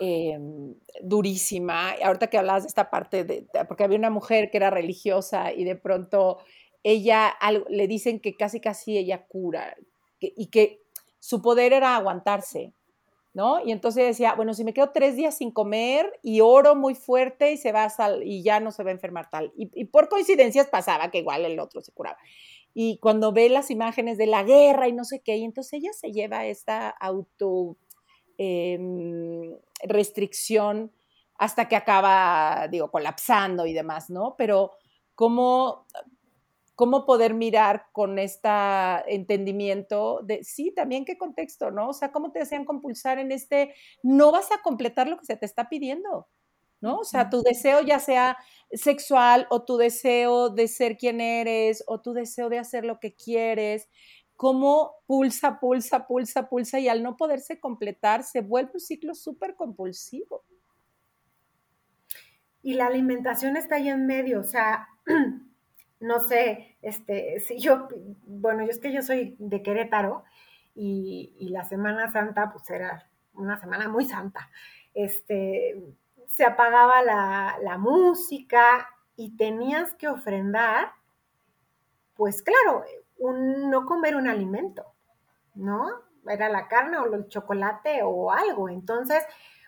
em, 0.00 0.74
durísima. 1.02 1.90
Ahorita 2.02 2.28
que 2.28 2.38
hablabas 2.38 2.64
de 2.64 2.68
esta 2.68 2.90
parte, 2.90 3.24
de, 3.24 3.46
porque 3.68 3.84
había 3.84 3.98
una 3.98 4.10
mujer 4.10 4.50
que 4.50 4.56
era 4.56 4.70
religiosa 4.70 5.52
y 5.52 5.64
de 5.64 5.76
pronto 5.76 6.38
ella 6.82 7.34
le 7.68 7.88
dicen 7.88 8.20
que 8.20 8.36
casi 8.36 8.60
casi 8.60 8.96
ella 8.96 9.26
cura 9.26 9.76
y 10.20 10.46
que 10.46 10.80
su 11.18 11.42
poder 11.42 11.72
era 11.72 11.96
aguantarse, 11.96 12.72
¿no? 13.34 13.64
Y 13.64 13.72
entonces 13.72 14.06
decía, 14.06 14.34
bueno, 14.34 14.54
si 14.54 14.64
me 14.64 14.72
quedo 14.72 14.90
tres 14.90 15.16
días 15.16 15.36
sin 15.36 15.50
comer 15.50 16.12
y 16.22 16.40
oro 16.40 16.76
muy 16.76 16.94
fuerte 16.94 17.52
y 17.52 17.56
se 17.56 17.72
va 17.72 17.84
a 17.84 18.16
y 18.22 18.42
ya 18.42 18.60
no 18.60 18.70
se 18.70 18.84
va 18.84 18.90
a 18.90 18.92
enfermar 18.92 19.28
tal. 19.30 19.52
Y, 19.56 19.70
y 19.74 19.86
por 19.86 20.08
coincidencias 20.08 20.68
pasaba 20.68 21.10
que 21.10 21.18
igual 21.18 21.44
el 21.44 21.58
otro 21.58 21.80
se 21.80 21.92
curaba 21.92 22.18
y 22.78 22.98
cuando 22.98 23.32
ve 23.32 23.48
las 23.48 23.70
imágenes 23.70 24.18
de 24.18 24.26
la 24.26 24.42
guerra 24.42 24.86
y 24.86 24.92
no 24.92 25.04
sé 25.04 25.20
qué, 25.20 25.38
y 25.38 25.44
entonces 25.44 25.72
ella 25.72 25.94
se 25.94 26.12
lleva 26.12 26.44
esta 26.44 26.90
auto 26.90 27.78
em, 28.38 29.56
restricción 29.82 30.92
hasta 31.38 31.68
que 31.68 31.76
acaba, 31.76 32.68
digo, 32.70 32.90
colapsando 32.90 33.66
y 33.66 33.72
demás, 33.72 34.10
¿no? 34.10 34.34
Pero 34.36 34.72
cómo, 35.14 35.86
cómo 36.74 37.04
poder 37.06 37.34
mirar 37.34 37.86
con 37.92 38.18
este 38.18 38.48
entendimiento 39.08 40.20
de, 40.22 40.44
sí, 40.44 40.72
también 40.74 41.04
qué 41.04 41.18
contexto, 41.18 41.70
¿no? 41.70 41.90
O 41.90 41.92
sea, 41.92 42.12
cómo 42.12 42.32
te 42.32 42.40
desean 42.40 42.64
compulsar 42.64 43.18
en 43.18 43.32
este, 43.32 43.74
no 44.02 44.32
vas 44.32 44.52
a 44.52 44.62
completar 44.62 45.08
lo 45.08 45.18
que 45.18 45.26
se 45.26 45.36
te 45.36 45.46
está 45.46 45.68
pidiendo. 45.68 46.28
¿no? 46.80 46.98
O 46.98 47.04
sea, 47.04 47.30
tu 47.30 47.42
deseo 47.42 47.80
ya 47.82 47.98
sea 47.98 48.36
sexual 48.70 49.46
o 49.50 49.64
tu 49.64 49.76
deseo 49.76 50.50
de 50.50 50.68
ser 50.68 50.96
quien 50.96 51.20
eres 51.20 51.82
o 51.86 52.00
tu 52.00 52.12
deseo 52.12 52.48
de 52.48 52.58
hacer 52.58 52.84
lo 52.84 53.00
que 53.00 53.14
quieres, 53.14 53.88
cómo 54.36 54.96
pulsa, 55.06 55.58
pulsa, 55.58 56.06
pulsa, 56.06 56.48
pulsa 56.48 56.78
y 56.78 56.88
al 56.88 57.02
no 57.02 57.16
poderse 57.16 57.58
completar 57.58 58.22
se 58.22 58.40
vuelve 58.40 58.72
un 58.74 58.80
ciclo 58.80 59.14
súper 59.14 59.56
compulsivo. 59.56 60.44
Y 62.62 62.74
la 62.74 62.86
alimentación 62.86 63.56
está 63.56 63.76
ahí 63.76 63.88
en 63.88 64.06
medio, 64.06 64.40
o 64.40 64.44
sea, 64.44 64.88
no 66.00 66.20
sé, 66.20 66.76
este, 66.82 67.40
si 67.40 67.58
yo, 67.58 67.88
bueno, 68.26 68.64
yo 68.64 68.70
es 68.70 68.78
que 68.78 68.92
yo 68.92 69.02
soy 69.02 69.36
de 69.38 69.62
Querétaro 69.62 70.24
y, 70.74 71.48
la 71.50 71.64
Semana 71.64 72.10
Santa 72.12 72.52
pues 72.52 72.68
era 72.70 73.08
una 73.34 73.58
semana 73.58 73.88
muy 73.88 74.04
santa. 74.04 74.50
Este, 74.94 75.80
se 76.28 76.44
apagaba 76.44 77.02
la, 77.02 77.78
música 77.78 78.88
y 79.16 79.36
tenías 79.36 79.94
que 79.94 80.08
ofrendar, 80.08 80.92
pues 82.14 82.42
claro, 82.42 82.84
un, 83.18 83.70
no 83.70 83.86
comer 83.86 84.16
un 84.16 84.28
alimento, 84.28 84.84
¿no? 85.54 85.88
Era 86.28 86.48
la 86.48 86.68
carne 86.68 86.98
o 86.98 87.14
el 87.14 87.28
chocolate 87.28 88.00
o 88.02 88.32
algo. 88.32 88.68
Entonces, 88.68 89.24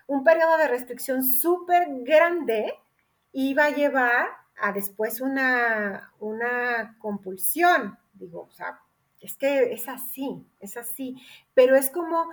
un 0.07 0.23
periodo 0.23 0.57
de 0.57 0.67
restricción 0.67 1.23
súper 1.23 1.87
grande 2.03 2.73
iba 3.31 3.65
a 3.65 3.69
llevar 3.69 4.27
a 4.61 4.71
después 4.71 5.21
una, 5.21 6.13
una 6.19 6.97
compulsión. 6.99 7.97
Digo, 8.13 8.47
o 8.49 8.51
sea, 8.51 8.81
es 9.21 9.35
que 9.35 9.71
es 9.73 9.87
así, 9.87 10.45
es 10.59 10.77
así. 10.77 11.15
Pero 11.53 11.75
es 11.75 11.89
como 11.89 12.29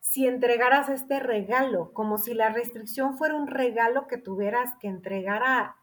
si 0.00 0.26
entregaras 0.26 0.88
este 0.88 1.18
regalo, 1.20 1.92
como 1.92 2.16
si 2.16 2.32
la 2.32 2.50
restricción 2.50 3.18
fuera 3.18 3.34
un 3.34 3.48
regalo 3.48 4.06
que 4.06 4.18
tuvieras 4.18 4.74
que 4.80 4.86
entregar 4.86 5.42
a, 5.42 5.76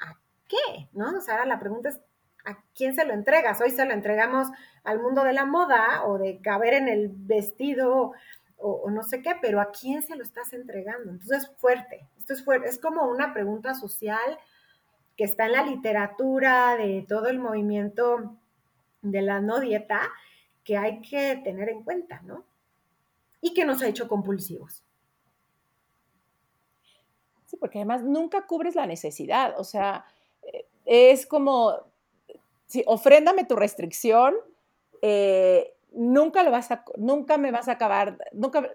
¿a 0.00 0.18
qué? 0.48 0.88
¿No? 0.92 1.18
O 1.18 1.20
sea, 1.20 1.44
la 1.44 1.60
pregunta 1.60 1.90
es, 1.90 2.00
¿a 2.44 2.62
quién 2.74 2.94
se 2.94 3.04
lo 3.04 3.12
entregas? 3.12 3.60
Hoy 3.60 3.70
se 3.70 3.84
lo 3.84 3.92
entregamos 3.92 4.48
al 4.84 5.00
mundo 5.00 5.24
de 5.24 5.32
la 5.32 5.44
moda 5.44 6.04
o 6.06 6.18
de 6.18 6.40
caber 6.40 6.74
en 6.74 6.88
el 6.88 7.08
vestido 7.10 8.12
o, 8.56 8.90
no 8.90 9.02
sé 9.02 9.22
qué, 9.22 9.34
pero 9.40 9.60
¿a 9.60 9.72
quién 9.72 10.02
se 10.02 10.14
lo 10.14 10.22
estás 10.22 10.52
entregando? 10.52 11.10
Entonces, 11.10 11.50
fuerte, 11.58 12.06
esto 12.16 12.32
es 12.32 12.44
fuerte, 12.44 12.68
es 12.68 12.78
como 12.78 13.10
una 13.10 13.32
pregunta 13.32 13.74
social 13.74 14.38
que 15.16 15.24
está 15.24 15.46
en 15.46 15.52
la 15.52 15.64
literatura 15.64 16.76
de 16.76 17.04
todo 17.08 17.26
el 17.26 17.40
movimiento 17.40 18.36
de 19.02 19.22
la 19.22 19.40
no 19.40 19.58
dieta 19.58 20.00
que 20.62 20.76
hay 20.76 21.00
que 21.00 21.40
tener 21.42 21.68
en 21.70 21.82
cuenta, 21.82 22.20
¿no? 22.22 22.44
y 23.42 23.52
que 23.52 23.66
nos 23.66 23.82
ha 23.82 23.88
hecho 23.88 24.08
compulsivos. 24.08 24.82
Sí, 27.44 27.56
porque 27.58 27.78
además 27.78 28.02
nunca 28.02 28.46
cubres 28.46 28.74
la 28.74 28.86
necesidad, 28.86 29.58
o 29.58 29.64
sea, 29.64 30.06
eh, 30.42 30.64
es 30.86 31.26
como, 31.26 31.74
sí, 32.72 32.82
ofréndame 32.86 33.44
tu 33.44 33.54
restricción, 33.54 34.34
eh, 35.02 35.74
nunca 35.92 36.42
lo 36.42 36.50
vas 36.50 36.70
a, 36.70 36.84
nunca 36.96 37.36
me 37.36 37.50
vas 37.50 37.68
a 37.68 37.72
acabar, 37.72 38.16
nunca, 38.32 38.66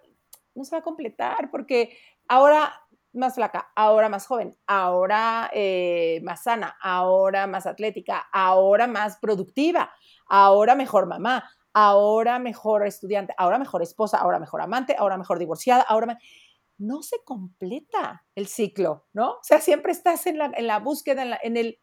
no 0.53 0.63
se 0.63 0.71
va 0.71 0.79
a 0.79 0.83
completar, 0.83 1.49
porque 1.49 1.97
ahora 2.27 2.71
más 3.13 3.33
flaca, 3.33 3.71
ahora 3.75 4.07
más 4.07 4.27
joven, 4.27 4.55
ahora 4.67 5.49
eh, 5.51 6.21
más 6.23 6.43
sana, 6.43 6.77
ahora 6.79 7.47
más 7.47 7.65
atlética, 7.65 8.27
ahora 8.31 8.85
más 8.85 9.17
productiva, 9.17 9.91
ahora 10.27 10.75
mejor 10.75 11.07
mamá, 11.07 11.49
ahora 11.73 12.37
mejor 12.37 12.85
estudiante, 12.85 13.33
ahora 13.35 13.57
mejor 13.57 13.81
esposa, 13.81 14.19
ahora 14.19 14.37
mejor 14.37 14.61
amante, 14.61 14.95
ahora 14.97 15.17
mejor 15.17 15.39
divorciada, 15.39 15.81
ahora... 15.81 16.19
No 16.79 17.01
se 17.01 17.23
completa 17.23 18.23
el 18.35 18.45
ciclo, 18.45 19.07
¿no? 19.11 19.31
O 19.31 19.39
sea, 19.41 19.59
siempre 19.61 19.91
estás 19.91 20.27
en 20.27 20.37
la, 20.37 20.77
búsqueda, 20.77 21.39
en, 21.41 21.57
el... 21.57 21.79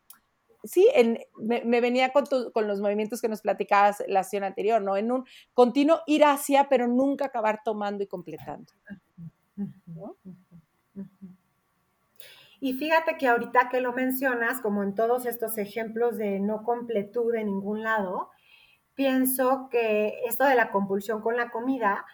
Sí, 0.65 0.89
en, 0.95 1.19
me, 1.37 1.81
venía 1.81 2.11
con, 2.11 2.25
con, 2.53 2.67
los 2.67 2.81
movimientos 2.81 3.21
que 3.21 3.29
nos 3.29 3.43
platicabas 3.43 4.03
la 4.09 4.25
sesión 4.25 4.45
anterior, 4.45 4.81
¿no? 4.81 4.97
En 4.97 5.13
un 5.13 5.25
continuo 5.53 6.01
ir 6.07 6.25
hacia, 6.25 6.69
pero 6.69 6.89
nunca 6.89 7.27
acabar 7.27 7.61
tomando 7.65 8.03
y 8.03 8.07
completando. 8.07 8.73
Y 12.61 12.73
fíjate 12.73 13.19
que 13.19 13.29
ahorita 13.29 13.69
que 13.69 13.83
lo 13.83 13.93
mencionas, 13.93 14.61
como 14.63 14.83
en 14.83 14.95
todos 14.95 15.27
estos 15.27 15.59
ejemplos 15.59 16.17
de 16.17 16.41
no 16.41 16.63
completud 16.63 17.31
de 17.31 17.45
ningún 17.45 17.83
lado, 17.83 18.31
pienso 18.95 19.69
que 19.71 20.21
esto 20.27 20.45
de 20.45 20.55
la 20.55 20.71
compulsión 20.71 21.21
con 21.21 21.37
la 21.37 21.51
comida, 21.51 22.07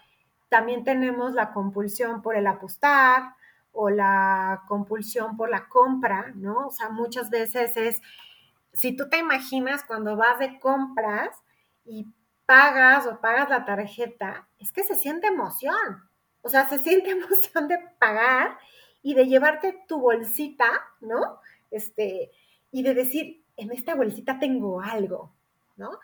también 0.49 0.83
tenemos 0.83 1.35
la 1.35 1.53
compulsión 1.53 2.21
por 2.23 2.37
el 2.37 2.49
apostar 2.49 3.35
o 3.73 3.91
la 3.91 4.65
compulsión 4.67 5.37
por 5.37 5.51
la 5.51 5.69
compra, 5.69 6.33
¿no? 6.35 6.67
O 6.67 6.71
sea, 6.71 6.89
muchas 6.89 7.31
veces 7.31 7.77
es, 7.77 8.03
si 8.73 8.97
tú 8.97 9.09
te 9.09 9.19
imaginas 9.19 9.85
cuando 9.85 10.17
vas 10.17 10.39
de 10.39 10.59
compras 10.61 11.31
y 11.85 12.07
pagas 12.47 13.07
o 13.07 13.21
pagas 13.21 13.49
la 13.49 13.65
tarjeta, 13.65 14.49
es 14.59 14.73
que 14.73 14.85
se 14.85 14.95
siente 14.95 15.29
emoción. 15.29 16.09
O 16.43 16.49
sea, 16.49 16.69
se 16.69 16.79
siente 16.79 17.11
emoción 17.11 17.69
de 17.69 17.79
pagar 17.99 18.59
y 19.03 19.15
de 19.15 19.27
llevarte 19.27 19.85
tu 19.87 20.01
bolsita, 20.01 20.71
¿no? 21.01 21.41
Este, 21.71 22.31
y 22.71 22.83
de 22.83 22.95
decir, 22.95 23.45
en 23.57 23.73
esta 23.73 23.95
bolsita 23.95 24.39
tengo 24.39 24.81
algo, 24.81 25.33
¿no? 25.77 25.99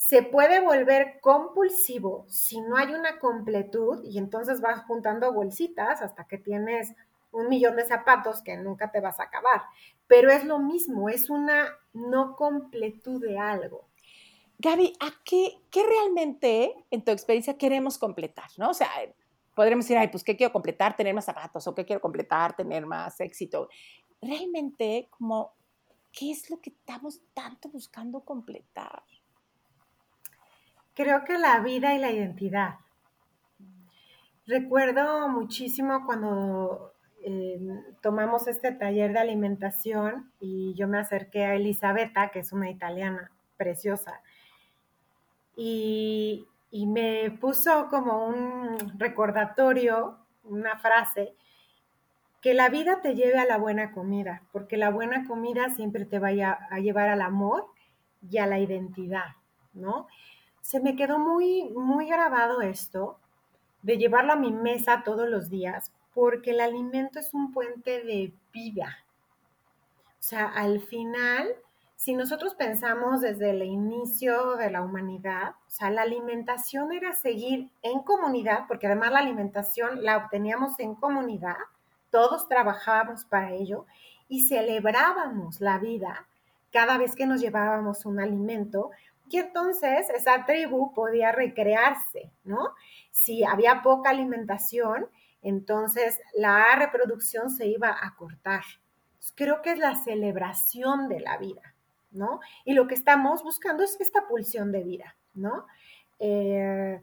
se 0.00 0.22
puede 0.22 0.60
volver 0.60 1.20
compulsivo 1.20 2.24
si 2.26 2.58
no 2.62 2.78
hay 2.78 2.94
una 2.94 3.18
completud 3.18 4.02
y 4.02 4.16
entonces 4.16 4.62
vas 4.62 4.80
juntando 4.86 5.30
bolsitas 5.30 6.00
hasta 6.00 6.24
que 6.24 6.38
tienes 6.38 6.94
un 7.32 7.48
millón 7.48 7.76
de 7.76 7.84
zapatos 7.84 8.40
que 8.42 8.56
nunca 8.56 8.90
te 8.90 9.00
vas 9.00 9.20
a 9.20 9.24
acabar. 9.24 9.60
Pero 10.06 10.30
es 10.30 10.44
lo 10.46 10.58
mismo, 10.58 11.10
es 11.10 11.28
una 11.28 11.68
no 11.92 12.36
completud 12.36 13.20
de 13.20 13.38
algo. 13.38 13.88
Gaby, 14.58 14.92
¿a 15.00 15.08
qué, 15.24 15.58
qué 15.70 15.82
realmente 15.82 16.74
en 16.90 17.02
tu 17.02 17.10
experiencia 17.12 17.56
queremos 17.56 17.96
completar? 17.96 18.50
¿no? 18.58 18.70
O 18.70 18.74
sea, 18.74 18.88
podremos 19.54 19.84
decir, 19.84 19.96
ay, 19.96 20.08
pues, 20.08 20.22
¿qué 20.22 20.36
quiero 20.36 20.52
completar? 20.52 20.96
Tener 20.96 21.14
más 21.14 21.24
zapatos, 21.24 21.66
o 21.66 21.74
¿qué 21.74 21.84
quiero 21.84 22.00
completar? 22.00 22.54
Tener 22.54 22.84
más 22.86 23.20
éxito. 23.20 23.68
Realmente, 24.20 25.08
como, 25.10 25.54
¿qué 26.12 26.30
es 26.30 26.50
lo 26.50 26.60
que 26.60 26.70
estamos 26.70 27.20
tanto 27.32 27.70
buscando 27.70 28.20
completar? 28.20 29.02
Creo 30.94 31.24
que 31.24 31.38
la 31.38 31.60
vida 31.60 31.94
y 31.94 31.98
la 31.98 32.10
identidad. 32.10 32.74
Recuerdo 34.46 35.28
muchísimo 35.28 36.04
cuando 36.04 36.92
tomamos 38.00 38.48
este 38.48 38.72
taller 38.72 39.12
de 39.12 39.18
alimentación 39.18 40.32
y 40.40 40.74
yo 40.74 40.88
me 40.88 40.98
acerqué 40.98 41.44
a 41.44 41.54
Elisabetta, 41.54 42.30
que 42.30 42.40
es 42.40 42.52
una 42.52 42.70
italiana 42.70 43.30
preciosa, 43.56 44.20
y, 45.56 46.46
y 46.70 46.86
me 46.86 47.30
puso 47.30 47.88
como 47.90 48.26
un 48.26 48.98
recordatorio, 48.98 50.18
una 50.44 50.78
frase, 50.78 51.34
que 52.40 52.54
la 52.54 52.70
vida 52.70 53.00
te 53.02 53.14
lleve 53.14 53.38
a 53.38 53.44
la 53.44 53.58
buena 53.58 53.92
comida, 53.92 54.42
porque 54.52 54.76
la 54.76 54.90
buena 54.90 55.26
comida 55.26 55.68
siempre 55.70 56.06
te 56.06 56.18
vaya 56.18 56.58
a 56.70 56.78
llevar 56.78 57.08
al 57.08 57.20
amor 57.20 57.66
y 58.28 58.38
a 58.38 58.46
la 58.46 58.58
identidad, 58.58 59.36
¿no? 59.74 60.06
Se 60.62 60.80
me 60.80 60.96
quedó 60.96 61.18
muy, 61.18 61.70
muy 61.70 62.06
grabado 62.08 62.62
esto 62.62 63.18
de 63.82 63.98
llevarlo 63.98 64.32
a 64.32 64.36
mi 64.36 64.52
mesa 64.52 65.02
todos 65.04 65.28
los 65.28 65.50
días, 65.50 65.92
porque 66.14 66.50
el 66.50 66.60
alimento 66.60 67.18
es 67.18 67.32
un 67.34 67.52
puente 67.52 68.02
de 68.02 68.32
vida. 68.52 68.98
O 70.18 70.22
sea, 70.22 70.46
al 70.46 70.80
final 70.80 71.54
si 72.00 72.14
nosotros 72.14 72.54
pensamos 72.54 73.20
desde 73.20 73.50
el 73.50 73.62
inicio 73.62 74.56
de 74.56 74.70
la 74.70 74.80
humanidad, 74.80 75.50
o 75.50 75.70
sea, 75.70 75.90
la 75.90 76.00
alimentación 76.00 76.92
era 76.92 77.12
seguir 77.12 77.68
en 77.82 78.00
comunidad, 78.00 78.60
porque 78.68 78.86
además 78.86 79.12
la 79.12 79.18
alimentación 79.18 80.02
la 80.02 80.16
obteníamos 80.16 80.80
en 80.80 80.94
comunidad, 80.94 81.58
todos 82.10 82.48
trabajábamos 82.48 83.26
para 83.26 83.52
ello 83.52 83.84
y 84.28 84.48
celebrábamos 84.48 85.60
la 85.60 85.76
vida 85.76 86.26
cada 86.72 86.96
vez 86.96 87.14
que 87.14 87.26
nos 87.26 87.42
llevábamos 87.42 88.06
un 88.06 88.18
alimento, 88.18 88.92
y 89.28 89.36
entonces 89.36 90.08
esa 90.08 90.46
tribu 90.46 90.94
podía 90.94 91.32
recrearse, 91.32 92.30
¿no? 92.44 92.70
Si 93.10 93.44
había 93.44 93.82
poca 93.82 94.08
alimentación, 94.08 95.06
entonces 95.42 96.20
la 96.34 96.74
reproducción 96.76 97.50
se 97.50 97.66
iba 97.66 97.96
a 98.00 98.14
cortar. 98.16 98.62
Creo 99.34 99.62
que 99.62 99.72
es 99.72 99.78
la 99.78 99.94
celebración 99.96 101.08
de 101.08 101.20
la 101.20 101.36
vida. 101.38 101.74
¿no? 102.10 102.40
Y 102.64 102.74
lo 102.74 102.86
que 102.86 102.94
estamos 102.94 103.42
buscando 103.42 103.82
es 103.84 103.96
esta 104.00 104.26
pulsión 104.26 104.72
de 104.72 104.82
vida, 104.82 105.16
¿no? 105.34 105.66
Eh, 106.18 107.00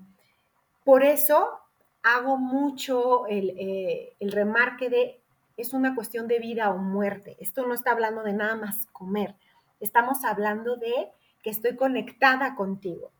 por 0.83 1.03
eso 1.03 1.59
hago 2.03 2.38
mucho 2.38 3.25
eh, 3.27 4.15
el, 4.19 4.31
remarque 4.31 4.89
de 4.89 5.21
es 5.57 5.73
una 5.73 5.95
cuestión 5.95 6.27
de 6.27 6.39
vida 6.39 6.69
o 6.69 6.77
muerte. 6.77 7.35
Esto 7.39 7.65
no 7.65 7.73
está 7.73 7.91
hablando 7.91 8.23
de 8.23 8.33
nada 8.33 8.55
más 8.55 8.85
comer. 8.91 9.35
Estamos 9.79 10.23
hablando 10.23 10.77
de 10.77 11.11
que 11.41 11.49
estoy 11.49 11.75
conectada 11.75 12.55
contigo, 12.55 13.11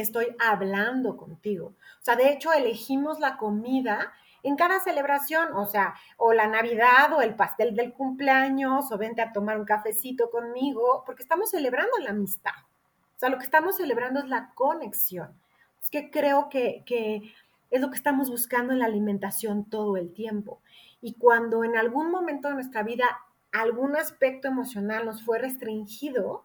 estoy 0.00 0.34
hablando 0.38 1.16
contigo. 1.16 1.74
O 2.00 2.02
sea, 2.02 2.16
de 2.16 2.32
hecho, 2.32 2.52
elegimos 2.52 3.20
la 3.20 3.36
comida 3.36 4.12
en 4.42 4.56
cada 4.56 4.80
celebración, 4.80 5.52
o 5.54 5.66
sea, 5.66 5.94
o 6.16 6.32
la 6.32 6.46
Navidad 6.46 7.12
o 7.12 7.20
el 7.20 7.34
pastel 7.34 7.74
del 7.74 7.92
cumpleaños 7.92 8.90
o 8.90 8.98
vente 8.98 9.20
a 9.22 9.32
tomar 9.32 9.58
un 9.58 9.66
cafecito 9.66 10.30
conmigo, 10.30 11.02
porque 11.04 11.22
estamos 11.22 11.50
celebrando 11.50 11.98
la 11.98 12.10
amistad. 12.10 12.52
O 13.16 13.18
sea, 13.18 13.28
lo 13.28 13.38
que 13.38 13.44
estamos 13.44 13.76
celebrando 13.76 14.20
es 14.20 14.28
la 14.28 14.52
conexión. 14.54 15.38
Es 15.82 15.90
que 15.90 16.10
creo 16.10 16.48
que, 16.48 16.82
que 16.86 17.34
es 17.70 17.80
lo 17.80 17.90
que 17.90 17.96
estamos 17.96 18.30
buscando 18.30 18.72
en 18.72 18.78
la 18.78 18.86
alimentación 18.86 19.64
todo 19.68 19.96
el 19.96 20.12
tiempo. 20.12 20.60
Y 21.02 21.14
cuando 21.14 21.64
en 21.64 21.76
algún 21.76 22.10
momento 22.10 22.48
de 22.48 22.54
nuestra 22.54 22.82
vida 22.82 23.06
algún 23.52 23.96
aspecto 23.96 24.48
emocional 24.48 25.06
nos 25.06 25.22
fue 25.22 25.38
restringido, 25.38 26.44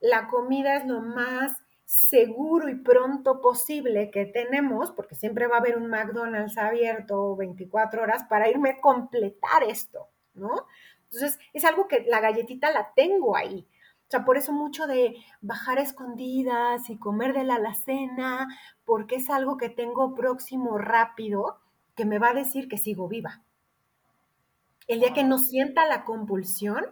la 0.00 0.28
comida 0.28 0.76
es 0.76 0.86
lo 0.86 1.00
más 1.00 1.63
seguro 1.84 2.68
y 2.68 2.76
pronto 2.76 3.40
posible 3.40 4.10
que 4.10 4.26
tenemos, 4.26 4.90
porque 4.92 5.14
siempre 5.14 5.46
va 5.46 5.56
a 5.56 5.60
haber 5.60 5.76
un 5.76 5.88
McDonald's 5.88 6.56
abierto 6.58 7.36
24 7.36 8.02
horas 8.02 8.24
para 8.24 8.48
irme 8.48 8.70
a 8.70 8.80
completar 8.80 9.62
esto, 9.62 10.08
¿no? 10.34 10.66
Entonces, 11.04 11.38
es 11.52 11.64
algo 11.64 11.86
que 11.86 12.04
la 12.08 12.20
galletita 12.20 12.70
la 12.72 12.92
tengo 12.94 13.36
ahí. 13.36 13.68
O 14.06 14.10
sea, 14.10 14.24
por 14.24 14.36
eso 14.36 14.52
mucho 14.52 14.86
de 14.86 15.16
bajar 15.40 15.78
escondidas 15.78 16.90
y 16.90 16.98
comer 16.98 17.32
de 17.32 17.44
la 17.44 17.56
alacena, 17.56 18.48
porque 18.84 19.16
es 19.16 19.30
algo 19.30 19.56
que 19.56 19.68
tengo 19.68 20.14
próximo 20.14 20.78
rápido 20.78 21.60
que 21.94 22.04
me 22.04 22.18
va 22.18 22.30
a 22.30 22.34
decir 22.34 22.68
que 22.68 22.78
sigo 22.78 23.08
viva. 23.08 23.42
El 24.86 25.00
día 25.00 25.14
que 25.14 25.24
no 25.24 25.38
sienta 25.38 25.86
la 25.86 26.04
compulsión, 26.04 26.84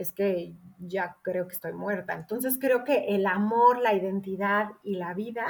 es 0.00 0.12
que 0.12 0.54
ya 0.78 1.18
creo 1.22 1.46
que 1.46 1.54
estoy 1.54 1.74
muerta. 1.74 2.14
Entonces 2.14 2.58
creo 2.58 2.84
que 2.84 3.14
el 3.14 3.26
amor, 3.26 3.78
la 3.78 3.94
identidad 3.94 4.70
y 4.82 4.96
la 4.96 5.12
vida 5.12 5.46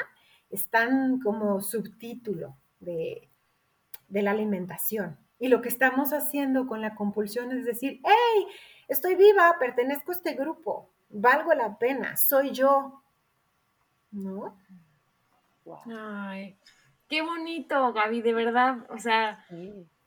están 0.51 1.21
como 1.21 1.61
subtítulo 1.61 2.57
de, 2.81 3.29
la 4.09 4.33
alimentación. 4.33 5.17
Y 5.39 5.49
lo 5.49 5.63
que 5.63 5.69
estamos 5.69 6.13
haciendo 6.13 6.67
con 6.67 6.81
la 6.81 6.97
compulsión 6.97 7.53
es 7.53 7.65
decir, 7.65 8.01
hey, 8.05 8.47
estoy 8.89 9.15
viva, 9.15 9.57
pertenezco 9.61 10.11
a 10.11 10.17
este 10.17 10.35
grupo, 10.35 10.91
valgo 11.09 11.55
la 11.55 11.79
pena, 11.79 12.17
soy 12.17 12.51
yo. 12.51 13.03
¿No? 14.11 14.59
Ay, 15.87 16.59
qué 17.09 17.23
bonito, 17.23 17.93
Gaby, 17.93 18.21
de 18.21 18.35
verdad. 18.35 18.79
O 18.89 18.99
sea, 18.99 19.47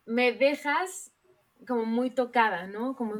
me 0.05 0.33
dejas 0.33 1.13
como 1.65 1.85
muy 1.85 2.09
tocada, 2.09 2.67
¿no? 2.67 2.97
Como 2.97 3.15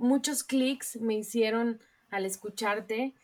muchos 0.00 0.42
clics 0.42 1.00
me 1.00 1.14
hicieron 1.14 1.80
al 2.10 2.26
escucharte 2.26 3.14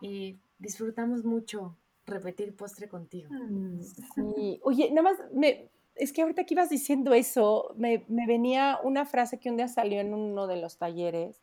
y 0.00 0.38
disfrutamos 0.58 1.24
mucho 1.24 1.76
repetir 2.06 2.54
postre 2.54 2.88
contigo. 2.88 3.28
Mm, 3.32 3.80
sí. 3.82 4.60
Oye, 4.62 4.90
nada 4.90 5.02
más, 5.02 5.18
me, 5.32 5.68
es 5.96 6.12
que 6.12 6.22
ahorita 6.22 6.44
que 6.44 6.54
ibas 6.54 6.70
diciendo 6.70 7.12
eso, 7.14 7.74
me, 7.76 8.04
venía 8.08 8.78
una 8.84 9.04
frase 9.06 9.40
que 9.40 9.50
un 9.50 9.56
día 9.56 9.68
salió 9.68 10.00
en 10.00 10.14
uno 10.14 10.46
de 10.46 10.56
los 10.56 10.78
talleres, 10.78 11.42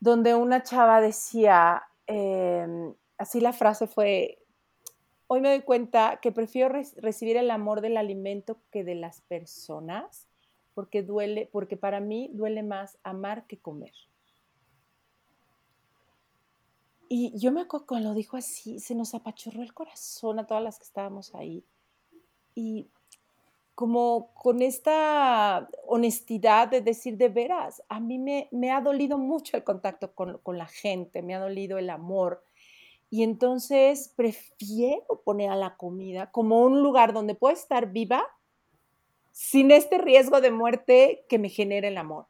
donde 0.00 0.34
una 0.34 0.62
chava 0.62 1.00
decía, 1.00 1.82
em, 2.06 2.94
así 3.18 3.40
la 3.40 3.52
frase 3.52 3.86
fue, 3.86 4.38
hoy 5.26 5.40
me 5.40 5.50
doy 5.50 5.62
cuenta 5.62 6.18
que 6.22 6.32
prefiero 6.32 6.74
recibir 6.96 7.36
el 7.36 7.50
amor 7.50 7.80
del 7.80 7.96
alimento 7.96 8.58
que 8.70 8.84
de 8.84 8.94
las 8.94 9.20
personas 9.22 10.26
porque 10.74 11.02
duele, 11.02 11.48
porque 11.52 11.76
para 11.76 12.00
mí 12.00 12.30
duele 12.32 12.62
más 12.62 12.98
amar 13.02 13.46
que 13.46 13.58
comer. 13.58 13.92
Y 17.14 17.38
yo 17.38 17.52
me 17.52 17.60
acuerdo 17.60 17.86
cuando 17.86 18.08
lo 18.08 18.14
dijo 18.14 18.38
así, 18.38 18.80
se 18.80 18.94
nos 18.94 19.14
apachurró 19.14 19.62
el 19.62 19.74
corazón 19.74 20.38
a 20.38 20.46
todas 20.46 20.62
las 20.62 20.78
que 20.78 20.84
estábamos 20.84 21.34
ahí. 21.34 21.62
Y 22.54 22.88
como 23.74 24.32
con 24.34 24.62
esta 24.62 25.68
honestidad 25.86 26.68
de 26.68 26.80
decir 26.80 27.18
de 27.18 27.28
veras, 27.28 27.82
a 27.88 28.00
mí 28.00 28.18
me, 28.18 28.70
ha 28.70 28.80
dolido 28.80 29.18
mucho 29.18 29.56
el 29.58 29.64
contacto 29.64 30.14
con, 30.14 30.38
con, 30.38 30.56
la 30.56 30.66
gente, 30.66 31.20
me 31.20 31.34
ha 31.34 31.40
dolido 31.40 31.76
el 31.76 31.90
amor. 31.90 32.44
Y 33.10 33.24
entonces 33.24 34.12
prefiero 34.16 35.22
poner 35.22 35.50
a 35.50 35.56
la 35.56 35.76
comida 35.76 36.30
como 36.30 36.62
un 36.62 36.82
lugar 36.82 37.12
donde 37.12 37.34
puedo 37.34 37.52
estar 37.52 37.92
viva 37.92 38.24
sin 39.32 39.70
este 39.70 39.98
riesgo 39.98 40.40
de 40.40 40.50
muerte 40.50 41.24
que 41.28 41.38
me 41.38 41.48
genera 41.48 41.88
el 41.88 41.98
amor. 41.98 42.26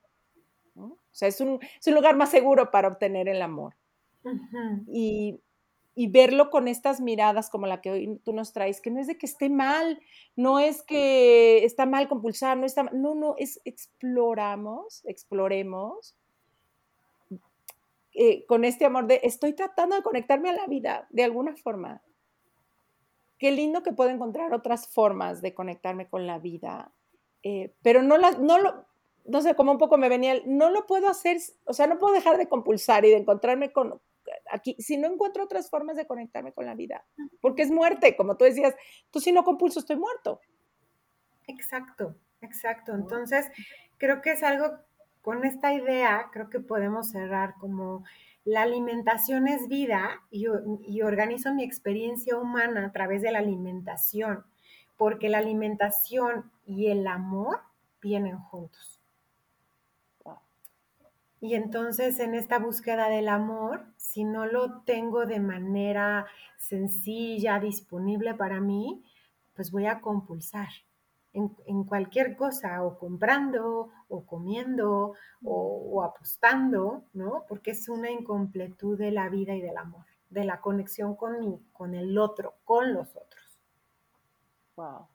O 0.75 1.15
sea, 1.15 1.29
es 1.29 1.41
un, 1.41 1.61
lugar 1.87 2.17
más 2.17 2.31
seguro 2.31 2.71
para 2.71 2.89
obtener 2.89 3.29
el 3.29 3.43
amor. 3.43 3.75
y, 4.87 5.41
verlo 6.09 6.49
con 6.49 6.69
estas 6.69 7.03
miradas 7.03 7.51
como 7.51 7.67
la 7.67 7.83
que 7.83 7.91
hoy 7.91 8.21
tú 8.25 8.33
nos 8.33 8.55
traes, 8.55 8.81
que 8.81 8.91
no 8.91 8.99
es 8.99 9.07
de 9.07 9.19
que 9.19 9.27
esté 9.27 9.51
mal, 9.51 10.01
no 10.37 10.59
es 10.59 10.83
que 10.83 11.65
está 11.65 11.85
mal 11.85 12.09
compulsar, 12.09 12.57
no 12.57 12.65
está 12.65 12.85
no, 12.85 13.15
no, 13.15 13.35
es 13.37 13.61
exploramos, 13.65 15.05
exploremos 15.05 16.17
eh, 18.15 18.47
con 18.47 18.65
este 18.65 18.87
amor 18.87 19.07
de 19.07 19.21
estoy 19.23 19.53
tratando 19.53 19.97
de 19.97 20.03
conectarme 20.03 20.49
a 20.49 20.55
la 20.55 20.67
vida 20.67 21.07
de 21.11 21.25
alguna 21.25 21.57
forma 21.57 22.03
qué 23.43 23.51
lindo 23.51 23.83
que 23.83 23.93
puedo 23.93 24.09
encontrar 24.09 24.55
otras 24.55 24.87
formas 24.87 25.43
de 25.43 25.53
conectarme 25.53 26.09
con 26.09 26.29
la 26.29 26.39
vida, 26.39 26.93
eh, 27.43 27.75
pero 27.83 28.01
no, 28.01 28.17
la, 28.17 28.31
no 28.31 28.61
lo, 28.61 28.87
no 29.25 29.43
sé, 29.43 29.57
como 29.57 29.73
un 29.73 29.79
poco 29.79 29.99
me 29.99 30.09
venía, 30.09 30.41
no 30.47 30.71
lo 30.71 30.87
puedo 30.87 31.09
hacer, 31.09 31.39
o 31.65 31.73
sea, 31.73 31.89
no 31.89 31.99
puedo 31.99 32.15
dejar 32.15 32.37
de 32.37 32.49
compulsar 32.49 33.05
y 33.05 33.11
de 33.11 33.17
encontrarme 33.17 33.73
con, 33.73 34.01
aquí, 34.49 34.77
si 34.79 34.97
no 34.97 35.09
encuentro 35.09 35.43
otras 35.43 35.69
formas 35.69 35.97
de 35.97 36.07
conectarme 36.07 36.53
con 36.53 36.67
la 36.67 36.77
vida, 36.77 37.05
porque 37.41 37.63
es 37.63 37.73
muerte, 37.73 38.15
como 38.15 38.37
tú 38.37 38.45
decías, 38.45 38.77
tú 39.11 39.19
si 39.19 39.33
no 39.33 39.43
compulso 39.43 39.81
estoy 39.81 39.97
muerto. 39.97 40.41
Exacto, 41.49 42.15
exacto. 42.43 42.95
Entonces, 42.95 43.51
creo 43.99 44.23
que 44.23 44.31
es 44.31 44.45
algo 44.45 44.79
con 45.21 45.45
esta 45.45 45.75
idea, 45.75 46.29
creo 46.33 46.49
que 46.49 46.61
podemos 46.61 47.11
cerrar 47.11 47.55
como 47.59 48.05
la 48.45 48.63
alimentación 48.63 49.49
es 49.49 49.69
vida 49.69 50.21
y, 50.31 50.47
y 50.87 51.03
organizo 51.03 51.55
mi 51.55 51.65
experiencia 51.65 52.37
humana 52.37 52.87
a 52.87 52.93
través 52.93 53.23
de 53.23 53.33
la 53.33 53.39
alimentación, 53.39 54.45
porque 54.97 55.29
la 55.29 55.39
alimentación 55.39 56.51
y 56.67 56.89
el 56.89 57.07
amor 57.07 57.61
vienen 58.01 58.39
juntos. 58.39 59.03
Y 61.43 61.57
entonces 61.57 62.21
en 62.21 62.37
esta 62.37 62.61
búsqueda 62.61 63.09
del 63.09 63.29
amor, 63.29 63.85
si 63.97 64.23
no 64.23 64.47
lo 64.47 64.83
tengo 64.83 65.27
de 65.27 65.41
manera 65.41 66.27
sencilla, 66.57 67.59
disponible 67.59 68.35
para 68.35 68.61
mí, 68.61 69.03
pues 69.57 69.73
voy 69.73 69.87
a 69.87 70.01
compulsar 70.01 70.69
en, 71.33 71.85
cualquier 71.85 72.37
cosa, 72.37 72.85
o 72.85 72.97
comprando, 72.97 73.91
o 74.13 74.27
comiendo, 74.27 75.15
o, 75.43 76.03
apostando, 76.05 77.05
¿no? 77.15 77.45
Porque 77.49 77.71
es 77.71 77.89
una 77.89 78.11
incompletud 78.11 78.99
de 78.99 79.11
la 79.11 79.29
vida 79.29 79.55
y 79.55 79.63
del 79.63 79.77
amor, 79.77 80.05
de 80.29 80.45
la 80.45 80.61
conexión 80.61 81.17
con, 81.17 81.59
con 81.73 81.95
el 81.95 82.19
otro, 82.19 82.55
con 82.65 82.93
los 82.93 83.09
otros. 83.17 83.59
Wow. 84.77 85.07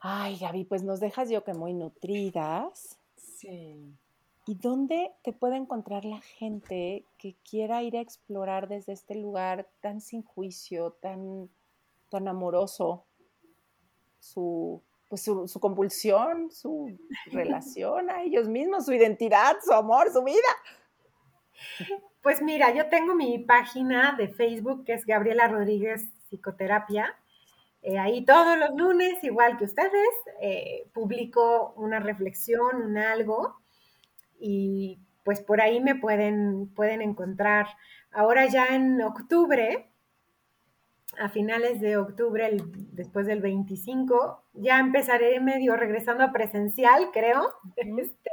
Ay, 0.00 0.38
Gaby, 0.38 0.64
pues 0.64 0.82
nos 0.82 1.00
dejas 1.00 1.28
yo 1.28 1.42
que 1.42 1.54
muy 1.54 1.74
nutridas. 1.74 2.98
Sí. 3.16 3.94
¿Y 4.46 4.54
dónde 4.54 5.12
te 5.22 5.32
puede 5.32 5.56
encontrar 5.56 6.04
la 6.04 6.20
gente 6.20 7.04
que 7.18 7.34
quiera 7.48 7.82
ir 7.82 7.96
a 7.96 8.00
explorar 8.00 8.68
desde 8.68 8.92
este 8.92 9.14
lugar 9.14 9.68
tan 9.80 10.00
sin 10.00 10.22
juicio, 10.22 10.92
tan, 10.92 11.50
tan 12.08 12.28
amoroso, 12.28 13.04
su, 14.18 14.82
pues 15.10 15.22
su, 15.22 15.46
su, 15.48 15.60
compulsión, 15.60 16.50
su 16.50 16.96
relación 17.32 18.08
a 18.10 18.22
ellos 18.22 18.48
mismos, 18.48 18.86
su 18.86 18.94
identidad, 18.94 19.56
su 19.62 19.74
amor, 19.74 20.10
su 20.10 20.22
vida? 20.22 20.38
Pues 22.22 22.40
mira, 22.40 22.72
yo 22.72 22.88
tengo 22.88 23.14
mi 23.14 23.38
página 23.38 24.14
de 24.16 24.28
Facebook 24.28 24.84
que 24.84 24.94
es 24.94 25.04
Gabriela 25.04 25.48
Rodríguez 25.48 26.08
Psicoterapia. 26.28 27.16
Eh, 27.82 27.98
ahí 27.98 28.24
todos 28.24 28.58
los 28.58 28.70
lunes, 28.76 29.22
igual 29.24 29.56
que 29.56 29.64
ustedes, 29.64 30.08
eh, 30.40 30.86
publico 30.92 31.72
una 31.76 31.98
reflexión, 31.98 32.76
un 32.76 32.98
algo 32.98 33.56
y 34.38 34.98
pues 35.24 35.40
por 35.40 35.60
ahí 35.60 35.80
me 35.80 35.94
pueden, 35.94 36.68
pueden 36.74 37.02
encontrar. 37.02 37.66
Ahora 38.12 38.46
ya 38.46 38.66
en 38.68 39.00
octubre, 39.02 39.90
a 41.18 41.28
finales 41.28 41.80
de 41.80 41.96
octubre, 41.96 42.56
después 42.92 43.26
del 43.26 43.40
25, 43.40 44.44
ya 44.54 44.78
empezaré 44.78 45.40
medio 45.40 45.76
regresando 45.76 46.24
a 46.24 46.32
presencial, 46.32 47.10
creo. 47.12 47.54
Este, 47.76 48.30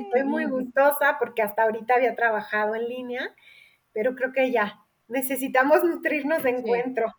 estoy 0.00 0.24
muy 0.24 0.44
gustosa 0.46 1.16
porque 1.18 1.42
hasta 1.42 1.62
ahorita 1.64 1.94
había 1.94 2.14
trabajado 2.14 2.74
en 2.74 2.88
línea, 2.88 3.34
pero 3.92 4.14
creo 4.14 4.32
que 4.32 4.50
ya 4.50 4.80
necesitamos 5.08 5.84
nutrirnos 5.84 6.42
de 6.42 6.50
encuentro. 6.50 7.12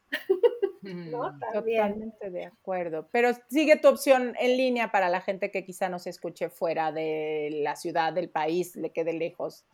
Totalmente 1.12 2.30
de 2.30 2.46
acuerdo. 2.46 3.10
Pero 3.12 3.32
sigue 3.50 3.78
tu 3.78 3.90
opción 3.90 4.36
en 4.40 4.58
línea 4.58 4.92
para 4.92 5.10
la 5.10 5.22
gente 5.22 5.52
que 5.52 5.66
quizá 5.66 5.90
no 5.90 6.00
se 6.00 6.10
escuche 6.10 6.50
fuera 6.50 6.92
de 6.92 7.50
la 7.64 7.76
ciudad, 7.76 8.14
del 8.14 8.30
país, 8.30 8.76
le 8.76 8.92
quede 8.92 9.14
lejos. 9.14 9.66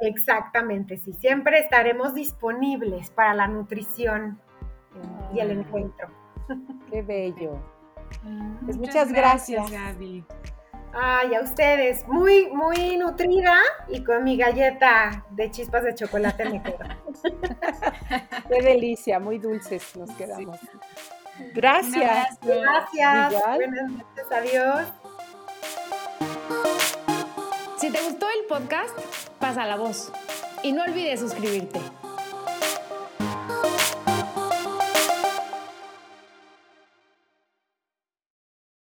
Exactamente, 0.00 0.96
sí. 0.98 1.12
Siempre 1.12 1.58
estaremos 1.58 2.14
disponibles 2.14 3.10
para 3.10 3.34
la 3.34 3.48
nutrición 3.48 4.40
y 5.34 5.40
el 5.40 5.50
encuentro. 5.50 6.08
Qué 6.90 7.02
bello. 7.02 7.58
Mm, 8.22 8.64
pues 8.64 8.76
muchas, 8.76 9.12
gracias, 9.12 9.70
gracias, 9.70 9.96
Gaby. 9.96 10.24
Ay, 10.94 11.34
a 11.34 11.40
ustedes. 11.40 12.06
Muy, 12.06 12.48
muy 12.50 12.96
nutrida 12.98 13.56
y 13.88 14.04
con 14.04 14.24
mi 14.24 14.36
galleta 14.36 15.24
de 15.30 15.50
chispas 15.50 15.84
de 15.84 15.94
chocolate 15.94 16.44
me 16.44 16.62
quedo. 16.62 16.78
Qué 18.48 18.62
delicia, 18.62 19.18
muy 19.18 19.38
dulces 19.38 19.96
nos 19.96 20.10
quedamos. 20.10 20.58
Gracias. 21.54 22.38
Gracias. 22.42 23.34
Buenas 23.56 23.90
noches, 23.90 24.26
adiós. 24.30 24.86
Si 27.78 27.90
te 27.90 28.00
gustó 28.02 28.26
el 28.28 28.46
podcast, 28.46 28.96
pasa 29.40 29.66
la 29.66 29.76
voz 29.76 30.12
y 30.62 30.72
no 30.72 30.82
olvides 30.82 31.20
suscribirte. 31.20 31.80